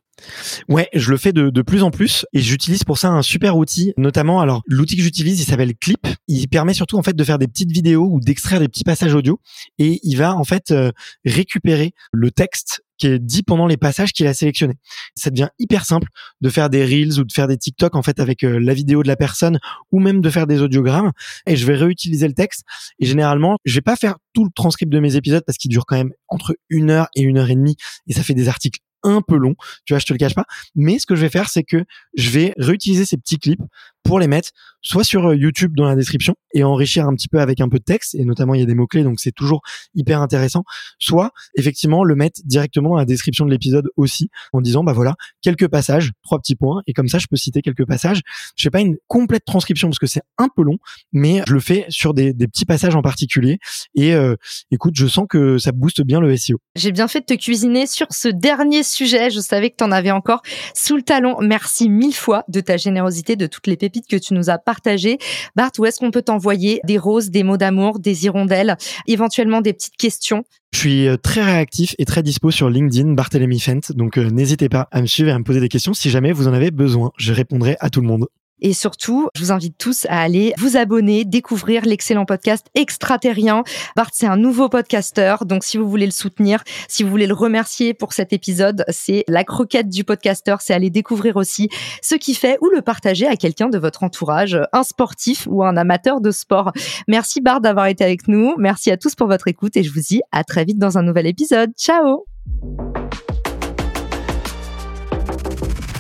Ouais, 0.68 0.90
je 0.94 1.12
le 1.12 1.18
fais 1.18 1.34
de, 1.34 1.62
plus 1.62 1.84
en 1.84 1.92
plus 1.92 2.26
et 2.34 2.40
j'utilise 2.40 2.84
pour 2.84 2.98
ça 2.98 3.10
un 3.10 3.22
super 3.22 3.58
outil, 3.58 3.94
notamment 3.98 4.42
alors 4.42 4.62
l'outil 4.68 4.96
que 4.96 5.04
j'utilise, 5.04 5.40
il 5.42 5.46
s'appelle 5.46 5.76
Clip. 5.76 6.08
Il 6.28 6.48
permet 6.48 6.74
surtout 6.74 6.98
en 6.98 7.04
fait 7.04 7.16
de 7.16 7.24
faire 7.24 7.38
des 7.38 7.48
petites 7.48 7.72
vidéos 7.72 8.08
ou 8.10 8.20
d'extraire 8.20 8.60
des 8.60 8.68
petits 8.68 8.84
passages 8.84 9.14
audio 9.14 9.40
et 9.78 10.00
il 10.04 10.16
va 10.16 10.36
en 10.36 10.44
fait 10.44 10.72
euh, 10.72 10.92
récupérer 11.26 11.94
le 12.12 12.32
texte 12.32 12.82
qui 12.98 13.08
est 13.08 13.20
dit 13.20 13.44
pendant 13.44 13.66
les 13.66 13.78
passages 13.78 14.12
qu'il 14.12 14.28
a 14.28 14.34
sélectionnés. 14.34 14.76
Ça 15.16 15.30
devient 15.30 15.50
hyper 15.58 15.86
simple 15.86 16.08
de 16.42 16.50
faire 16.50 16.70
des 16.70 16.84
reels 16.84 17.20
ou 17.20 17.24
de 17.24 17.32
faire 17.32 17.48
des 17.48 17.58
TikTok 17.58 17.96
en 17.96 18.04
fait 18.04 18.20
avec 18.20 18.44
euh, 18.44 18.60
la 18.60 18.74
vidéo 18.74 19.02
de 19.04 19.08
la 19.08 19.16
personne 19.16 19.60
ou 19.92 20.00
même 20.00 20.22
de 20.22 20.30
faire 20.30 20.48
des 20.48 20.62
audiogrammes 20.62 21.12
et 21.48 21.56
je 21.56 21.66
vais 21.66 21.76
réutiliser 21.76 22.28
le 22.28 22.34
texte 22.34 22.64
et 23.00 23.06
généralement 23.06 23.58
je 23.66 23.76
vais 23.76 23.82
pas 23.82 23.96
faire 23.96 24.16
tout 24.34 24.44
le 24.44 24.52
transcript 24.54 24.92
de 24.92 25.00
mes 25.00 25.16
épisodes 25.16 25.44
parce 25.46 25.58
qu'il 25.58 25.72
dure 25.72 25.86
quand 25.86 25.98
même 25.98 26.12
entre 26.28 26.56
une 26.70 26.90
heure 26.90 27.08
et 27.16 27.22
une 27.22 27.38
heure 27.38 27.50
et 27.50 27.56
demie 27.56 27.78
et 28.08 28.14
ça 28.14 28.24
fait 28.24 28.34
des 28.34 28.50
articles 28.50 28.80
un 29.04 29.22
peu 29.22 29.36
long, 29.36 29.56
tu 29.86 29.94
vois, 29.94 30.00
je 30.00 30.06
te 30.06 30.14
le 30.14 30.20
cache 30.20 30.36
pas. 30.36 30.46
Mais 30.76 31.00
ce 31.00 31.06
que 31.06 31.16
je 31.16 31.22
vais 31.22 31.30
faire, 31.30 31.50
c'est 31.50 31.64
que 31.64 31.84
je 32.16 32.30
vais 32.30 32.54
réutiliser 32.58 33.06
ces 33.06 33.18
petits 33.18 33.38
clips 33.38 33.62
pour 34.04 34.20
les 34.20 34.28
mettre 34.28 34.50
soit 34.82 35.04
sur 35.04 35.28
euh, 35.28 35.36
YouTube 35.36 35.74
dans 35.76 35.86
la 35.86 35.96
description 35.96 36.36
et 36.54 36.64
enrichir 36.64 37.06
un 37.06 37.14
petit 37.14 37.28
peu 37.28 37.40
avec 37.40 37.60
un 37.60 37.70
peu 37.70 37.80
de 37.80 37.84
texte 37.84 38.16
et 38.16 38.24
notamment 38.24 38.54
il 38.54 38.60
y 38.60 38.64
a 38.64 38.66
des 38.66 38.76
mots 38.76 38.88
clés 38.88 39.04
donc 39.04 39.20
c'est 39.20 39.32
toujours 39.32 39.62
hyper 39.94 40.22
intéressant 40.22 40.64
soit 40.98 41.32
effectivement 41.56 42.04
le 42.04 42.16
mettre 42.16 42.42
directement 42.46 42.92
dans 42.92 42.98
la 42.98 43.06
description 43.06 43.46
de 43.46 43.52
l'épisode 43.52 43.90
aussi 43.98 44.30
en 44.54 44.62
disant 44.62 44.84
bah 44.84 44.94
voilà 44.94 45.16
quelques 45.42 45.68
passages 45.68 46.12
trois 46.24 46.40
petits 46.40 46.56
points 46.56 46.82
et 46.88 46.94
comme 46.94 47.08
ça 47.08 47.20
je 47.20 47.28
peux 47.30 47.36
citer 47.36 47.62
quelques 47.62 47.86
passages. 47.86 48.22
Je 48.56 48.64
fais 48.64 48.70
pas 48.70 48.80
une 48.80 48.98
complète 49.08 49.44
transcription 49.46 49.90
parce 49.90 50.00
que 50.00 50.08
c'est 50.08 50.22
un 50.38 50.48
peu 50.56 50.64
long 50.64 50.78
mais 51.12 51.42
je 51.48 51.54
le 51.54 51.60
fais 51.60 51.86
sur 51.90 52.14
des, 52.14 52.34
petits 52.34 52.66
passages 52.66 52.96
en 52.96 53.02
particulier 53.02 53.60
et 53.96 54.14
euh, 54.14 54.36
écoute 54.72 54.94
je 54.96 55.08
sens 55.08 55.26
que 55.30 55.58
ça 55.58 55.72
booste 55.72 56.02
bien 56.02 56.20
le 56.20 56.36
SEO 56.36 56.58
j'ai 56.76 56.92
bien 56.92 57.08
fait 57.08 57.20
de 57.20 57.26
te 57.26 57.34
cuisiner 57.34 57.86
sur 57.86 58.08
ce 58.12 58.30
dernier 58.30 58.84
sujet 58.84 59.30
je 59.30 59.40
savais 59.40 59.70
que 59.70 59.76
tu 59.78 59.84
en 59.84 59.92
avais 59.92 60.12
encore 60.12 60.42
sous 60.74 60.96
le 60.96 61.04
talon. 61.04 61.38
Merci 61.42 61.90
mille 61.90 62.16
fois 62.16 62.44
de 62.48 62.62
ta 62.62 62.78
générosité 62.78 63.36
de 63.36 63.46
toutes 63.46 63.68
les 63.68 63.78
pépites 63.78 63.89
que 63.90 64.16
tu 64.18 64.34
nous 64.34 64.50
as 64.50 64.58
partagées. 64.58 65.18
Bart, 65.56 65.72
où 65.78 65.86
est-ce 65.86 66.00
qu'on 66.00 66.12
peut 66.12 66.22
t'envoyer 66.22 66.80
des 66.86 66.98
roses, 66.98 67.30
des 67.30 67.44
mots 67.44 67.58
d'amour, 67.58 68.00
des 68.00 68.26
hirondelles, 68.26 68.78
éventuellement 69.08 69.62
des 69.62 69.74
petites 69.74 69.98
questions? 69.98 70.44
Je 70.72 70.80
suis 70.80 71.08
euh, 71.08 71.18
très 71.18 71.42
réactif 71.42 71.96
et 71.98 72.06
très 72.06 72.22
dispo 72.24 72.52
sur 72.52 72.70
LinkedIn, 72.70 73.14
Barthélemy 73.14 73.60
Fent. 73.60 73.92
Donc 73.96 74.18
euh, 74.18 74.30
n'hésitez 74.30 74.70
pas 74.70 74.88
à 74.92 75.02
me 75.02 75.08
suivre 75.08 75.30
et 75.30 75.32
à 75.32 75.40
me 75.40 75.44
poser 75.44 75.60
des 75.60 75.70
questions 75.70 75.94
si 75.94 76.10
jamais 76.10 76.32
vous 76.32 76.48
en 76.48 76.54
avez 76.54 76.72
besoin. 76.72 77.12
Je 77.18 77.34
répondrai 77.34 77.76
à 77.80 77.90
tout 77.90 78.02
le 78.02 78.08
monde. 78.08 78.28
Et 78.62 78.74
surtout, 78.74 79.30
je 79.36 79.44
vous 79.44 79.52
invite 79.52 79.78
tous 79.78 80.06
à 80.10 80.22
aller 80.22 80.54
vous 80.58 80.78
abonner, 80.78 81.26
découvrir 81.26 81.86
l'excellent 81.86 82.26
podcast 82.26 82.68
Extraterrien. 82.76 83.64
Bart, 83.96 84.10
c'est 84.14 84.28
un 84.28 84.38
nouveau 84.38 84.70
podcasteur, 84.70 85.46
donc 85.46 85.64
si 85.64 85.78
vous 85.78 85.90
voulez 85.90 86.06
le 86.06 86.12
soutenir, 86.12 86.64
si 86.88 87.04
vous 87.04 87.10
voulez 87.10 87.28
le 87.28 87.34
remercier 87.34 87.94
pour 87.94 88.14
cet 88.14 88.34
épisode, 88.34 88.84
c'est 88.90 89.24
la 89.28 89.44
croquette 89.44 89.90
du 89.90 90.04
podcasteur, 90.04 90.62
c'est 90.62 90.74
aller 90.74 90.90
découvrir 90.90 91.36
aussi 91.36 91.70
ce 92.02 92.16
qu'il 92.16 92.36
fait 92.36 92.58
ou 92.62 92.70
le 92.70 92.82
partager 92.82 93.28
à 93.28 93.36
quelqu'un 93.36 93.70
de 93.70 93.78
votre 93.78 94.04
entourage, 94.04 94.60
un 94.74 94.84
sportif 94.84 95.48
ou 95.50 95.64
un 95.64 95.78
amateur 95.78 96.22
de 96.22 96.32
sport. 96.32 96.72
Merci 97.08 97.42
Bart 97.42 97.62
d'avoir 97.62 97.88
été 97.88 98.04
avec 98.04 98.28
nous. 98.28 98.56
Merci 98.58 98.92
à 98.92 98.98
tous 98.98 99.16
pour 99.16 99.28
votre 99.28 99.48
écoute 99.48 99.78
et 99.78 99.84
je 99.84 99.92
vous 99.92 100.02
dis 100.02 100.22
à 100.32 100.44
très 100.44 100.66
vite 100.66 100.78
dans 100.78 100.98
un 100.98 101.04
nouvel 101.04 101.28
épisode. 101.28 101.72
Ciao 101.78 102.26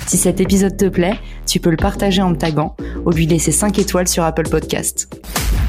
Si 0.07 0.17
cet 0.17 0.39
épisode 0.39 0.75
te 0.75 0.85
plaît, 0.85 1.19
tu 1.49 1.59
peux 1.59 1.71
le 1.71 1.77
partager 1.77 2.21
en 2.21 2.29
me 2.29 2.37
taguant 2.37 2.75
ou 3.05 3.11
lui 3.11 3.25
laisser 3.25 3.51
5 3.51 3.79
étoiles 3.79 4.07
sur 4.07 4.23
Apple 4.23 4.47
Podcast. 4.49 5.11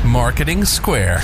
Marketing 0.05 0.65
Square. 0.65 1.21